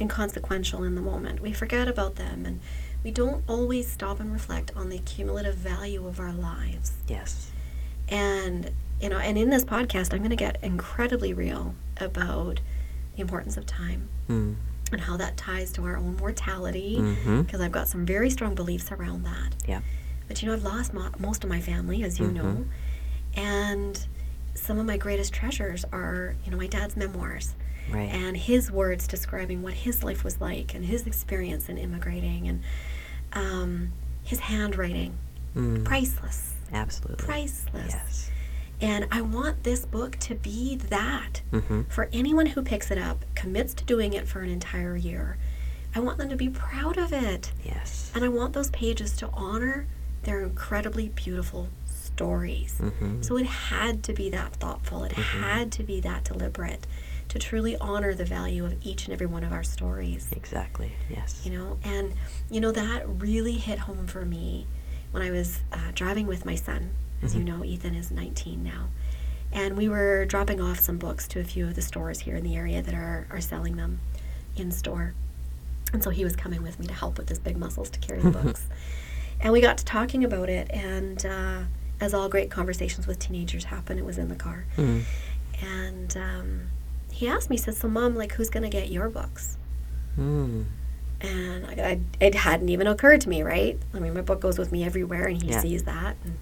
inconsequential 0.00 0.82
in 0.84 0.94
the 0.94 1.00
moment. 1.00 1.40
We 1.40 1.52
forget 1.52 1.88
about 1.88 2.16
them 2.16 2.44
and 2.44 2.60
we 3.04 3.10
don't 3.10 3.42
always 3.48 3.90
stop 3.90 4.20
and 4.20 4.32
reflect 4.32 4.72
on 4.76 4.88
the 4.88 4.98
cumulative 4.98 5.54
value 5.54 6.06
of 6.06 6.18
our 6.20 6.32
lives. 6.32 6.92
Yes. 7.08 7.50
And 8.08 8.70
you 9.00 9.08
know, 9.10 9.18
and 9.18 9.36
in 9.36 9.50
this 9.50 9.64
podcast, 9.64 10.12
I'm 10.12 10.18
going 10.20 10.30
to 10.30 10.36
get 10.36 10.58
incredibly 10.62 11.32
real 11.34 11.74
about 11.98 12.60
the 13.14 13.20
importance 13.20 13.56
of 13.56 13.66
time 13.66 14.08
Mm. 14.28 14.56
and 14.90 15.00
how 15.00 15.16
that 15.18 15.36
ties 15.36 15.70
to 15.74 15.84
our 15.84 15.96
own 15.96 16.16
mortality. 16.16 16.96
Mm-hmm. 16.98 17.42
Because 17.42 17.60
I've 17.60 17.70
got 17.72 17.86
some 17.88 18.04
very 18.04 18.28
strong 18.30 18.54
beliefs 18.56 18.90
around 18.90 19.24
that. 19.24 19.54
Yeah. 19.68 19.80
But 20.28 20.42
you 20.42 20.48
know, 20.48 20.54
I've 20.54 20.62
lost 20.64 20.92
mo- 20.94 21.12
most 21.18 21.44
of 21.44 21.50
my 21.50 21.60
family, 21.60 22.02
as 22.02 22.18
you 22.18 22.26
know, 22.28 22.64
and 23.34 24.06
some 24.54 24.78
of 24.78 24.86
my 24.86 24.96
greatest 24.96 25.32
treasures 25.32 25.84
are, 25.92 26.34
you 26.44 26.50
know, 26.50 26.56
my 26.56 26.66
dad's 26.66 26.96
memoirs 26.96 27.54
Right. 27.90 28.08
and 28.10 28.36
his 28.36 28.72
words 28.72 29.06
describing 29.06 29.62
what 29.62 29.74
his 29.74 30.02
life 30.02 30.24
was 30.24 30.40
like 30.40 30.74
and 30.74 30.84
his 30.84 31.06
experience 31.06 31.68
in 31.68 31.78
immigrating 31.78 32.48
and 32.48 32.62
um, 33.32 33.92
his 34.24 34.40
handwriting, 34.40 35.16
Mm. 35.54 35.84
priceless, 35.84 36.54
Absolutely. 36.72 37.24
priceless. 37.24 37.92
Yes. 37.94 38.30
And 38.80 39.06
I 39.10 39.20
want 39.22 39.62
this 39.62 39.86
book 39.86 40.16
to 40.20 40.34
be 40.34 40.76
that 40.76 41.40
Mm-hmm. 41.52 41.82
for 41.88 42.08
anyone 42.12 42.46
who 42.46 42.62
picks 42.62 42.90
it 42.90 42.98
up, 42.98 43.24
commits 43.34 43.72
to 43.74 43.84
doing 43.84 44.12
it 44.14 44.26
for 44.28 44.40
an 44.40 44.50
entire 44.50 44.96
year. 44.96 45.36
I 45.94 46.00
want 46.00 46.18
them 46.18 46.28
to 46.28 46.36
be 46.36 46.48
proud 46.50 46.98
of 46.98 47.12
it. 47.12 47.52
Yes. 47.64 48.10
And 48.14 48.22
I 48.24 48.28
want 48.28 48.52
those 48.52 48.68
pages 48.70 49.16
to 49.18 49.28
honor 49.32 49.86
their 50.26 50.42
incredibly 50.42 51.08
beautiful 51.08 51.68
stories. 51.86 52.74
Mm-hmm. 52.80 53.22
So 53.22 53.38
it 53.38 53.46
had 53.46 54.02
to 54.04 54.12
be 54.12 54.28
that 54.30 54.54
thoughtful, 54.54 55.04
it 55.04 55.12
had 55.12 55.72
to 55.72 55.82
be 55.82 56.00
that 56.00 56.24
deliberate 56.24 56.86
to 57.28 57.38
truly 57.38 57.76
honor 57.78 58.14
the 58.14 58.24
value 58.24 58.64
of 58.64 58.74
each 58.84 59.06
and 59.06 59.12
every 59.12 59.26
one 59.26 59.42
of 59.42 59.52
our 59.52 59.64
stories. 59.64 60.28
Exactly. 60.32 60.92
Yes. 61.08 61.42
You 61.44 61.58
know, 61.58 61.78
and 61.82 62.12
you 62.50 62.60
know, 62.60 62.72
that 62.72 63.08
really 63.08 63.54
hit 63.54 63.78
home 63.80 64.06
for 64.06 64.24
me 64.24 64.66
when 65.12 65.22
I 65.22 65.30
was 65.30 65.60
uh, 65.72 65.92
driving 65.94 66.26
with 66.26 66.44
my 66.44 66.54
son. 66.54 66.90
As 67.22 67.34
you 67.34 67.42
know, 67.42 67.64
Ethan 67.64 67.94
is 67.94 68.10
19 68.10 68.62
now. 68.62 68.88
And 69.50 69.76
we 69.76 69.88
were 69.88 70.26
dropping 70.26 70.60
off 70.60 70.78
some 70.78 70.98
books 70.98 71.26
to 71.28 71.40
a 71.40 71.44
few 71.44 71.66
of 71.66 71.74
the 71.74 71.80
stores 71.80 72.20
here 72.20 72.36
in 72.36 72.44
the 72.44 72.54
area 72.54 72.82
that 72.82 72.94
are, 72.94 73.26
are 73.30 73.40
selling 73.40 73.76
them 73.76 74.00
in 74.54 74.70
store. 74.70 75.14
And 75.94 76.04
so 76.04 76.10
he 76.10 76.24
was 76.24 76.36
coming 76.36 76.62
with 76.62 76.78
me 76.78 76.86
to 76.88 76.92
help 76.92 77.16
with 77.16 77.28
his 77.28 77.38
big 77.38 77.56
muscles 77.56 77.88
to 77.90 77.98
carry 77.98 78.20
the 78.20 78.30
books. 78.42 78.66
And 79.40 79.52
we 79.52 79.60
got 79.60 79.78
to 79.78 79.84
talking 79.84 80.24
about 80.24 80.48
it, 80.48 80.70
and 80.70 81.24
uh, 81.26 81.58
as 82.00 82.14
all 82.14 82.28
great 82.28 82.50
conversations 82.50 83.06
with 83.06 83.18
teenagers 83.18 83.64
happen, 83.64 83.98
it 83.98 84.04
was 84.04 84.18
in 84.18 84.28
the 84.28 84.34
car. 84.34 84.64
Mm. 84.76 85.02
And 85.62 86.16
um, 86.16 86.60
he 87.10 87.28
asked 87.28 87.50
me, 87.50 87.56
he 87.56 87.62
said, 87.62 87.74
So, 87.74 87.88
mom, 87.88 88.14
like, 88.16 88.32
who's 88.32 88.50
going 88.50 88.62
to 88.62 88.68
get 88.68 88.90
your 88.90 89.08
books? 89.08 89.56
Mm. 90.18 90.64
And 91.20 91.66
I, 91.66 91.70
I, 91.72 92.00
it 92.20 92.34
hadn't 92.34 92.68
even 92.68 92.86
occurred 92.86 93.20
to 93.22 93.28
me, 93.28 93.42
right? 93.42 93.78
I 93.94 93.98
mean, 94.00 94.14
my 94.14 94.20
book 94.22 94.40
goes 94.40 94.58
with 94.58 94.72
me 94.72 94.84
everywhere, 94.84 95.26
and 95.26 95.42
he 95.42 95.50
Yeah. 95.50 95.60
sees 95.60 95.84
that. 95.84 96.16
And 96.24 96.36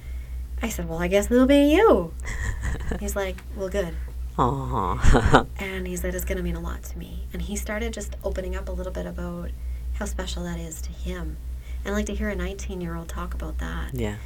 I 0.63 0.69
said, 0.69 0.89
Well, 0.89 0.99
I 1.01 1.09
guess 1.09 1.31
it'll 1.31 1.47
be 1.47 1.73
you. 1.75 2.13
He's 3.01 3.15
like, 3.17 3.37
Well, 3.57 3.69
good. 3.69 3.95
Aw. 4.39 5.47
And 5.59 5.87
he 5.87 5.97
said, 5.97 6.15
It's 6.15 6.25
going 6.25 6.39
to 6.39 6.43
mean 6.45 6.57
a 6.57 6.61
lot 6.61 6.83
to 6.85 6.99
me. 6.99 7.25
And 7.33 7.43
he 7.43 7.57
started 7.57 7.93
just 7.93 8.17
opening 8.25 8.57
up 8.57 8.69
a 8.69 8.73
little 8.73 8.93
bit 8.93 9.07
about 9.07 9.51
how 9.95 10.07
special 10.07 10.43
that 10.45 10.59
is 10.59 10.81
to 10.83 10.91
him. 10.93 11.37
And 11.85 11.93
I 11.95 11.97
like 11.97 12.07
to 12.07 12.15
hear 12.15 12.29
a 12.31 12.35
19 12.37 12.81
year 12.81 12.95
old 12.97 13.09
talk 13.09 13.35
about 13.35 13.59
that. 13.59 13.95
yeah. 13.95 14.17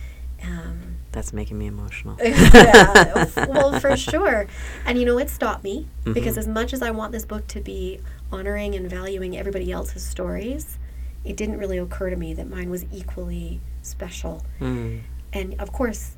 Um, 0.41 0.95
That's 1.11 1.33
making 1.33 1.59
me 1.59 1.67
emotional. 1.67 2.17
yeah, 2.23 3.25
well, 3.49 3.81
for 3.81 3.97
sure. 4.11 4.47
And 4.87 4.97
you 4.97 5.05
know, 5.05 5.19
it 5.19 5.31
stopped 5.31 5.65
me 5.65 5.89
because 6.05 6.35
Mhm. 6.37 6.39
as 6.39 6.47
much 6.49 6.73
as 6.73 6.81
I 6.81 6.93
want 6.93 7.11
this 7.11 7.25
book 7.25 7.49
to 7.49 7.61
be 7.61 7.99
honoring 8.31 8.77
and 8.77 8.89
valuing 8.89 9.37
everybody 9.37 9.73
else's 9.73 10.05
stories, 10.05 10.79
it 11.25 11.37
didn't 11.37 11.59
really 11.59 11.79
occur 11.79 12.11
to 12.11 12.17
me 12.17 12.35
that 12.35 12.49
mine 12.49 12.71
was 12.71 12.85
equally 12.93 13.61
special. 13.83 14.45
Mm. 14.61 15.01
And 15.33 15.55
of 15.59 15.73
course, 15.73 16.13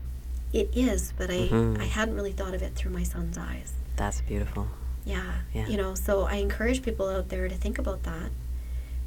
it 0.53 0.69
is, 0.75 1.15
but 1.17 1.31
I, 1.31 1.49
Mhm. 1.49 1.81
I 1.81 1.85
hadn't 1.85 2.15
really 2.15 2.33
thought 2.33 2.53
of 2.55 2.63
it 2.63 2.75
through 2.75 2.93
my 2.93 3.05
son's 3.05 3.39
eyes. 3.39 3.73
That's 3.97 4.21
beautiful. 4.21 4.69
Yeah. 5.07 5.23
Yeah. 5.55 5.67
You 5.67 5.79
know, 5.79 5.95
so 5.95 6.25
I 6.25 6.35
encourage 6.35 6.83
people 6.83 7.09
out 7.09 7.31
there 7.31 7.49
to 7.49 7.55
think 7.55 7.79
about 7.79 8.03
that. 8.03 8.31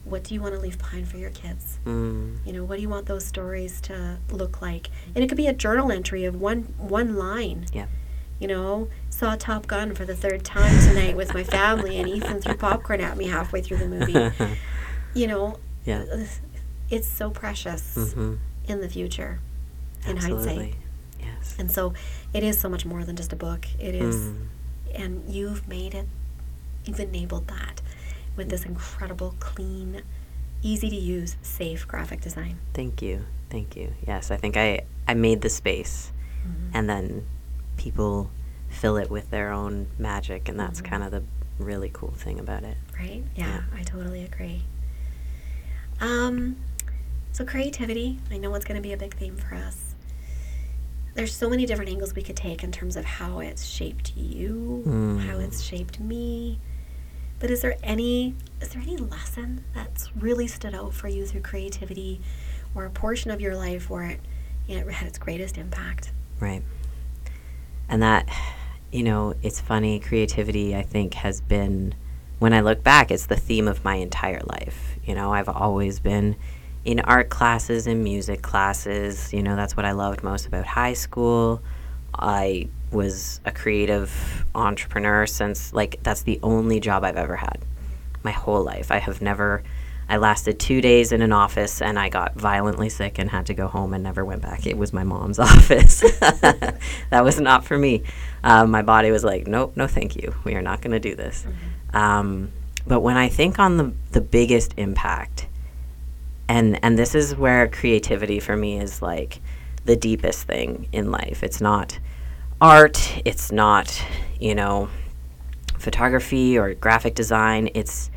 What 0.05 0.23
do 0.23 0.33
you 0.33 0.41
want 0.41 0.53
to 0.55 0.59
leave 0.59 0.77
behind 0.77 1.07
for 1.07 1.17
your 1.17 1.29
kids? 1.29 1.79
Mm. 1.85 2.37
You 2.45 2.53
know, 2.53 2.63
what 2.65 2.75
do 2.75 2.81
you 2.81 2.89
want 2.89 3.05
those 3.05 3.25
stories 3.25 3.79
to 3.81 4.17
look 4.31 4.61
like? 4.61 4.89
And 5.15 5.23
it 5.23 5.27
could 5.27 5.37
be 5.37 5.47
a 5.47 5.53
journal 5.53 5.91
entry 5.91 6.25
of 6.25 6.35
one 6.39 6.63
one 6.77 7.15
line. 7.15 7.65
Yeah. 7.73 7.85
You 8.39 8.47
know, 8.49 8.89
saw 9.09 9.35
Top 9.35 9.67
Gun 9.67 9.95
for 9.95 10.03
the 10.03 10.15
third 10.15 10.43
time 10.43 10.77
tonight 10.89 11.15
with 11.15 11.33
my 11.33 11.43
family, 11.45 11.97
and 11.97 12.09
Ethan 12.09 12.41
threw 12.41 12.55
popcorn 12.55 12.99
at 12.99 13.15
me 13.15 13.27
halfway 13.27 13.61
through 13.61 13.77
the 13.77 13.87
movie. 13.87 14.55
You 15.15 15.27
know, 15.27 15.59
yeah. 15.85 16.05
it's 16.89 17.07
so 17.07 17.29
precious 17.29 17.95
Mm-hmm. 17.95 18.33
in 18.67 18.81
the 18.81 18.89
future. 18.89 19.39
in 20.07 20.17
Absolutely. 20.17 20.47
hindsight. 20.55 20.75
Yes. 21.21 21.55
And 21.59 21.71
so 21.71 21.93
it 22.33 22.43
is 22.43 22.59
so 22.59 22.67
much 22.67 22.83
more 22.85 23.03
than 23.05 23.15
just 23.15 23.31
a 23.31 23.35
book. 23.35 23.67
It 23.79 23.93
is, 23.95 24.15
Mm. 24.15 24.47
and 24.95 25.23
you've 25.33 25.67
made 25.67 25.93
it, 25.93 26.07
you've 26.85 26.99
enabled 26.99 27.47
that 27.47 27.81
with 28.35 28.49
this 28.49 28.65
incredible, 28.65 29.35
clean, 29.39 30.01
easy 30.61 30.89
to 30.89 30.95
use, 30.95 31.35
safe 31.41 31.87
graphic 31.87 32.21
design. 32.21 32.57
Thank 32.73 33.01
you. 33.01 33.25
Thank 33.49 33.75
you. 33.75 33.93
Yes, 34.07 34.31
I 34.31 34.37
think 34.37 34.57
I, 34.57 34.81
I 35.07 35.13
made 35.13 35.41
the 35.41 35.49
space 35.49 36.11
Mm-hmm. 36.45 36.75
and 36.75 36.89
then 36.89 37.25
people 37.77 38.29
fill 38.67 38.97
it 38.97 39.09
with 39.09 39.29
their 39.29 39.51
own 39.53 39.87
magic 39.97 40.49
and 40.49 40.59
that's 40.59 40.81
Mhm. 40.81 40.85
kind 40.89 41.03
of 41.03 41.11
the 41.11 41.23
really 41.57 41.89
cool 41.93 42.11
thing 42.11 42.37
about 42.39 42.63
it. 42.63 42.75
Right? 42.99 43.23
Yeah, 43.35 43.47
Yeah. 43.47 43.61
I 43.79 43.83
totally 43.83 44.23
agree. 44.25 44.63
Um, 46.01 46.57
so 47.31 47.45
creativity, 47.45 48.19
I 48.31 48.37
know 48.37 48.53
it's 48.55 48.65
going 48.65 48.75
to 48.75 48.81
be 48.81 48.91
a 48.93 48.97
big 48.97 49.15
theme 49.15 49.37
for 49.37 49.55
us. 49.55 49.95
There's 51.13 51.33
so 51.33 51.49
many 51.49 51.65
different 51.65 51.91
angles 51.91 52.13
we 52.13 52.23
could 52.23 52.35
take 52.35 52.63
in 52.63 52.71
terms 52.71 52.95
of 52.97 53.05
how 53.05 53.39
it's 53.39 53.63
shaped 53.63 54.17
you, 54.17 54.81
how 54.85 55.37
Mm. 55.37 55.43
it's 55.45 55.61
shaped 55.61 55.99
me. 55.99 56.59
But 57.43 57.51
is 57.51 57.59
there 57.59 57.75
any 57.83 58.35
is 58.61 58.69
there 58.69 58.81
any 58.81 58.95
lesson 58.95 59.65
that's 59.75 60.15
really 60.15 60.47
stood 60.47 60.73
out 60.73 60.93
for 60.93 61.09
you 61.09 61.25
through 61.25 61.41
creativity 61.41 62.21
or 62.73 62.85
a 62.85 62.89
portion 62.89 63.31
of 63.31 63.41
your 63.41 63.53
life 63.53 63.89
where 63.89 64.11
it, 64.11 64.21
it 64.69 64.89
had 64.89 65.09
its 65.09 65.17
greatest 65.17 65.57
impact? 65.57 66.13
Right. 66.39 66.63
And 67.89 68.01
that, 68.01 68.29
you 68.93 69.03
know, 69.03 69.33
it's 69.41 69.59
funny, 69.59 69.99
creativity, 69.99 70.73
I 70.73 70.83
think, 70.83 71.15
has 71.15 71.41
been, 71.41 71.95
when 72.39 72.53
I 72.53 72.61
look 72.61 72.81
back, 72.81 73.11
it's 73.11 73.25
the 73.25 73.35
theme 73.35 73.67
of 73.67 73.83
my 73.83 73.95
entire 73.95 74.41
life. 74.45 74.97
You 75.03 75.13
know, 75.13 75.33
I've 75.33 75.49
always 75.49 75.99
been 75.99 76.37
in 76.85 77.01
art 77.01 77.29
classes 77.29 77.87
and 77.87 78.05
music 78.05 78.41
classes. 78.41 79.33
You 79.33 79.43
know, 79.43 79.57
that's 79.57 79.75
what 79.75 79.85
I 79.85 79.91
loved 79.91 80.23
most 80.23 80.47
about 80.47 80.65
high 80.65 80.93
school. 80.93 81.61
I 82.17 82.69
was 82.93 83.41
a 83.45 83.51
creative 83.51 84.45
entrepreneur 84.55 85.25
since, 85.25 85.73
like, 85.73 85.99
that's 86.03 86.23
the 86.23 86.39
only 86.43 86.79
job 86.79 87.03
I've 87.03 87.17
ever 87.17 87.35
had 87.35 87.59
my 88.23 88.31
whole 88.31 88.63
life. 88.63 88.91
I 88.91 88.99
have 88.99 89.21
never. 89.21 89.63
I 90.09 90.17
lasted 90.17 90.59
two 90.59 90.81
days 90.81 91.13
in 91.13 91.21
an 91.21 91.31
office 91.31 91.81
and 91.81 91.97
I 91.97 92.09
got 92.09 92.35
violently 92.35 92.89
sick 92.89 93.17
and 93.19 93.29
had 93.29 93.45
to 93.45 93.53
go 93.53 93.67
home 93.67 93.93
and 93.93 94.03
never 94.03 94.25
went 94.25 94.41
back. 94.41 94.67
It 94.67 94.77
was 94.77 94.91
my 94.91 95.05
mom's 95.05 95.39
office. 95.39 96.01
that 96.19 97.23
was 97.23 97.39
not 97.39 97.63
for 97.63 97.77
me. 97.77 98.03
Um, 98.43 98.69
my 98.69 98.81
body 98.81 99.11
was 99.11 99.23
like, 99.23 99.47
nope, 99.47 99.77
no, 99.77 99.87
thank 99.87 100.17
you. 100.17 100.35
We 100.43 100.55
are 100.55 100.61
not 100.61 100.81
going 100.81 100.91
to 100.91 100.99
do 100.99 101.15
this. 101.15 101.47
Um, 101.93 102.51
but 102.85 102.99
when 102.99 103.15
I 103.15 103.29
think 103.29 103.59
on 103.59 103.77
the, 103.77 103.93
the 104.11 104.19
biggest 104.19 104.73
impact, 104.75 105.47
and 106.49 106.77
and 106.83 106.99
this 106.99 107.15
is 107.15 107.35
where 107.35 107.69
creativity 107.69 108.41
for 108.41 108.57
me 108.57 108.77
is 108.77 109.01
like 109.01 109.39
the 109.85 109.95
deepest 109.95 110.45
thing 110.45 110.87
in 110.91 111.11
life. 111.11 111.43
It's 111.43 111.61
not 111.61 111.97
art. 112.63 113.21
It's 113.25 113.51
not 113.51 114.01
you 114.39 114.55
know 114.55 114.89
photography 115.77 116.57
or 116.57 116.73
graphic 116.73 117.13
design. 117.13 117.69
It's 117.75 118.09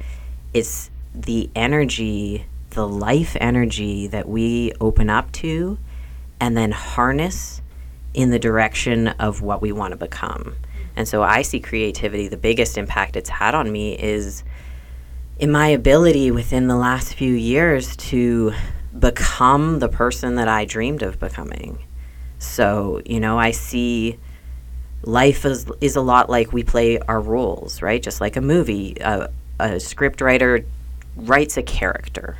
it's 0.55 0.89
the 1.13 1.51
energy, 1.57 2.47
the 2.71 2.87
life 2.87 3.37
energy 3.41 4.07
that 4.07 4.29
we 4.29 4.73
open 4.81 5.11
up 5.11 5.33
to, 5.33 5.79
and 6.39 6.57
then 6.57 6.71
harness 6.71 7.61
in 8.15 8.31
the 8.31 8.39
direction 8.39 9.09
of 9.09 9.43
what 9.43 9.61
we 9.61 9.73
want 9.73 9.91
to 9.91 9.97
become. 9.97 10.55
And 10.95 11.09
so 11.09 11.25
I 11.25 11.43
see 11.43 11.59
creativity. 11.59 12.29
The 12.29 12.37
biggest 12.37 12.79
impact 12.79 13.17
it's 13.17 13.29
had 13.29 13.55
on 13.55 13.71
me 13.71 13.99
is 13.99 14.45
in 15.41 15.51
my 15.51 15.67
ability 15.69 16.31
within 16.31 16.69
the 16.69 16.77
last 16.77 17.15
few 17.15 17.35
years 17.35 17.97
to 17.97 18.53
become 18.97 19.81
the 19.81 19.89
person 19.89 20.37
that 20.37 20.47
I 20.47 20.65
dreamed 20.65 21.03
of 21.03 21.19
becoming. 21.19 21.85
So, 22.39 23.03
you 23.05 23.19
know, 23.21 23.39
I 23.39 23.51
see 23.51 24.19
life 25.03 25.45
is, 25.45 25.67
is 25.81 25.97
a 25.97 26.01
lot 26.01 26.29
like 26.29 26.53
we 26.53 26.63
play 26.63 26.99
our 27.01 27.21
roles, 27.21 27.83
right? 27.83 28.03
Just 28.03 28.21
like 28.21 28.37
a 28.37 28.41
movie. 28.41 28.97
A, 29.01 29.31
a 29.59 29.81
script 29.81 30.21
writer 30.21 30.65
writes 31.17 31.57
a 31.57 31.63
character, 31.63 32.39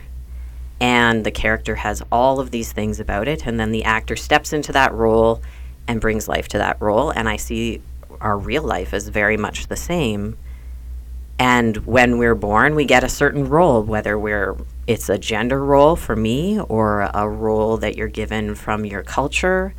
and 0.81 1.25
the 1.25 1.31
character 1.31 1.77
has 1.77 2.03
all 2.13 2.41
of 2.41 2.51
these 2.51 2.73
things 2.73 3.01
about 3.01 3.29
it, 3.29 3.47
and 3.47 3.59
then 3.59 3.73
the 3.73 3.85
actor 3.85 4.17
steps 4.17 4.53
into 4.53 4.73
that 4.73 4.93
role 4.93 5.43
and 5.89 6.01
brings 6.01 6.29
life 6.29 6.49
to 6.49 6.59
that 6.59 6.81
role. 6.81 7.11
And 7.11 7.29
I 7.29 7.37
see 7.37 7.81
our 8.21 8.37
real 8.37 8.63
life 8.63 8.93
as 8.93 9.09
very 9.09 9.37
much 9.37 9.69
the 9.69 9.77
same. 9.77 10.37
And 11.39 11.77
when 11.87 12.19
we're 12.19 12.35
born, 12.35 12.75
we 12.75 12.87
get 12.87 13.05
a 13.05 13.09
certain 13.09 13.49
role, 13.49 13.83
whether 13.83 14.19
we're 14.19 14.57
it's 14.87 15.09
a 15.09 15.19
gender 15.19 15.65
role 15.65 15.97
for 15.97 16.15
me 16.15 16.61
or 16.61 17.11
a 17.13 17.29
role 17.29 17.77
that 17.79 17.97
you're 17.97 18.09
given 18.09 18.55
from 18.55 18.85
your 18.85 19.03
culture, 19.03 19.75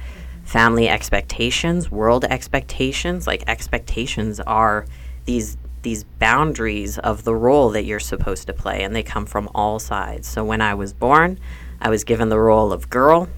family 0.47 0.87
expectations, 0.87 1.91
world 1.91 2.23
expectations. 2.23 3.27
Like 3.27 3.43
expectations 3.47 4.39
are 4.39 4.85
these 5.25 5.57
these 5.81 6.05
boundaries 6.05 6.97
of 6.97 7.23
the 7.23 7.35
role 7.35 7.69
that 7.69 7.83
you're 7.83 7.99
supposed 7.99 8.47
to 8.47 8.53
play 8.53 8.83
and 8.83 8.95
they 8.95 9.03
come 9.03 9.25
from 9.25 9.49
all 9.53 9.77
sides. 9.77 10.27
So 10.27 10.43
when 10.43 10.61
I 10.61 10.73
was 10.73 10.93
born, 10.93 11.37
I 11.79 11.89
was 11.89 12.03
given 12.03 12.29
the 12.29 12.39
role 12.39 12.73
of 12.73 12.89
girl, 12.89 13.29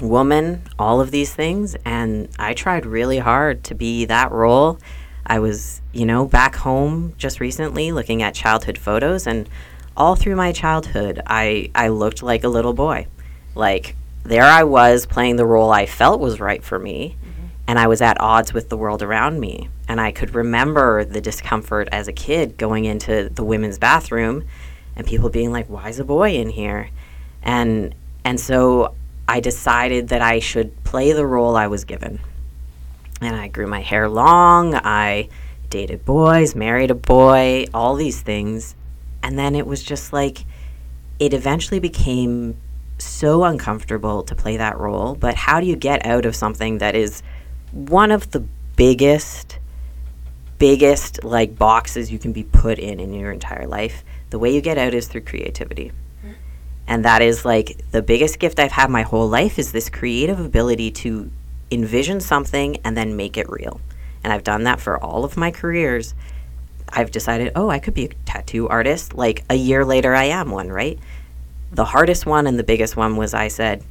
woman, 0.00 0.62
all 0.78 1.00
of 1.00 1.10
these 1.10 1.32
things 1.32 1.76
and 1.84 2.28
I 2.38 2.52
tried 2.52 2.84
really 2.84 3.18
hard 3.18 3.64
to 3.64 3.74
be 3.74 4.04
that 4.06 4.30
role. 4.30 4.78
I 5.24 5.38
was, 5.38 5.80
you 5.92 6.04
know, 6.04 6.26
back 6.26 6.56
home 6.56 7.14
just 7.16 7.40
recently 7.40 7.92
looking 7.92 8.22
at 8.22 8.34
childhood 8.34 8.76
photos 8.76 9.26
and 9.26 9.48
all 9.96 10.16
through 10.16 10.36
my 10.36 10.50
childhood 10.50 11.22
I 11.26 11.70
I 11.76 11.88
looked 11.88 12.24
like 12.24 12.42
a 12.42 12.48
little 12.48 12.74
boy. 12.74 13.06
Like 13.54 13.94
there 14.24 14.44
I 14.44 14.64
was 14.64 15.06
playing 15.06 15.36
the 15.36 15.46
role 15.46 15.70
I 15.70 15.86
felt 15.86 16.20
was 16.20 16.40
right 16.40 16.64
for 16.64 16.78
me 16.78 17.16
mm-hmm. 17.20 17.46
and 17.68 17.78
I 17.78 17.86
was 17.86 18.00
at 18.00 18.20
odds 18.20 18.52
with 18.52 18.70
the 18.70 18.76
world 18.76 19.02
around 19.02 19.38
me. 19.38 19.68
And 19.86 20.00
I 20.00 20.12
could 20.12 20.34
remember 20.34 21.04
the 21.04 21.20
discomfort 21.20 21.88
as 21.92 22.08
a 22.08 22.12
kid 22.12 22.56
going 22.56 22.86
into 22.86 23.28
the 23.28 23.44
women's 23.44 23.78
bathroom 23.78 24.44
and 24.96 25.06
people 25.06 25.28
being 25.28 25.52
like, 25.52 25.68
"Why 25.68 25.90
is 25.90 25.98
a 25.98 26.04
boy 26.04 26.30
in 26.36 26.48
here?" 26.48 26.88
And 27.42 27.94
and 28.24 28.40
so 28.40 28.94
I 29.28 29.40
decided 29.40 30.08
that 30.08 30.22
I 30.22 30.38
should 30.38 30.82
play 30.84 31.12
the 31.12 31.26
role 31.26 31.54
I 31.54 31.66
was 31.66 31.84
given. 31.84 32.20
And 33.20 33.36
I 33.36 33.48
grew 33.48 33.66
my 33.66 33.80
hair 33.80 34.08
long, 34.08 34.74
I 34.74 35.28
dated 35.68 36.04
boys, 36.04 36.54
married 36.54 36.90
a 36.90 36.94
boy, 36.94 37.66
all 37.74 37.94
these 37.94 38.22
things. 38.22 38.74
And 39.22 39.38
then 39.38 39.54
it 39.54 39.66
was 39.66 39.82
just 39.82 40.12
like 40.12 40.44
it 41.18 41.34
eventually 41.34 41.78
became 41.78 42.56
so 42.98 43.44
uncomfortable 43.44 44.22
to 44.24 44.34
play 44.34 44.56
that 44.56 44.78
role, 44.78 45.14
but 45.14 45.34
how 45.34 45.60
do 45.60 45.66
you 45.66 45.76
get 45.76 46.04
out 46.06 46.26
of 46.26 46.36
something 46.36 46.78
that 46.78 46.94
is 46.94 47.22
one 47.72 48.10
of 48.10 48.30
the 48.30 48.44
biggest 48.76 49.58
biggest 50.56 51.24
like 51.24 51.58
boxes 51.58 52.10
you 52.12 52.18
can 52.18 52.32
be 52.32 52.44
put 52.44 52.78
in 52.78 53.00
in 53.00 53.12
your 53.12 53.32
entire 53.32 53.66
life? 53.66 54.04
The 54.30 54.38
way 54.38 54.54
you 54.54 54.60
get 54.60 54.78
out 54.78 54.94
is 54.94 55.08
through 55.08 55.22
creativity. 55.22 55.92
Mm-hmm. 56.20 56.32
And 56.86 57.04
that 57.04 57.22
is 57.22 57.44
like 57.44 57.80
the 57.90 58.02
biggest 58.02 58.38
gift 58.38 58.58
I've 58.58 58.72
had 58.72 58.90
my 58.90 59.02
whole 59.02 59.28
life 59.28 59.58
is 59.58 59.72
this 59.72 59.90
creative 59.90 60.40
ability 60.40 60.90
to 60.92 61.30
envision 61.70 62.20
something 62.20 62.78
and 62.84 62.96
then 62.96 63.16
make 63.16 63.36
it 63.36 63.48
real. 63.48 63.80
And 64.22 64.32
I've 64.32 64.44
done 64.44 64.64
that 64.64 64.80
for 64.80 65.02
all 65.02 65.24
of 65.24 65.36
my 65.36 65.50
careers. 65.50 66.14
I've 66.88 67.10
decided, 67.10 67.52
oh, 67.56 67.70
I 67.70 67.78
could 67.78 67.94
be 67.94 68.06
a 68.06 68.08
tattoo 68.24 68.68
artist. 68.68 69.14
Like 69.14 69.44
a 69.50 69.54
year 69.54 69.84
later, 69.84 70.14
I 70.14 70.24
am 70.24 70.50
one, 70.50 70.68
right? 70.70 70.98
The 71.74 71.84
hardest 71.84 72.24
one 72.24 72.46
and 72.46 72.58
the 72.58 72.64
biggest 72.64 72.96
one 72.96 73.16
was 73.16 73.34
I 73.34 73.48
said, 73.48 73.84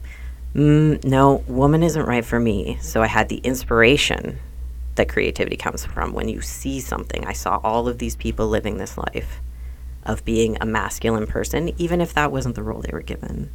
mm, 0.56 1.04
no, 1.04 1.44
woman 1.48 1.84
isn't 1.84 2.06
right 2.06 2.24
for 2.24 2.40
me. 2.40 2.78
So 2.82 3.02
I 3.02 3.08
had 3.08 3.28
the 3.28 3.38
inspiration 3.38 4.40
that 4.96 5.10
creativity 5.10 5.58
comes 5.58 5.84
from 5.86 6.14
when 6.14 6.30
you 6.30 6.42
see 6.42 6.80
something. 6.80 7.26
I 7.26 7.34
saw 7.34 7.60
all 7.64 7.88
of 7.88 7.98
these 7.98 8.16
people 8.16 8.48
living 8.48 8.78
this 8.78 8.98
life 8.98 9.42
of 10.06 10.24
being 10.24 10.58
a 10.62 10.66
masculine 10.66 11.28
person, 11.28 11.74
even 11.78 12.00
if 12.00 12.14
that 12.14 12.32
wasn't 12.32 12.56
the 12.56 12.64
role 12.64 12.82
they 12.82 12.94
were 12.94 13.02
given. 13.02 13.52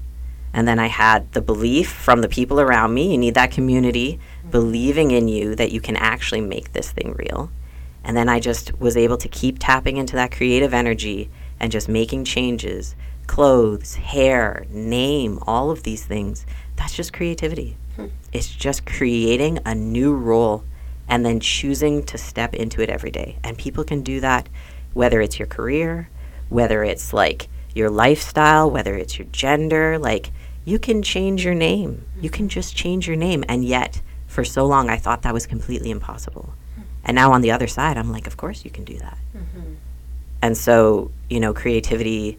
And 0.53 0.67
then 0.67 0.79
I 0.79 0.87
had 0.87 1.33
the 1.33 1.43
belief 1.43 1.91
from 1.91 2.21
the 2.21 2.29
people 2.29 2.61
around 2.61 2.95
me, 2.95 3.13
you 3.13 3.19
need 3.19 3.35
that 3.35 3.51
community 3.51 4.19
believing 4.51 5.11
in 5.11 5.29
you 5.29 5.55
that 5.55 5.73
you 5.73 5.81
can 5.81 5.97
actually 5.97 6.41
make 6.41 6.73
this 6.73 6.91
thing 6.91 7.15
real. 7.17 7.51
And 8.03 8.17
then 8.17 8.29
I 8.29 8.41
just 8.41 8.79
was 8.81 8.97
able 8.97 9.19
to 9.19 9.29
keep 9.29 9.59
tapping 9.59 9.99
into 9.99 10.17
that 10.17 10.33
creative 10.33 10.73
energy 10.73 11.31
and 11.61 11.71
just 11.71 11.89
making 11.89 12.25
changes 12.25 12.95
clothes, 13.29 13.95
hair, 13.95 14.67
name, 14.71 15.39
all 15.47 15.71
of 15.71 15.85
these 15.85 16.05
things. 16.05 16.45
That's 16.75 16.95
just 16.95 17.13
creativity. 17.13 17.77
Hmm. 17.95 18.07
It's 18.33 18.49
just 18.49 18.85
creating 18.85 19.61
a 19.65 19.75
new 19.75 20.15
role 20.15 20.65
and 21.09 21.25
then 21.25 21.39
choosing 21.39 22.03
to 22.05 22.19
step 22.19 22.55
into 22.55 22.83
it 22.83 22.91
every 22.91 23.13
day. 23.13 23.39
And 23.45 23.57
people 23.57 23.85
can 23.85 24.03
do 24.03 24.21
that 24.21 24.49
whether 24.95 25.21
it's 25.21 25.39
your 25.39 25.47
career, 25.47 26.09
whether 26.49 26.83
it's 26.83 27.13
like 27.13 27.49
your 27.75 27.91
lifestyle, 27.91 28.69
whether 28.69 28.97
it's 28.97 29.19
your 29.19 29.29
gender, 29.31 29.99
like 29.99 30.33
you 30.65 30.79
can 30.79 31.03
change 31.03 31.45
your 31.45 31.55
name. 31.55 32.05
You 32.21 32.31
can 32.31 32.49
just 32.49 32.75
change 32.75 33.07
your 33.07 33.17
name. 33.17 33.45
And 33.49 33.65
yet, 33.65 34.03
for 34.27 34.45
so 34.45 34.67
long, 34.67 34.91
I 34.91 34.97
thought 34.97 35.23
that 35.23 35.33
was 35.33 35.47
completely 35.47 35.91
impossible. 35.91 36.53
Hmm. 36.75 36.83
And 37.05 37.15
now 37.15 37.33
on 37.33 37.43
the 37.43 37.53
other 37.53 37.69
side, 37.69 37.97
I'm 37.97 38.11
like, 38.11 38.27
of 38.27 38.37
course 38.37 38.65
you 38.65 38.71
can 38.71 38.85
do 38.85 38.99
that. 38.99 39.19
Mm-hmm. 39.37 39.75
And 40.43 40.57
so, 40.57 41.11
you 41.31 41.41
know, 41.41 41.55
creativity, 41.55 42.39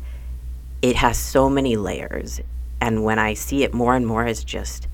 it 0.82 0.96
has 0.96 1.18
so 1.18 1.50
many 1.50 1.76
layers. 1.76 2.42
And 2.82 3.04
when 3.04 3.20
I 3.20 3.34
see 3.34 3.64
it 3.64 3.74
more 3.74 3.96
and 3.96 4.08
more 4.08 4.26
as 4.26 4.44
just 4.44 4.88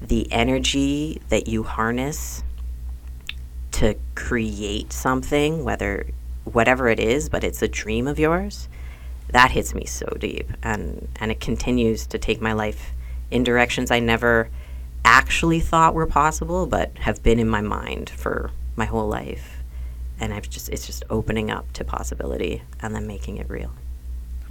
the 0.00 0.30
energy 0.32 1.20
that 1.28 1.48
you 1.48 1.62
harness 1.62 2.42
to 3.72 3.96
create 4.14 4.92
something, 4.92 5.64
whether 5.64 6.06
whatever 6.44 6.88
it 6.88 7.00
is, 7.00 7.28
but 7.28 7.44
it's 7.44 7.62
a 7.62 7.68
dream 7.68 8.06
of 8.06 8.18
yours, 8.18 8.68
that 9.28 9.50
hits 9.50 9.74
me 9.74 9.86
so 9.86 10.06
deep. 10.20 10.50
And 10.62 11.08
and 11.18 11.30
it 11.30 11.40
continues 11.40 12.06
to 12.08 12.18
take 12.18 12.40
my 12.40 12.52
life 12.52 12.92
in 13.30 13.42
directions 13.42 13.90
I 13.90 13.98
never 13.98 14.50
actually 15.04 15.60
thought 15.60 15.94
were 15.94 16.06
possible, 16.06 16.66
but 16.66 16.96
have 16.98 17.22
been 17.22 17.38
in 17.38 17.48
my 17.48 17.60
mind 17.60 18.10
for 18.10 18.50
my 18.76 18.84
whole 18.84 19.08
life. 19.08 19.62
And 20.20 20.32
I've 20.32 20.48
just 20.48 20.68
it's 20.68 20.86
just 20.86 21.02
opening 21.10 21.50
up 21.50 21.72
to 21.72 21.84
possibility 21.84 22.62
and 22.80 22.94
then 22.94 23.06
making 23.06 23.38
it 23.38 23.48
real. 23.48 23.72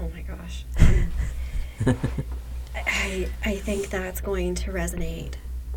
Oh 0.02 0.10
my 0.14 0.22
gosh. 0.24 0.66
I, 2.76 3.28
I 3.46 3.56
think 3.56 3.90
that's 3.90 4.22
going 4.22 4.56
to 4.56 4.72
resonate 4.72 5.34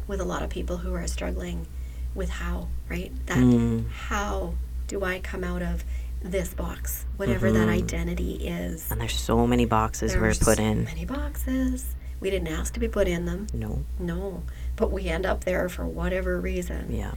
with 0.07 0.21
a 0.21 0.25
lot 0.25 0.43
of 0.43 0.51
people 0.51 0.77
who 0.79 0.95
are 0.95 1.07
struggling 1.07 1.67
with 2.15 2.31
how, 2.31 2.69
right? 2.89 3.13
That 3.27 3.39
Mm. 3.39 3.91
how 3.91 4.55
do 4.87 5.03
I 5.05 5.19
come 5.21 5.43
out 5.45 5.63
of 5.63 5.85
this 6.23 6.55
box, 6.55 7.05
whatever 7.17 7.51
that 7.53 7.69
Mhm. 7.69 7.77
identity 7.77 8.35
is. 8.47 8.91
And 8.91 9.01
there's 9.01 9.17
so 9.19 9.47
many 9.47 9.65
boxes 9.67 10.15
we're 10.17 10.29
put 10.35 10.57
so 10.57 10.63
in. 10.63 10.85
Many 10.85 11.05
boxes. 11.05 11.95
We 12.21 12.31
didn't 12.31 12.49
ask 12.49 12.73
to 12.75 12.81
be 12.81 12.89
put 12.89 13.09
in 13.09 13.27
them. 13.27 13.47
No. 13.53 13.85
No. 13.99 14.43
But 14.77 14.91
we 14.91 15.09
end 15.09 15.27
up 15.27 15.45
there 15.45 15.69
for 15.69 15.85
whatever 15.87 16.41
reason. 16.41 16.95
Yeah. 16.95 17.13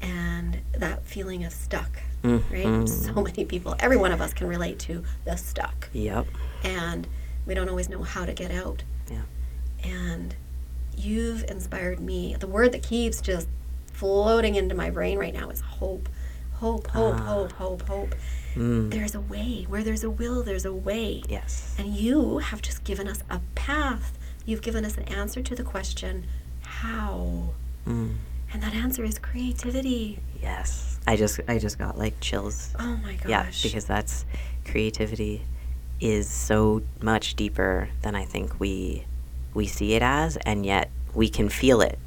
And 0.00 0.60
that 0.72 1.04
feeling 1.06 1.44
of 1.44 1.52
stuck, 1.52 2.00
Mhm. 2.22 2.42
right? 2.80 2.88
So 2.88 3.12
many 3.22 3.44
people, 3.44 3.74
every 3.78 3.96
one 3.96 4.12
of 4.12 4.20
us 4.20 4.32
can 4.32 4.46
relate 4.46 4.78
to 4.80 5.02
the 5.24 5.36
stuck. 5.36 5.88
Yep. 5.92 6.26
And 6.64 7.06
we 7.46 7.54
don't 7.54 7.68
always 7.68 7.88
know 7.88 8.02
how 8.02 8.24
to 8.24 8.32
get 8.32 8.50
out. 8.50 8.82
Yeah. 9.10 9.22
And 9.84 10.34
you've 10.96 11.44
inspired 11.44 12.00
me. 12.00 12.36
The 12.38 12.46
word 12.46 12.72
that 12.72 12.82
keeps 12.82 13.20
just 13.20 13.48
floating 13.92 14.54
into 14.54 14.74
my 14.74 14.90
brain 14.90 15.18
right 15.18 15.34
now 15.34 15.50
is 15.50 15.60
hope. 15.60 16.08
Hope, 16.54 16.86
hope, 16.88 17.16
Ah. 17.16 17.24
hope, 17.24 17.52
hope, 17.52 17.82
hope. 17.88 18.14
Mm. 18.54 18.90
There's 18.90 19.14
a 19.14 19.20
way. 19.20 19.64
Where 19.68 19.82
there's 19.82 20.04
a 20.04 20.10
will, 20.10 20.42
there's 20.42 20.64
a 20.64 20.72
way. 20.72 21.22
Yes. 21.28 21.74
And 21.78 21.94
you 21.96 22.38
have 22.38 22.62
just 22.62 22.84
given 22.84 23.08
us 23.08 23.22
a 23.30 23.40
path. 23.56 24.16
You've 24.44 24.62
given 24.62 24.84
us 24.84 24.96
an 24.96 25.04
answer 25.04 25.42
to 25.42 25.54
the 25.54 25.62
question, 25.64 26.26
how? 26.62 27.50
Mm. 27.86 28.14
And 28.52 28.62
that 28.62 28.74
answer 28.74 29.02
is 29.04 29.18
creativity. 29.18 30.20
Yes. 30.40 30.91
I 31.06 31.16
just 31.16 31.40
I 31.48 31.58
just 31.58 31.78
got 31.78 31.98
like 31.98 32.18
chills. 32.20 32.74
Oh 32.78 32.96
my 33.02 33.14
gosh. 33.14 33.28
Yeah, 33.28 33.46
because 33.62 33.84
that's 33.84 34.24
creativity 34.64 35.42
is 36.00 36.28
so 36.28 36.82
much 37.00 37.34
deeper 37.34 37.88
than 38.02 38.14
I 38.14 38.24
think 38.24 38.58
we 38.60 39.04
we 39.54 39.66
see 39.66 39.94
it 39.94 40.02
as 40.02 40.36
and 40.38 40.64
yet 40.64 40.90
we 41.14 41.28
can 41.28 41.48
feel 41.48 41.80
it. 41.80 41.98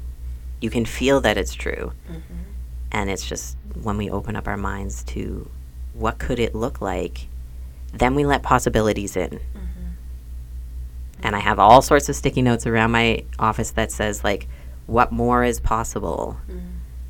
You 0.60 0.70
can 0.70 0.84
feel 0.86 1.20
that 1.20 1.36
it's 1.36 1.54
true. 1.54 1.92
Mhm. 2.10 2.22
And 2.90 3.10
it's 3.10 3.26
just 3.26 3.56
when 3.82 3.96
we 3.98 4.08
open 4.10 4.36
up 4.36 4.48
our 4.48 4.56
minds 4.56 5.04
to 5.04 5.48
what 5.92 6.18
could 6.18 6.38
it 6.38 6.54
look 6.54 6.80
like, 6.80 7.28
then 7.92 8.14
we 8.14 8.24
let 8.24 8.42
possibilities 8.42 9.16
in. 9.16 9.30
Mhm. 9.30 9.92
And 11.22 11.36
I 11.36 11.40
have 11.40 11.58
all 11.58 11.82
sorts 11.82 12.08
of 12.08 12.16
sticky 12.16 12.42
notes 12.42 12.66
around 12.66 12.90
my 12.92 13.24
office 13.38 13.70
that 13.72 13.92
says 13.92 14.24
like 14.24 14.48
what 14.86 15.12
more 15.12 15.44
is 15.44 15.60
possible. 15.60 16.38
Mhm. 16.50 16.60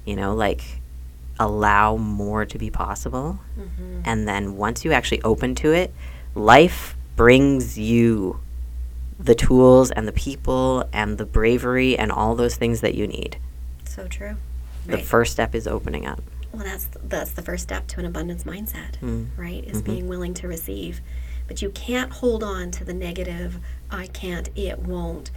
You 0.05 0.16
know, 0.16 0.34
like 0.34 0.76
allow 1.39 1.97
more 1.97 2.45
to 2.47 2.59
be 2.59 2.70
possible. 2.70 3.39
Mhm. 3.59 4.03
And 4.05 4.26
then 4.28 4.57
once 4.57 4.84
you 4.84 4.93
actually 4.93 5.22
open 5.22 5.55
to 5.57 5.72
it, 5.72 5.93
life 6.34 6.97
brings 7.16 7.78
you 7.78 8.41
the 9.18 9.34
tools 9.34 9.91
and 9.91 10.07
the 10.07 10.12
people 10.12 10.84
and 10.93 11.16
the 11.18 11.24
bravery 11.24 11.97
and 11.99 12.12
all 12.12 12.34
those 12.34 12.57
things 12.57 12.80
that 12.82 12.95
you 12.95 13.07
need. 13.07 13.39
So 13.84 14.07
true. 14.07 14.37
The 14.87 14.99
first 14.99 15.32
step 15.32 15.55
is 15.55 15.66
opening 15.66 16.07
up. 16.07 16.22
Well, 16.53 16.62
that's 16.64 16.89
that's 17.03 17.32
the 17.32 17.43
first 17.43 17.64
step 17.64 17.87
to 17.89 18.01
an 18.01 18.07
abundance 18.07 18.45
mindset, 18.45 18.99
Mm. 19.03 19.26
right? 19.37 19.64
Is 19.64 19.82
Mhm. 19.82 19.84
being 19.84 20.09
willing 20.09 20.32
to 20.34 20.49
receive. 20.49 21.01
But 21.49 21.61
you 21.62 21.70
can't 21.70 22.12
hold 22.12 22.43
on 22.45 22.70
to 22.72 22.84
the 22.84 22.95
negative. 22.95 23.59
I 23.91 24.07
can't. 24.09 24.49
It 24.57 24.78
won't. 24.80 25.30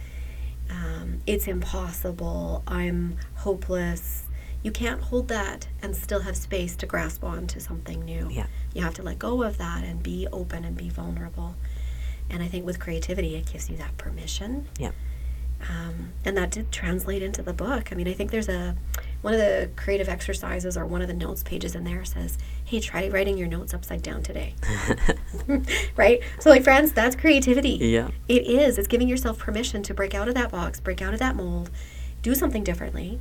Um, 0.70 1.18
it's 1.26 1.46
impossible. 1.48 2.62
I'm 2.66 3.16
hopeless. 3.36 4.24
You 4.62 4.70
can't 4.70 5.00
hold 5.00 5.28
that 5.28 5.68
and 5.82 5.96
still 5.96 6.20
have 6.20 6.36
space 6.36 6.76
to 6.76 6.86
grasp 6.86 7.24
on 7.24 7.46
to 7.48 7.60
something 7.60 8.04
new. 8.04 8.28
Yeah. 8.30 8.46
You 8.74 8.82
have 8.82 8.94
to 8.94 9.02
let 9.02 9.18
go 9.18 9.42
of 9.42 9.58
that 9.58 9.84
and 9.84 10.02
be 10.02 10.26
open 10.32 10.64
and 10.64 10.76
be 10.76 10.88
vulnerable. 10.90 11.54
And 12.28 12.42
I 12.42 12.46
think 12.46 12.66
with 12.66 12.78
creativity, 12.78 13.36
it 13.36 13.50
gives 13.50 13.70
you 13.70 13.76
that 13.78 13.96
permission. 13.96 14.68
Yep. 14.78 14.94
Um, 15.68 16.12
and 16.24 16.36
that 16.36 16.50
did 16.50 16.72
translate 16.72 17.22
into 17.22 17.42
the 17.42 17.52
book. 17.52 17.92
I 17.92 17.94
mean, 17.94 18.08
I 18.08 18.12
think 18.12 18.30
there's 18.30 18.48
a 18.48 18.76
one 19.20 19.34
of 19.34 19.40
the 19.40 19.68
creative 19.76 20.08
exercises 20.08 20.74
or 20.78 20.86
one 20.86 21.02
of 21.02 21.08
the 21.08 21.14
notes 21.14 21.42
pages 21.42 21.74
in 21.74 21.84
there 21.84 22.02
says, 22.06 22.38
"Hey, 22.64 22.80
try 22.80 23.08
writing 23.08 23.36
your 23.36 23.48
notes 23.48 23.74
upside 23.74 24.00
down 24.00 24.22
today." 24.22 24.54
right? 25.96 26.20
So, 26.38 26.48
like, 26.48 26.64
friends, 26.64 26.92
that's 26.92 27.14
creativity. 27.14 27.72
yeah. 27.72 28.08
It 28.28 28.46
is. 28.46 28.78
It's 28.78 28.88
giving 28.88 29.08
yourself 29.08 29.38
permission 29.38 29.82
to 29.82 29.92
break 29.92 30.14
out 30.14 30.28
of 30.28 30.34
that 30.34 30.50
box, 30.50 30.80
break 30.80 31.02
out 31.02 31.12
of 31.12 31.18
that 31.18 31.36
mold, 31.36 31.70
do 32.22 32.34
something 32.34 32.64
differently. 32.64 33.20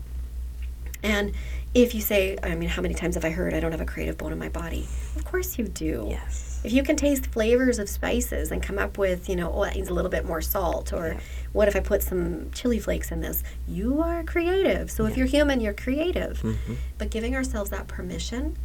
And 1.04 1.34
if 1.74 1.94
you 1.96 2.02
say, 2.02 2.38
I 2.44 2.56
mean, 2.56 2.70
how 2.70 2.82
many 2.82 2.94
times 2.94 3.16
have 3.16 3.24
I 3.26 3.30
heard 3.30 3.54
I 3.54 3.60
don't 3.60 3.72
have 3.72 3.82
a 3.82 3.86
creative 3.86 4.18
bone 4.18 4.32
in 4.32 4.40
my 4.40 4.50
body? 4.50 4.88
Of 5.16 5.24
course 5.26 5.58
you 5.58 5.66
do. 5.68 6.08
Yes. 6.10 6.60
If 6.64 6.74
you 6.74 6.84
can 6.84 6.98
taste 6.98 7.28
flavors 7.28 7.80
of 7.80 7.88
spices 7.88 8.52
and 8.52 8.62
come 8.62 8.78
up 8.78 8.98
with, 8.98 9.30
you 9.30 9.36
know, 9.38 9.52
oh, 9.54 9.64
that 9.64 9.76
needs 9.76 9.88
a 9.90 9.94
little 9.94 10.12
bit 10.12 10.26
more 10.26 10.42
salt, 10.42 10.92
or 10.92 11.08
Yeah. 11.14 11.20
what 11.54 11.68
if 11.70 11.76
I 11.76 11.80
put 11.80 12.04
some 12.04 12.52
chili 12.52 12.80
flakes 12.80 13.12
in 13.12 13.22
this? 13.22 13.44
You 13.68 14.02
are 14.02 14.24
creative. 14.24 14.92
So 14.92 15.06
if 15.06 15.16
you're 15.16 15.28
human, 15.28 15.62
you're 15.62 15.74
creative. 15.74 16.40
hmm 16.42 16.74
But 16.98 17.12
giving 17.12 17.34
ourselves 17.36 17.70
that 17.70 17.88
permission, 17.88 18.58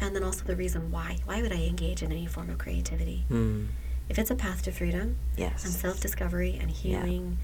and 0.00 0.14
then 0.14 0.22
also 0.22 0.44
the 0.44 0.54
reason 0.54 0.92
why. 0.92 1.18
Why 1.24 1.42
would 1.42 1.52
I 1.52 1.62
engage 1.64 2.02
in 2.04 2.12
any 2.12 2.26
form 2.26 2.50
of 2.50 2.58
creativity? 2.58 3.24
Mm. 3.30 3.66
If 4.08 4.18
it's 4.18 4.30
a 4.30 4.34
path 4.36 4.62
to 4.62 4.70
freedom 4.72 5.16
Yes. 5.36 5.64
and 5.64 5.72
self 5.74 5.98
discovery 6.00 6.56
and 6.60 6.70
Yeah. 6.70 7.02
healing, 7.04 7.38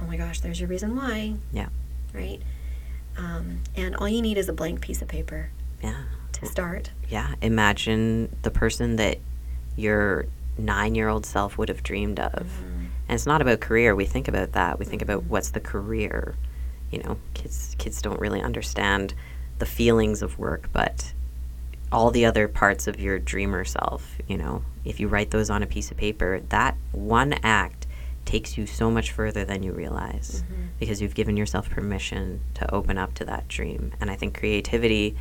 oh 0.00 0.04
my 0.06 0.16
gosh, 0.16 0.40
there's 0.40 0.60
your 0.60 0.68
reason 0.68 0.94
why. 0.94 1.34
Yeah. 1.52 1.68
Right? 2.14 2.40
Um, 3.18 3.60
and 3.76 3.96
all 3.96 4.08
you 4.08 4.22
need 4.22 4.38
is 4.38 4.48
a 4.48 4.52
blank 4.52 4.80
piece 4.80 5.02
of 5.02 5.08
paper 5.08 5.50
Yeah. 5.82 6.04
to 6.32 6.46
start. 6.46 6.90
Yeah. 7.08 7.34
Imagine 7.42 8.34
the 8.42 8.50
person 8.50 8.96
that 8.96 9.18
your 9.76 10.26
nine 10.56 10.94
year 10.94 11.08
old 11.08 11.26
self 11.26 11.58
would 11.58 11.68
have 11.68 11.82
dreamed 11.82 12.18
of. 12.20 12.46
And 13.08 13.14
it's 13.14 13.26
not 13.26 13.40
about 13.42 13.60
career. 13.60 13.94
We 13.94 14.04
think 14.04 14.28
about 14.28 14.52
that. 14.52 14.78
We 14.78 14.84
think 14.84 15.02
about 15.02 15.24
what's 15.24 15.50
the 15.50 15.60
career. 15.60 16.34
You 16.90 17.02
know, 17.02 17.18
kids 17.34 17.74
kids 17.78 18.00
don't 18.02 18.20
really 18.20 18.40
understand 18.42 19.14
the 19.58 19.66
feelings 19.66 20.22
of 20.22 20.38
work, 20.38 20.68
but 20.72 21.12
all 21.90 22.10
the 22.10 22.24
other 22.26 22.48
parts 22.48 22.86
of 22.86 23.00
your 23.00 23.18
dreamer 23.18 23.64
self, 23.64 24.16
you 24.26 24.36
know, 24.36 24.62
if 24.84 25.00
you 25.00 25.08
write 25.08 25.30
those 25.30 25.48
on 25.48 25.62
a 25.62 25.66
piece 25.66 25.90
of 25.90 25.96
paper, 25.96 26.40
that 26.50 26.76
one 26.92 27.34
act 27.42 27.77
takes 28.28 28.58
you 28.58 28.66
so 28.66 28.90
much 28.90 29.10
further 29.10 29.42
than 29.42 29.62
you 29.62 29.72
realize 29.72 30.44
mm-hmm. 30.44 30.66
because 30.78 31.00
you've 31.00 31.14
given 31.14 31.34
yourself 31.34 31.70
permission 31.70 32.40
to 32.52 32.74
open 32.74 32.98
up 32.98 33.14
to 33.14 33.24
that 33.24 33.48
dream. 33.48 33.92
And 34.00 34.10
I 34.10 34.16
think 34.16 34.38
creativity 34.38 35.16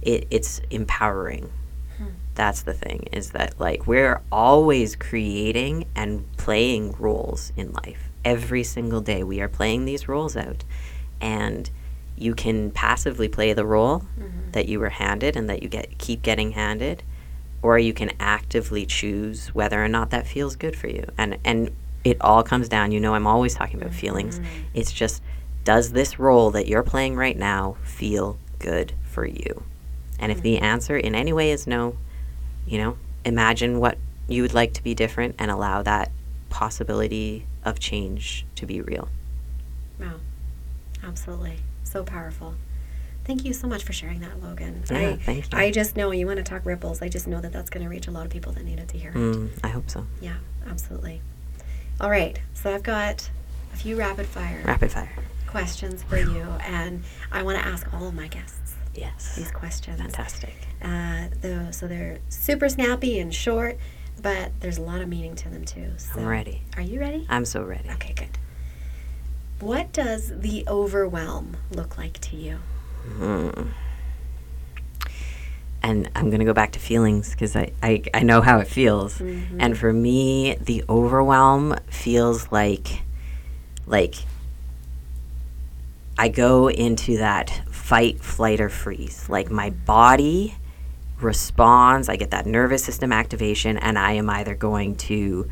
it, 0.00 0.28
it's 0.30 0.60
empowering. 0.70 1.50
Hmm. 1.98 2.06
That's 2.36 2.62
the 2.62 2.72
thing 2.72 3.08
is 3.10 3.32
that 3.32 3.58
like 3.58 3.88
we're 3.88 4.20
always 4.30 4.94
creating 4.94 5.86
and 5.96 6.24
playing 6.36 6.92
roles 6.92 7.52
in 7.56 7.72
life. 7.72 8.10
Every 8.24 8.62
single 8.62 9.00
day 9.00 9.24
we 9.24 9.40
are 9.40 9.48
playing 9.48 9.84
these 9.84 10.06
roles 10.06 10.36
out. 10.36 10.62
And 11.20 11.68
you 12.16 12.32
can 12.32 12.70
passively 12.70 13.26
play 13.26 13.52
the 13.52 13.66
role 13.66 14.00
mm-hmm. 14.00 14.52
that 14.52 14.68
you 14.68 14.78
were 14.78 14.90
handed 14.90 15.36
and 15.36 15.48
that 15.50 15.64
you 15.64 15.68
get 15.68 15.98
keep 15.98 16.22
getting 16.22 16.52
handed 16.52 17.02
or 17.60 17.78
you 17.78 17.92
can 17.92 18.12
actively 18.20 18.86
choose 18.86 19.48
whether 19.48 19.82
or 19.82 19.88
not 19.88 20.10
that 20.10 20.28
feels 20.28 20.54
good 20.54 20.76
for 20.76 20.86
you. 20.86 21.04
And 21.18 21.38
and 21.44 21.72
it 22.04 22.16
all 22.20 22.42
comes 22.42 22.68
down 22.68 22.92
you 22.92 23.00
know 23.00 23.14
I'm 23.14 23.26
always 23.26 23.54
talking 23.54 23.80
about 23.80 23.92
feelings 23.92 24.40
it's 24.74 24.92
just 24.92 25.22
does 25.64 25.92
this 25.92 26.18
role 26.18 26.50
that 26.52 26.66
you're 26.66 26.82
playing 26.82 27.16
right 27.16 27.36
now 27.36 27.76
feel 27.82 28.38
good 28.58 28.92
for 29.04 29.24
you 29.24 29.62
and 30.18 30.32
if 30.32 30.40
the 30.42 30.58
answer 30.58 30.96
in 30.96 31.14
any 31.14 31.32
way 31.32 31.50
is 31.50 31.66
no 31.66 31.96
you 32.66 32.78
know, 32.78 32.96
imagine 33.24 33.80
what 33.80 33.98
you 34.28 34.42
would 34.42 34.54
like 34.54 34.72
to 34.74 34.82
be 34.82 34.94
different 34.94 35.34
and 35.38 35.50
allow 35.50 35.82
that 35.82 36.10
possibility 36.50 37.46
of 37.64 37.78
change 37.78 38.46
to 38.56 38.66
be 38.66 38.80
real. 38.80 39.08
Wow. 39.98 40.20
Absolutely. 41.02 41.58
So 41.84 42.04
powerful. 42.04 42.54
Thank 43.24 43.44
you 43.44 43.52
so 43.52 43.68
much 43.68 43.84
for 43.84 43.92
sharing 43.92 44.20
that, 44.20 44.42
Logan. 44.42 44.82
Yeah, 44.90 44.98
I, 44.98 45.16
thanks, 45.16 45.48
Jen. 45.48 45.60
I 45.60 45.70
just 45.70 45.96
know 45.96 46.10
you 46.10 46.26
want 46.26 46.38
to 46.38 46.42
talk 46.42 46.64
ripples. 46.64 47.02
I 47.02 47.08
just 47.08 47.28
know 47.28 47.40
that 47.40 47.52
that's 47.52 47.70
going 47.70 47.84
to 47.84 47.88
reach 47.88 48.08
a 48.08 48.10
lot 48.10 48.24
of 48.24 48.32
people 48.32 48.52
that 48.52 48.64
needed 48.64 48.88
to 48.88 48.98
hear 48.98 49.10
it. 49.10 49.16
Mm, 49.16 49.50
I 49.62 49.68
hope 49.68 49.88
so. 49.88 50.06
Yeah, 50.20 50.36
absolutely. 50.68 51.20
All 52.02 52.10
right. 52.10 52.38
So 52.54 52.74
I've 52.74 52.82
got 52.82 53.30
a 53.72 53.76
few 53.76 53.96
rapid 53.96 54.26
fire 54.26 54.60
Rapid 54.66 54.90
fire. 54.92 55.12
questions 55.46 56.02
for 56.02 56.16
you, 56.18 56.42
and 56.66 57.02
I 57.30 57.42
want 57.42 57.58
to 57.58 57.64
ask 57.64 57.92
all 57.94 58.08
of 58.08 58.14
my 58.14 58.26
guests 58.28 58.74
Yes. 58.94 59.36
these 59.36 59.50
questions. 59.50 60.00
Fantastic. 60.00 60.54
Uh, 60.82 61.28
though, 61.40 61.70
so 61.70 61.86
they're 61.86 62.18
super 62.28 62.68
snappy 62.68 63.18
and 63.18 63.32
short, 63.34 63.78
but 64.20 64.50
there's 64.60 64.78
a 64.78 64.82
lot 64.82 65.00
of 65.00 65.08
meaning 65.08 65.34
to 65.36 65.48
them 65.48 65.64
too. 65.64 65.92
So 65.96 66.20
I'm 66.20 66.26
ready. 66.26 66.62
Are 66.76 66.82
you 66.82 67.00
ready? 67.00 67.26
I'm 67.30 67.44
so 67.44 67.62
ready. 67.62 67.88
Okay, 67.90 68.12
good. 68.14 68.38
What 69.60 69.92
does 69.92 70.32
the 70.40 70.64
overwhelm 70.68 71.56
look 71.70 71.96
like 71.96 72.18
to 72.22 72.36
you? 72.36 72.58
Hmm. 73.16 73.50
And 75.84 76.08
I'm 76.14 76.30
going 76.30 76.38
to 76.38 76.44
go 76.44 76.52
back 76.52 76.72
to 76.72 76.78
feelings 76.78 77.32
because 77.32 77.56
I, 77.56 77.72
I, 77.82 78.02
I 78.14 78.22
know 78.22 78.40
how 78.40 78.58
it 78.58 78.68
feels. 78.68 79.18
Mm-hmm. 79.18 79.60
And 79.60 79.76
for 79.76 79.92
me, 79.92 80.54
the 80.60 80.84
overwhelm 80.88 81.76
feels 81.88 82.50
like 82.52 83.02
like 83.86 84.14
I 86.16 86.28
go 86.28 86.68
into 86.68 87.18
that 87.18 87.62
fight, 87.70 88.20
flight, 88.20 88.60
or 88.60 88.68
freeze. 88.68 89.28
Like 89.28 89.50
my 89.50 89.70
body 89.70 90.54
responds, 91.20 92.08
I 92.08 92.16
get 92.16 92.30
that 92.30 92.46
nervous 92.46 92.84
system 92.84 93.12
activation, 93.12 93.76
and 93.78 93.98
I 93.98 94.12
am 94.12 94.28
either 94.28 94.54
going 94.54 94.96
to, 94.96 95.48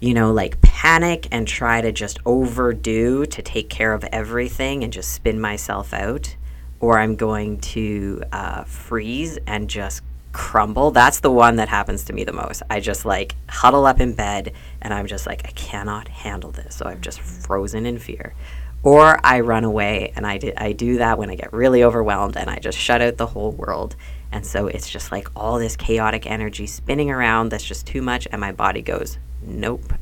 you 0.00 0.14
know, 0.14 0.32
like 0.32 0.60
panic 0.60 1.28
and 1.30 1.46
try 1.46 1.80
to 1.80 1.92
just 1.92 2.18
overdo 2.24 3.26
to 3.26 3.42
take 3.42 3.68
care 3.68 3.92
of 3.92 4.04
everything 4.04 4.82
and 4.82 4.92
just 4.92 5.12
spin 5.12 5.40
myself 5.40 5.92
out, 5.92 6.36
or 6.80 6.98
I'm 6.98 7.14
going 7.14 7.60
to 7.60 8.22
uh, 8.32 8.64
freeze 8.64 9.38
and 9.46 9.68
just 9.68 10.02
crumble. 10.32 10.90
That's 10.90 11.20
the 11.20 11.30
one 11.30 11.56
that 11.56 11.68
happens 11.68 12.04
to 12.04 12.12
me 12.12 12.24
the 12.24 12.32
most. 12.32 12.62
I 12.70 12.80
just 12.80 13.04
like 13.04 13.34
huddle 13.48 13.86
up 13.86 14.00
in 14.00 14.14
bed 14.14 14.52
and 14.80 14.94
I'm 14.94 15.06
just 15.06 15.26
like, 15.26 15.46
I 15.46 15.50
cannot 15.50 16.08
handle 16.08 16.50
this. 16.50 16.76
So 16.76 16.86
I'm 16.86 17.00
just 17.00 17.20
frozen 17.20 17.86
in 17.86 17.98
fear. 17.98 18.34
Or 18.82 19.20
I 19.24 19.40
run 19.40 19.64
away 19.64 20.12
and 20.16 20.26
I, 20.26 20.38
do, 20.38 20.52
I 20.56 20.72
do 20.72 20.98
that 20.98 21.18
when 21.18 21.28
I 21.28 21.34
get 21.34 21.52
really 21.52 21.84
overwhelmed 21.84 22.36
and 22.36 22.48
I 22.48 22.58
just 22.58 22.78
shut 22.78 23.02
out 23.02 23.18
the 23.18 23.26
whole 23.26 23.50
world. 23.52 23.94
And 24.32 24.46
so 24.46 24.68
it's 24.68 24.88
just 24.88 25.12
like 25.12 25.28
all 25.36 25.58
this 25.58 25.76
chaotic 25.76 26.26
energy 26.26 26.66
spinning 26.66 27.10
around 27.10 27.50
that's 27.50 27.64
just 27.64 27.86
too 27.86 28.00
much. 28.00 28.26
And 28.32 28.40
my 28.40 28.52
body 28.52 28.80
goes, 28.80 29.18
nope, 29.42 29.92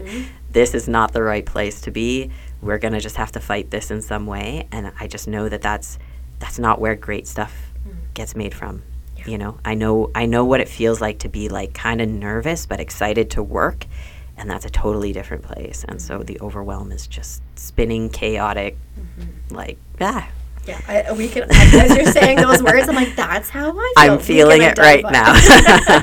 this 0.50 0.74
is 0.74 0.88
not 0.88 1.12
the 1.12 1.22
right 1.22 1.44
place 1.44 1.80
to 1.82 1.90
be. 1.90 2.30
We're 2.62 2.78
going 2.78 2.94
to 2.94 3.00
just 3.00 3.16
have 3.16 3.32
to 3.32 3.40
fight 3.40 3.70
this 3.70 3.90
in 3.90 4.00
some 4.00 4.26
way. 4.26 4.68
And 4.72 4.92
I 4.98 5.08
just 5.08 5.28
know 5.28 5.48
that 5.48 5.60
that's, 5.60 5.98
that's 6.42 6.58
not 6.58 6.80
where 6.80 6.96
great 6.96 7.28
stuff 7.28 7.54
mm. 7.86 7.94
gets 8.14 8.34
made 8.34 8.52
from 8.52 8.82
you 9.24 9.38
know? 9.38 9.56
I 9.64 9.74
know 9.74 10.10
i 10.16 10.26
know 10.26 10.44
what 10.44 10.60
it 10.60 10.68
feels 10.68 11.00
like 11.00 11.20
to 11.20 11.28
be 11.28 11.48
like 11.48 11.72
kind 11.72 12.00
of 12.00 12.08
nervous 12.08 12.66
but 12.66 12.80
excited 12.80 13.30
to 13.30 13.42
work 13.42 13.86
and 14.36 14.50
that's 14.50 14.64
a 14.64 14.70
totally 14.70 15.12
different 15.12 15.44
place 15.44 15.84
and 15.88 16.02
so 16.02 16.18
mm. 16.18 16.26
the 16.26 16.40
overwhelm 16.40 16.90
is 16.90 17.06
just 17.06 17.40
spinning 17.54 18.10
chaotic 18.10 18.76
mm-hmm. 18.98 19.54
like 19.54 19.78
ah 20.00 20.28
Yeah, 20.66 20.80
I, 20.86 21.12
we 21.12 21.28
can. 21.28 21.44
As 21.50 21.96
you're 21.96 22.06
saying 22.12 22.36
those 22.38 22.62
words, 22.68 22.88
I'm 22.88 22.94
like, 22.94 23.16
that's 23.16 23.48
how 23.48 23.70
I 23.70 23.72
feel. 23.72 24.12
i'm 24.12 24.18
feeling 24.20 24.62
it 24.62 24.78
right 24.78 25.02
now 25.10 25.32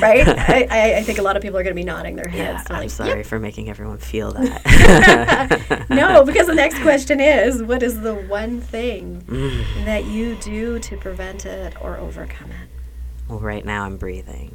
right? 0.00 0.26
I, 0.26 0.66
I, 0.70 0.94
I 0.98 1.02
think 1.02 1.18
a 1.18 1.22
lot 1.22 1.36
of 1.36 1.42
people 1.42 1.58
are 1.58 1.62
going 1.62 1.74
to 1.76 1.80
be 1.80 1.84
nodding 1.84 2.16
their 2.16 2.28
heads. 2.28 2.64
They're 2.64 2.76
i'm 2.76 2.82
like, 2.84 2.90
sorry 2.90 3.18
"Yep." 3.18 3.26
for 3.26 3.38
making 3.38 3.68
everyone 3.68 3.98
feel 3.98 4.32
that 4.32 5.86
no, 5.90 6.24
because 6.24 6.46
the 6.46 6.54
next 6.54 6.80
question 6.80 7.20
is, 7.20 7.62
what 7.62 7.82
is 7.82 8.00
the 8.00 8.14
one 8.14 8.60
thing 8.60 9.22
Mm. 9.28 9.84
that 9.84 10.04
you 10.06 10.36
do 10.36 10.78
to 10.78 10.96
prevent 10.96 11.44
it 11.46 11.74
or 11.82 11.96
overcome 11.98 12.50
it? 12.50 12.68
well 13.28 13.38
right 13.38 13.64
now 13.64 13.84
i'm 13.84 13.96
breathing 13.96 14.54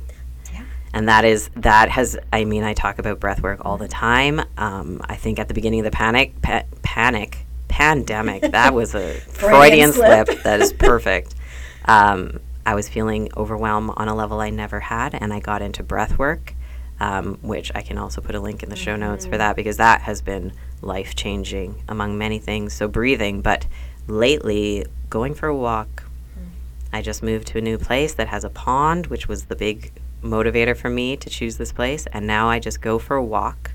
Yeah. 0.53 0.63
and 0.93 1.07
that 1.09 1.25
is 1.25 1.49
that 1.55 1.89
has 1.89 2.17
i 2.33 2.45
mean 2.45 2.63
i 2.63 2.73
talk 2.73 2.99
about 2.99 3.19
breath 3.19 3.41
work 3.41 3.59
all 3.65 3.77
the 3.77 3.87
time 3.87 4.41
um, 4.57 5.01
i 5.05 5.15
think 5.15 5.39
at 5.39 5.47
the 5.47 5.53
beginning 5.55 5.79
of 5.79 5.85
the 5.85 5.91
panic 5.91 6.39
pa- 6.41 6.63
panic 6.83 7.45
pandemic. 7.79 8.51
That 8.51 8.73
was 8.79 8.93
a 8.95 9.13
freudian 9.13 9.91
slip. 9.91 10.27
slip. 10.27 10.43
That 10.43 10.61
is 10.61 10.73
perfect. 10.89 11.35
Um, 11.85 12.39
i 12.65 12.75
was 12.75 12.89
feeling 12.89 13.29
overwhelmed 13.37 13.91
on 13.95 14.09
a 14.09 14.13
level 14.13 14.41
i 14.41 14.49
never 14.49 14.81
had 14.81 15.15
and 15.15 15.33
i 15.33 15.39
got 15.39 15.61
into 15.61 15.81
breath 15.81 16.19
work 16.19 16.53
um, 16.99 17.37
which 17.41 17.71
i 17.73 17.81
can 17.81 17.97
also 17.97 18.19
put 18.19 18.35
a 18.35 18.39
link 18.39 18.61
in 18.61 18.69
the 18.69 18.75
show 18.75 18.97
notes 18.97 19.25
for 19.25 19.37
that 19.37 19.55
because 19.55 19.77
that 19.77 20.01
has 20.01 20.21
been 20.21 20.51
life 20.81 21.15
changing 21.15 21.81
among 21.87 22.17
many 22.17 22.39
things. 22.39 22.73
So 22.73 22.87
breathing 22.87 23.41
but 23.41 23.65
lately 24.07 24.85
going 25.09 25.33
for 25.33 25.47
a 25.47 25.55
walk. 25.55 26.03
I 26.91 27.01
just 27.01 27.21
moved 27.21 27.47
to 27.49 27.59
a 27.59 27.61
new 27.61 27.77
place 27.77 28.15
that 28.15 28.29
has 28.29 28.43
a 28.43 28.49
pond, 28.49 29.07
which 29.07 29.27
was 29.27 29.45
the 29.45 29.55
big 29.55 29.91
motivator 30.23 30.75
for 30.75 30.89
me 30.89 31.15
to 31.17 31.29
choose 31.29 31.57
this 31.57 31.71
place. 31.71 32.07
And 32.07 32.25
now 32.25 32.49
I 32.49 32.59
just 32.59 32.81
go 32.81 32.97
for 32.97 33.15
a 33.15 33.23
walk 33.23 33.71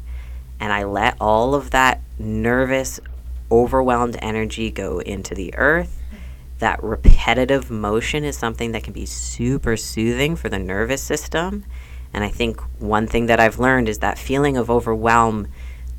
and 0.59 0.73
I 0.73 0.83
let 0.85 1.17
all 1.21 1.55
of 1.55 1.71
that 1.71 2.01
nervous, 2.19 2.99
overwhelmed 3.55 4.17
energy 4.21 4.71
go 4.71 4.99
into 4.99 5.35
the 5.35 5.55
earth. 5.55 6.03
That 6.59 6.83
repetitive 6.83 7.71
motion 7.71 8.25
is 8.25 8.37
something 8.37 8.73
that 8.73 8.83
can 8.83 8.93
be 8.93 9.07
super 9.07 9.77
soothing 9.77 10.35
for 10.35 10.49
the 10.49 10.59
nervous 10.59 11.03
system. 11.03 11.65
And 12.13 12.25
I 12.25 12.29
think 12.29 12.61
one 12.81 13.07
thing 13.07 13.27
that 13.27 13.39
I've 13.39 13.59
learned 13.59 13.89
is 13.89 14.01
that 14.01 14.19
feeling 14.19 14.57
of 14.57 14.71
overwhelm 14.71 15.49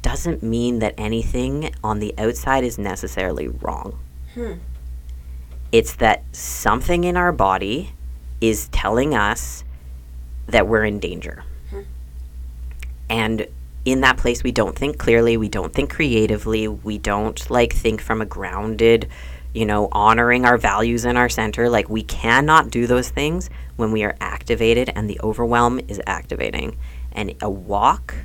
doesn't 0.01 0.43
mean 0.43 0.79
that 0.79 0.93
anything 0.97 1.73
on 1.83 1.99
the 1.99 2.13
outside 2.17 2.63
is 2.63 2.77
necessarily 2.77 3.47
wrong. 3.47 3.99
Hmm. 4.33 4.53
It's 5.71 5.95
that 5.95 6.23
something 6.31 7.05
in 7.05 7.17
our 7.17 7.31
body 7.31 7.93
is 8.41 8.67
telling 8.69 9.15
us 9.15 9.63
that 10.47 10.67
we're 10.67 10.85
in 10.85 10.99
danger. 10.99 11.43
Hmm. 11.69 11.81
And 13.09 13.47
in 13.85 14.01
that 14.01 14.17
place, 14.17 14.43
we 14.43 14.51
don't 14.51 14.75
think 14.77 14.97
clearly, 14.97 15.37
we 15.37 15.47
don't 15.47 15.71
think 15.71 15.91
creatively, 15.91 16.67
we 16.67 16.97
don't 16.97 17.49
like 17.51 17.71
think 17.71 18.01
from 18.01 18.19
a 18.19 18.25
grounded, 18.25 19.07
you 19.53 19.65
know, 19.65 19.87
honoring 19.91 20.43
our 20.43 20.57
values 20.57 21.05
in 21.05 21.15
our 21.15 21.29
center. 21.29 21.69
Like, 21.69 21.87
we 21.87 22.01
cannot 22.01 22.71
do 22.71 22.87
those 22.87 23.09
things 23.09 23.49
when 23.75 23.91
we 23.91 24.03
are 24.03 24.17
activated 24.19 24.91
and 24.95 25.07
the 25.07 25.19
overwhelm 25.21 25.79
is 25.87 26.01
activating. 26.07 26.77
And 27.11 27.35
a 27.41 27.49
walk, 27.49 28.15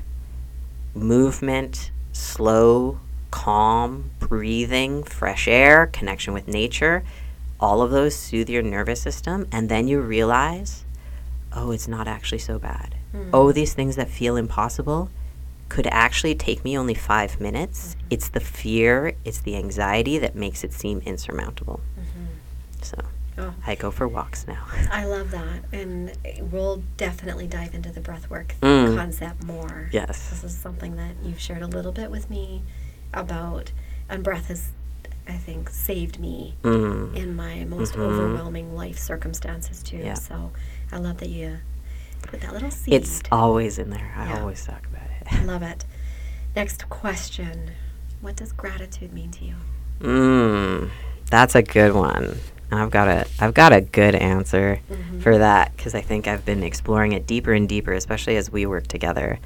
movement, 0.94 1.90
slow, 2.12 2.98
calm, 3.30 4.10
breathing, 4.18 5.04
fresh 5.04 5.46
air, 5.46 5.86
connection 5.86 6.32
with 6.32 6.48
nature, 6.48 7.04
all 7.60 7.82
of 7.82 7.90
those 7.90 8.16
soothe 8.16 8.48
your 8.48 8.62
nervous 8.62 9.02
system. 9.02 9.46
And 9.52 9.68
then 9.68 9.86
you 9.86 10.00
realize, 10.00 10.86
oh, 11.52 11.70
it's 11.70 11.86
not 11.86 12.08
actually 12.08 12.38
so 12.38 12.58
bad. 12.58 12.94
Hmm. 13.12 13.30
Oh, 13.34 13.52
these 13.52 13.74
things 13.74 13.96
that 13.96 14.08
feel 14.08 14.36
impossible 14.36 15.10
could 15.70 15.86
actually 15.86 16.34
take 16.34 16.62
me 16.64 16.76
only 16.76 16.92
five 16.94 17.40
minutes. 17.40 17.96
It's 18.10 18.28
the 18.28 18.40
fear, 18.40 19.14
it's 19.24 19.38
the 19.40 19.56
anxiety 19.56 20.18
that 20.18 20.34
makes 20.34 20.62
it 20.64 20.72
seem 20.74 21.00
insurmountable. 21.06 21.80
So 22.82 22.96
Oh. 23.38 23.54
I 23.66 23.74
go 23.76 23.90
for 23.90 24.06
walks 24.06 24.46
now. 24.46 24.64
I 24.90 25.04
love 25.06 25.30
that. 25.30 25.64
And 25.72 26.12
we'll 26.52 26.82
definitely 26.98 27.46
dive 27.46 27.74
into 27.74 27.90
the 27.90 28.00
breathwork 28.00 28.50
Mm. 28.60 28.96
concept 28.96 29.44
more. 29.44 29.88
Yes. 29.92 30.28
This 30.30 30.44
is 30.44 30.54
something 30.58 30.96
that 30.96 31.12
you've 31.22 31.40
shared 31.40 31.62
a 31.62 31.66
little 31.66 31.92
bit 31.92 32.10
with 32.10 32.28
me 32.28 32.62
about, 33.14 33.72
and 34.10 34.22
breath 34.22 34.48
has, 34.48 34.72
I 35.28 35.34
think, 35.38 35.70
saved 35.70 36.18
me 36.18 36.56
Mm. 36.62 37.14
in 37.14 37.34
my 37.36 37.64
most 37.64 37.94
Mhm. 37.94 38.00
overwhelming 38.00 38.74
life 38.74 38.98
circumstances 38.98 39.82
too. 39.82 39.98
Yeah. 39.98 40.14
So 40.14 40.50
I 40.92 40.98
love 40.98 41.18
that 41.18 41.28
you 41.30 41.58
put 42.22 42.40
that 42.42 42.52
little 42.52 42.70
seed. 42.72 42.92
It's 42.94 43.22
always 43.32 43.78
in 43.78 43.88
there. 43.90 44.12
I 44.16 44.30
Yeah. 44.30 44.40
always 44.40 44.64
talk 44.66 44.84
about 44.86 45.04
it. 45.04 45.09
love 45.44 45.62
it. 45.62 45.84
Next 46.54 46.88
question. 46.88 47.72
What 48.20 48.36
does 48.36 48.52
gratitude 48.52 49.12
mean 49.12 49.30
to 49.32 49.44
you? 49.44 49.54
Mm, 50.00 50.90
that's 51.30 51.54
a 51.54 51.62
good 51.62 51.94
one. 51.94 52.38
I've 52.72 52.90
got 52.90 53.08
a 53.08 53.26
I've 53.40 53.54
got 53.54 53.72
a 53.72 53.80
good 53.80 54.14
answer 54.14 54.80
for 55.20 55.38
that 55.38 55.76
because 55.76 55.94
I 55.94 56.00
think 56.00 56.28
I've 56.28 56.44
been 56.44 56.62
exploring 56.62 57.12
it 57.12 57.26
deeper 57.26 57.52
and 57.52 57.68
deeper, 57.68 57.92
especially 57.92 58.36
as 58.36 58.50
we 58.50 58.64
work 58.66 58.86
together. 58.86 59.38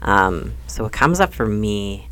Um, 0.00 0.54
so 0.66 0.84
what 0.84 0.92
comes 0.92 1.20
up 1.20 1.32
for 1.32 1.46
me 1.46 2.08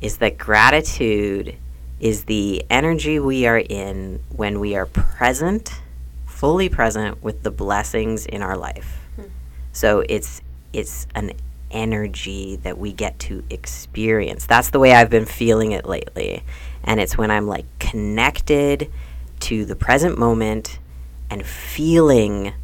is 0.00 0.18
that 0.18 0.38
gratitude 0.38 1.56
is 2.00 2.24
the 2.24 2.64
energy 2.70 3.18
we 3.18 3.46
are 3.46 3.58
in 3.58 4.20
when 4.30 4.58
we 4.58 4.74
are 4.74 4.86
present, 4.86 5.70
fully 6.26 6.68
present 6.68 7.22
with 7.22 7.42
the 7.42 7.50
blessings 7.50 8.24
in 8.26 8.42
our 8.42 8.56
life. 8.56 9.00
So 9.72 10.04
it's 10.08 10.40
it's 10.72 11.06
an 11.14 11.32
energy 11.74 12.56
that 12.62 12.78
we 12.78 12.92
get 12.92 13.18
to 13.18 13.44
experience. 13.50 14.46
That's 14.46 14.70
the 14.70 14.78
way 14.78 14.94
I've 14.94 15.10
been 15.10 15.26
feeling 15.26 15.72
it 15.72 15.84
lately. 15.84 16.42
And 16.82 17.00
it's 17.00 17.18
when 17.18 17.30
I'm 17.30 17.46
like 17.46 17.66
connected 17.78 18.90
to 19.40 19.66
the 19.66 19.76
present 19.76 20.16
moment 20.16 20.78
and 21.28 21.44
feeling 21.44 22.54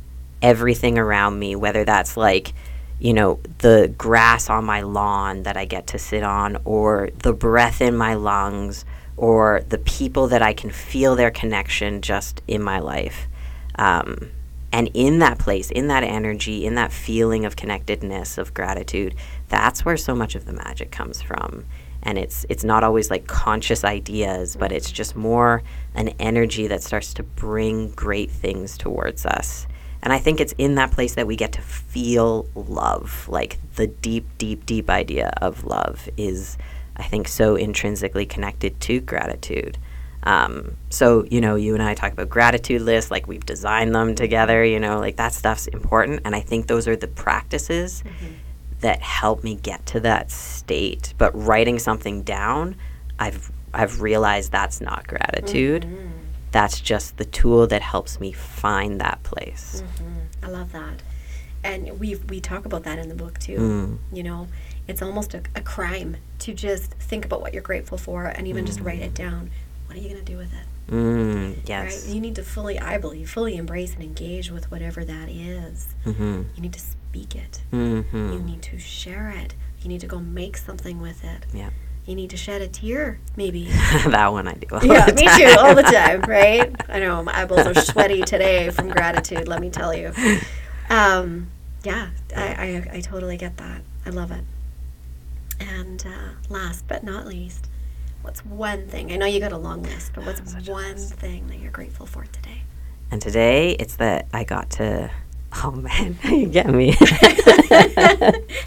everything 0.40 0.96
around 0.96 1.38
me, 1.38 1.56
whether 1.56 1.84
that's 1.84 2.16
like, 2.16 2.54
you 2.98 3.12
know, 3.12 3.40
the 3.58 3.92
grass 3.98 4.48
on 4.48 4.64
my 4.64 4.82
lawn 4.82 5.42
that 5.42 5.56
I 5.56 5.64
get 5.64 5.88
to 5.88 5.98
sit 5.98 6.22
on, 6.22 6.58
or 6.64 7.11
the 7.18 7.32
breath 7.32 7.80
in 7.80 7.96
my 7.96 8.14
lungs, 8.14 8.84
or 9.16 9.62
the 9.68 9.78
people 9.78 10.28
that 10.28 10.42
I 10.42 10.52
can 10.52 10.70
feel 10.70 11.16
their 11.16 11.30
connection 11.30 12.00
just 12.02 12.42
in 12.46 12.62
my 12.62 12.78
life. 12.78 13.26
Um, 13.74 14.30
and 14.73 14.91
in 14.95 15.18
that 15.18 15.39
place, 15.39 15.71
in 15.71 15.89
that 15.89 16.05
energy, 16.05 16.64
in 16.64 16.75
that 16.77 16.93
feeling 16.93 17.45
of 17.45 17.57
connectedness, 17.57 18.39
of 18.39 18.55
gratitude, 18.55 19.14
that's 19.49 19.85
where 19.85 19.97
so 19.97 20.14
much 20.14 20.35
of 20.35 20.45
the 20.45 20.53
magic 20.53 20.91
comes 20.91 21.21
from. 21.21 21.64
And 22.03 22.16
it's 22.16 22.47
it's 22.49 22.64
not 22.64 22.83
always 22.83 23.11
like 23.11 23.27
conscious 23.27 23.85
ideas, 23.85 24.57
but 24.57 24.73
it's 24.73 24.91
just 24.91 25.14
more 25.16 25.62
an 25.95 26.09
energy 26.18 26.66
that 26.68 26.83
starts 26.83 27.12
to 27.14 27.23
bring 27.23 27.91
great 27.91 28.31
things 28.31 28.79
towards 28.79 29.27
us. 29.27 29.66
And 30.03 30.12
I 30.12 30.18
think 30.18 30.41
it's 30.41 30.55
in 30.57 30.77
that 30.77 30.93
place 30.93 31.14
that 31.16 31.27
we 31.27 31.37
get 31.37 31.53
to 31.53 31.61
feel 31.61 32.49
love, 32.55 33.29
like 33.29 33.59
the 33.75 33.87
deep, 33.87 34.27
deep, 34.39 34.64
deep 34.64 34.89
idea 34.89 35.31
of 35.43 35.64
love 35.64 36.09
is 36.16 36.57
I 37.01 37.05
think, 37.05 37.29
so 37.29 37.57
intrinsically 37.57 38.27
connected 38.27 38.79
to 38.81 39.01
gratitude. 39.01 39.79
Um, 40.23 40.77
so, 40.91 41.25
you 41.31 41.41
know, 41.41 41.55
you 41.55 41.75
and 41.75 41.83
I 41.83 41.95
talk 41.95 42.12
about 42.12 42.29
gratitude 42.29 42.83
lists, 42.83 43.11
like 43.11 43.27
we've 43.27 43.45
designed 43.45 43.95
them 43.95 44.14
together, 44.14 44.64
you 44.64 44.79
know, 44.79 44.99
like 44.99 45.16
that 45.16 45.33
stuff's 45.33 45.66
important. 45.68 46.23
And 46.25 46.35
I 46.35 46.41
think 46.41 46.66
those 46.66 46.87
are 46.87 46.97
the 46.97 47.09
practices 47.09 48.03
mm-hmm. 48.05 48.35
that 48.81 49.01
help 49.01 49.43
me 49.43 49.55
get 49.55 49.87
to 49.87 50.01
that 50.01 50.31
state. 50.31 51.14
But 51.16 51.31
writing 51.35 51.79
something 51.79 52.23
down, 52.23 52.77
I've, 53.18 53.51
I've 53.73 54.03
realized 54.03 54.53
that's 54.53 54.81
not 54.81 55.07
gratitude. 55.07 55.83
Mm-hmm. 55.83 56.09
That's 56.53 56.81
just 56.81 57.16
the 57.16 57.25
tool 57.25 57.66
that 57.68 57.81
helps 57.81 58.21
me 58.21 58.33
find 58.33 59.01
that 59.01 59.23
place. 59.23 59.83
Mm-hmm. 59.85 60.45
I 60.45 60.49
love 60.49 60.73
that. 60.73 61.03
And 61.62 62.01
we 62.01 62.16
we 62.16 62.41
talk 62.41 62.64
about 62.64 62.85
that 62.85 62.99
in 62.99 63.11
the 63.11 63.14
book 63.14 63.39
too. 63.39 63.59
Mm. 63.59 63.99
You 64.16 64.23
know, 64.23 64.49
it's 64.89 65.03
almost 65.03 65.35
a, 65.35 65.43
a, 65.55 65.61
crime 65.61 66.16
to 66.39 66.55
just 66.55 66.95
think 66.95 67.27
about 67.27 67.43
what 67.43 67.53
you're 67.53 67.62
grateful 67.62 67.99
for 67.99 68.25
and 68.25 68.49
even 68.49 68.64
mm. 68.64 68.66
just 68.66 68.81
write 68.81 69.01
it 69.01 69.12
down 69.12 69.51
what 69.91 69.99
are 69.99 70.03
you 70.03 70.09
going 70.09 70.24
to 70.24 70.32
do 70.32 70.38
with 70.38 70.53
it? 70.53 70.95
Mm, 70.95 71.57
yes. 71.66 72.07
Right? 72.07 72.14
You 72.14 72.20
need 72.20 72.36
to 72.36 72.45
fully, 72.45 72.78
I 72.78 72.97
believe, 72.97 73.28
fully 73.28 73.57
embrace 73.57 73.93
and 73.93 74.05
engage 74.05 74.49
with 74.53 74.70
whatever 74.70 75.05
that 75.05 75.28
is. 75.28 75.88
Mm-hmm. 76.07 76.43
You 76.55 76.62
need 76.62 76.72
to 76.74 76.78
speak 76.78 77.34
it. 77.34 77.61
Mm-hmm. 77.72 78.32
You 78.34 78.38
need 78.38 78.62
to 78.62 78.78
share 78.78 79.30
it. 79.30 79.57
You 79.82 79.88
need 79.88 80.01
to 80.03 80.07
go 80.07 80.20
make 80.20 80.57
something 80.57 81.01
with 81.01 81.24
it. 81.24 81.45
Yeah. 81.53 81.70
You 82.07 82.14
need 82.14 82.30
to 82.30 82.36
shed 82.36 82.62
a 82.62 82.68
tear, 82.68 83.18
maybe. 83.34 83.64
that 84.07 84.28
one 84.30 84.47
I 84.47 84.55
do. 84.55 84.68
yeah, 84.84 85.07
me 85.07 85.26
too, 85.36 85.59
all 85.59 85.74
the 85.74 85.82
time, 85.82 86.20
right? 86.20 86.72
I 86.88 87.01
know 87.01 87.20
my 87.24 87.43
eyeballs 87.43 87.66
are 87.66 87.74
sweaty 87.74 88.22
today 88.22 88.70
from 88.70 88.91
gratitude. 88.91 89.49
Let 89.49 89.61
me 89.61 89.70
tell 89.70 89.93
you. 89.93 90.12
Um, 90.88 91.49
yeah, 91.82 92.11
I, 92.36 92.45
I, 92.45 92.88
I 92.93 93.01
totally 93.01 93.36
get 93.36 93.57
that. 93.57 93.82
I 94.07 94.11
love 94.11 94.30
it. 94.30 94.45
And 95.59 96.07
uh, 96.07 96.34
last 96.49 96.86
but 96.86 97.03
not 97.03 97.26
least, 97.26 97.66
What's 98.23 98.45
one 98.45 98.87
thing? 98.87 99.12
I 99.12 99.16
know 99.16 99.27
you 99.27 99.41
got 99.41 99.53
a 99.53 99.59
long 99.59 99.83
list, 99.83 100.12
but 100.14 100.27
what's 100.27 100.41
one 100.68 100.97
thing 100.97 101.47
that 101.49 101.59
you're 101.59 101.71
grateful 101.71 102.07
for 102.07 102.25
today? 102.25 102.62
And 103.11 103.21
today 103.21 103.73
it's 103.73 103.97
that 103.97 104.27
I 104.33 104.45
got 104.45 104.71
to. 104.73 105.11
Oh 105.64 105.73
man, 105.73 106.16
you 106.27 106.47
get 106.47 106.68
me. 106.68 106.91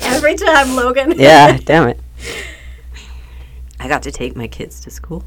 Every 0.01 0.35
time, 0.35 0.75
Logan. 0.75 1.13
yeah, 1.17 1.57
damn 1.63 1.87
it. 1.87 1.97
I 3.79 3.87
got 3.87 4.03
to 4.03 4.11
take 4.11 4.35
my 4.35 4.47
kids 4.49 4.81
to 4.81 4.91
school 4.91 5.23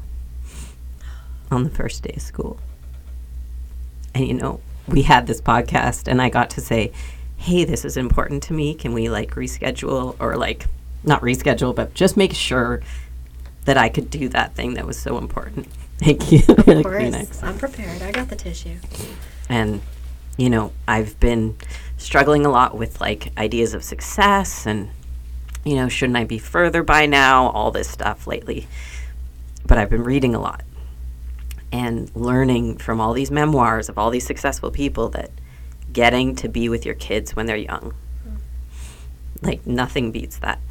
on 1.49 1.63
the 1.63 1.71
first 1.71 2.03
day 2.03 2.13
of 2.15 2.21
school. 2.21 2.59
And 4.13 4.27
you 4.27 4.35
know, 4.35 4.59
we 4.87 5.01
had 5.01 5.25
this 5.25 5.41
podcast 5.41 6.07
and 6.07 6.21
I 6.21 6.29
got 6.29 6.51
to 6.51 6.61
say, 6.61 6.91
"Hey, 7.37 7.63
this 7.65 7.83
is 7.83 7.97
important 7.97 8.43
to 8.43 8.53
me. 8.53 8.75
Can 8.75 8.93
we 8.93 9.09
like 9.09 9.31
reschedule 9.31 10.15
or 10.19 10.35
like 10.37 10.67
not 11.03 11.21
reschedule, 11.21 11.73
but 11.73 11.95
just 11.95 12.17
make 12.17 12.35
sure 12.35 12.81
that 13.67 13.75
I 13.75 13.89
could 13.89 14.09
do 14.09 14.29
that 14.29 14.55
thing 14.55 14.75
that 14.75 14.85
was 14.85 14.97
so 14.97 15.17
important. 15.17 15.67
Thank 15.97 16.31
you. 16.31 16.39
Of 16.47 16.83
course. 16.83 17.43
I'm 17.43 17.57
prepared. 17.57 18.01
I 18.01 18.13
got 18.13 18.29
the 18.29 18.35
tissue. 18.37 18.77
And, 19.49 19.81
you 20.37 20.49
know, 20.49 20.71
I've 20.87 21.19
been 21.19 21.57
struggling 21.97 22.45
a 22.45 22.49
lot 22.49 22.77
with 22.77 23.01
like 23.01 23.37
ideas 23.37 23.73
of 23.73 23.83
success 23.83 24.65
and, 24.65 24.89
you 25.65 25.75
know, 25.75 25.89
shouldn't 25.89 26.15
I 26.15 26.23
be 26.23 26.37
further 26.37 26.81
by 26.81 27.07
now? 27.07 27.49
All 27.49 27.71
this 27.71 27.89
stuff 27.89 28.25
lately. 28.25 28.67
But 29.65 29.77
I've 29.77 29.89
been 29.89 30.03
reading 30.03 30.33
a 30.33 30.39
lot 30.39 30.63
and 31.73 32.09
learning 32.15 32.77
from 32.77 33.01
all 33.01 33.11
these 33.11 33.31
memoirs 33.31 33.89
of 33.89 33.97
all 33.97 34.11
these 34.11 34.25
successful 34.25 34.71
people 34.71 35.09
that 35.09 35.29
getting 35.91 36.35
to 36.35 36.47
be 36.47 36.69
with 36.69 36.85
your 36.85 36.95
kids 36.95 37.35
when 37.35 37.47
they're 37.47 37.57
young, 37.57 37.93
mm. 38.25 38.37
like 39.41 39.67
nothing 39.67 40.13
beats 40.13 40.37
that. 40.37 40.61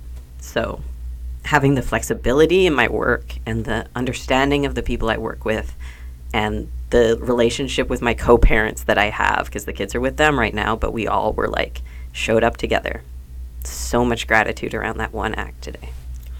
So, 0.40 0.80
having 1.46 1.74
the 1.74 1.82
flexibility 1.82 2.66
in 2.66 2.74
my 2.74 2.88
work 2.88 3.36
and 3.46 3.64
the 3.64 3.86
understanding 3.94 4.66
of 4.66 4.74
the 4.74 4.82
people 4.82 5.08
I 5.08 5.16
work 5.16 5.44
with 5.44 5.76
and 6.34 6.70
the 6.90 7.18
relationship 7.20 7.88
with 7.88 8.02
my 8.02 8.14
co-parents 8.14 8.84
that 8.84 8.98
I 8.98 9.10
have 9.10 9.46
because 9.46 9.64
the 9.64 9.72
kids 9.72 9.94
are 9.94 10.00
with 10.00 10.16
them 10.16 10.38
right 10.38 10.54
now, 10.54 10.76
but 10.76 10.92
we 10.92 11.06
all 11.06 11.32
were 11.32 11.48
like 11.48 11.82
showed 12.12 12.42
up 12.42 12.56
together. 12.56 13.02
So 13.64 14.04
much 14.04 14.26
gratitude 14.26 14.74
around 14.74 14.98
that 14.98 15.12
one 15.12 15.34
act 15.34 15.62
today. 15.62 15.90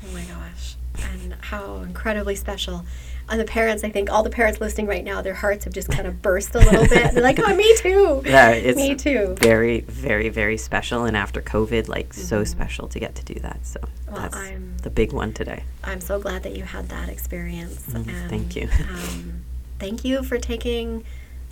Oh 0.04 0.12
my 0.12 0.22
gosh. 0.22 0.76
And 1.12 1.34
how 1.40 1.76
incredibly 1.78 2.34
special 2.34 2.84
the 3.34 3.44
parents, 3.44 3.82
I 3.82 3.90
think 3.90 4.10
all 4.10 4.22
the 4.22 4.30
parents 4.30 4.60
listening 4.60 4.86
right 4.86 5.04
now, 5.04 5.20
their 5.20 5.34
hearts 5.34 5.64
have 5.64 5.72
just 5.74 5.90
kind 5.90 6.06
of 6.06 6.22
burst 6.22 6.54
a 6.54 6.58
little 6.58 6.86
bit. 6.86 7.12
They're 7.12 7.22
like, 7.22 7.40
"Oh, 7.40 7.54
me 7.54 7.74
too." 7.78 8.22
Yeah, 8.36 8.50
it's 8.50 8.76
me 8.76 8.94
too. 8.94 9.34
Very, 9.38 9.80
very, 9.80 10.28
very 10.28 10.56
special. 10.56 11.04
And 11.04 11.16
after 11.16 11.40
COVID, 11.40 11.88
like 11.88 12.10
mm-hmm. 12.10 12.20
so 12.20 12.44
special 12.44 12.88
to 12.88 12.98
get 13.00 13.14
to 13.16 13.24
do 13.24 13.34
that. 13.40 13.66
So 13.66 13.80
well, 14.08 14.22
that's 14.22 14.36
I'm, 14.36 14.76
the 14.78 14.90
big 14.90 15.12
one 15.12 15.32
today. 15.32 15.64
I'm 15.82 16.00
so 16.00 16.20
glad 16.20 16.42
that 16.44 16.56
you 16.56 16.64
had 16.64 16.88
that 16.90 17.08
experience. 17.08 17.86
Mm, 17.88 18.08
and, 18.08 18.30
thank 18.30 18.56
you. 18.56 18.68
um, 18.90 19.44
thank 19.78 20.04
you 20.04 20.22
for 20.22 20.38
taking 20.38 21.04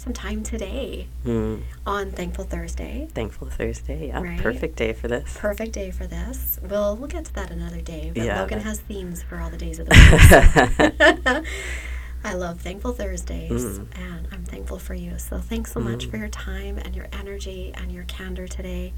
some 0.04 0.12
time 0.12 0.42
today 0.42 1.08
mm. 1.24 1.62
on 1.86 2.10
Thankful 2.10 2.44
Thursday. 2.44 3.08
Thankful 3.14 3.48
Thursday, 3.48 4.08
yeah. 4.08 4.20
Right? 4.20 4.38
Perfect 4.38 4.76
day 4.76 4.92
for 4.92 5.08
this. 5.08 5.36
Perfect 5.38 5.72
day 5.72 5.90
for 5.90 6.06
this. 6.06 6.60
We'll 6.62 6.94
we'll 6.96 7.08
get 7.08 7.24
to 7.24 7.34
that 7.34 7.50
another 7.50 7.80
day. 7.80 8.12
But 8.14 8.24
yeah, 8.24 8.40
Logan 8.42 8.60
has 8.60 8.80
themes 8.80 9.22
for 9.22 9.38
all 9.38 9.50
the 9.50 9.56
days 9.56 9.78
of 9.78 9.88
the 9.88 10.92
week. 10.92 11.24
So. 11.24 11.42
I 12.26 12.34
love 12.34 12.60
Thankful 12.60 12.92
Thursdays, 12.92 13.50
mm. 13.50 13.86
and 13.96 14.28
I'm 14.32 14.44
thankful 14.44 14.78
for 14.78 14.94
you. 14.94 15.18
So 15.18 15.38
thanks 15.38 15.72
so 15.72 15.80
mm. 15.80 15.90
much 15.90 16.06
for 16.06 16.16
your 16.16 16.28
time 16.28 16.78
and 16.78 16.94
your 16.94 17.06
energy 17.12 17.72
and 17.74 17.90
your 17.90 18.04
candor 18.04 18.46
today. 18.46 18.92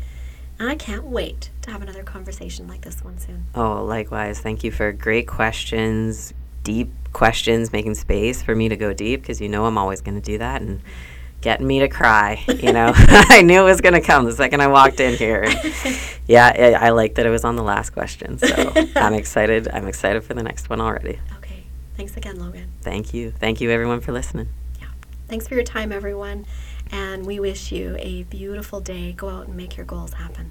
And 0.59 0.69
I 0.69 0.75
can't 0.75 1.05
wait 1.05 1.51
to 1.63 1.71
have 1.71 1.83
another 1.83 2.03
conversation 2.03 2.67
like 2.67 2.83
this 2.83 3.05
one 3.05 3.19
soon. 3.19 3.47
Oh, 3.55 3.85
likewise. 3.85 4.41
Thank 4.41 4.65
you 4.65 4.71
for 4.71 4.93
great 4.93 5.27
questions, 5.27 6.33
deep 6.67 6.91
questions, 7.13 7.73
making 7.73 7.95
space 7.95 8.43
for 8.43 8.55
me 8.55 8.69
to 8.69 8.77
go 8.77 8.93
deep 8.93 9.23
because 9.23 9.41
you 9.41 9.49
know 9.49 9.67
I'm 9.67 9.79
always 9.79 10.01
going 10.01 10.17
to 10.17 10.21
do 10.21 10.39
that 10.39 10.63
and 10.63 10.83
getting 11.41 11.65
me 11.65 11.79
to 11.79 11.89
cry. 11.89 12.45
You 12.49 12.73
know, 12.73 12.93
I 12.97 13.43
knew 13.43 13.61
it 13.61 13.65
was 13.65 13.81
going 13.81 13.95
to 13.95 14.01
come 14.01 14.25
the 14.25 14.33
second 14.33 14.61
I 14.61 14.67
walked 14.67 14.99
in 14.99 15.15
here. 15.15 15.45
yeah, 16.27 16.49
it, 16.51 16.75
I 16.75 16.91
like 16.91 17.15
that 17.15 17.25
it 17.25 17.31
was 17.31 17.45
on 17.45 17.55
the 17.55 17.63
last 17.63 17.91
question. 17.91 18.39
So 18.39 18.73
I'm 18.97 19.15
excited. 19.15 19.69
I'm 19.69 19.87
excited 19.87 20.25
for 20.25 20.35
the 20.35 20.43
next 20.43 20.69
one 20.69 20.81
already. 20.81 21.21
Okay. 21.39 21.63
Thanks 21.97 22.17
again, 22.17 22.41
Logan. 22.41 22.69
Thank 22.83 23.15
you. 23.15 23.31
Thank 23.31 23.61
you, 23.61 23.71
everyone, 23.71 24.01
for 24.01 24.11
listening. 24.11 24.49
Yeah. 24.81 24.89
Thanks 25.29 25.47
for 25.47 25.55
your 25.55 25.65
time, 25.65 25.93
everyone. 25.93 26.47
And 26.91 27.25
we 27.25 27.39
wish 27.39 27.71
you 27.71 27.97
a 28.01 28.25
beautiful 28.25 28.81
day. 28.81 29.13
Go 29.13 29.29
out 29.29 29.47
and 29.47 29.57
make 29.57 29.77
your 29.77 29.87
goals 29.87 30.15
happen. 30.15 30.51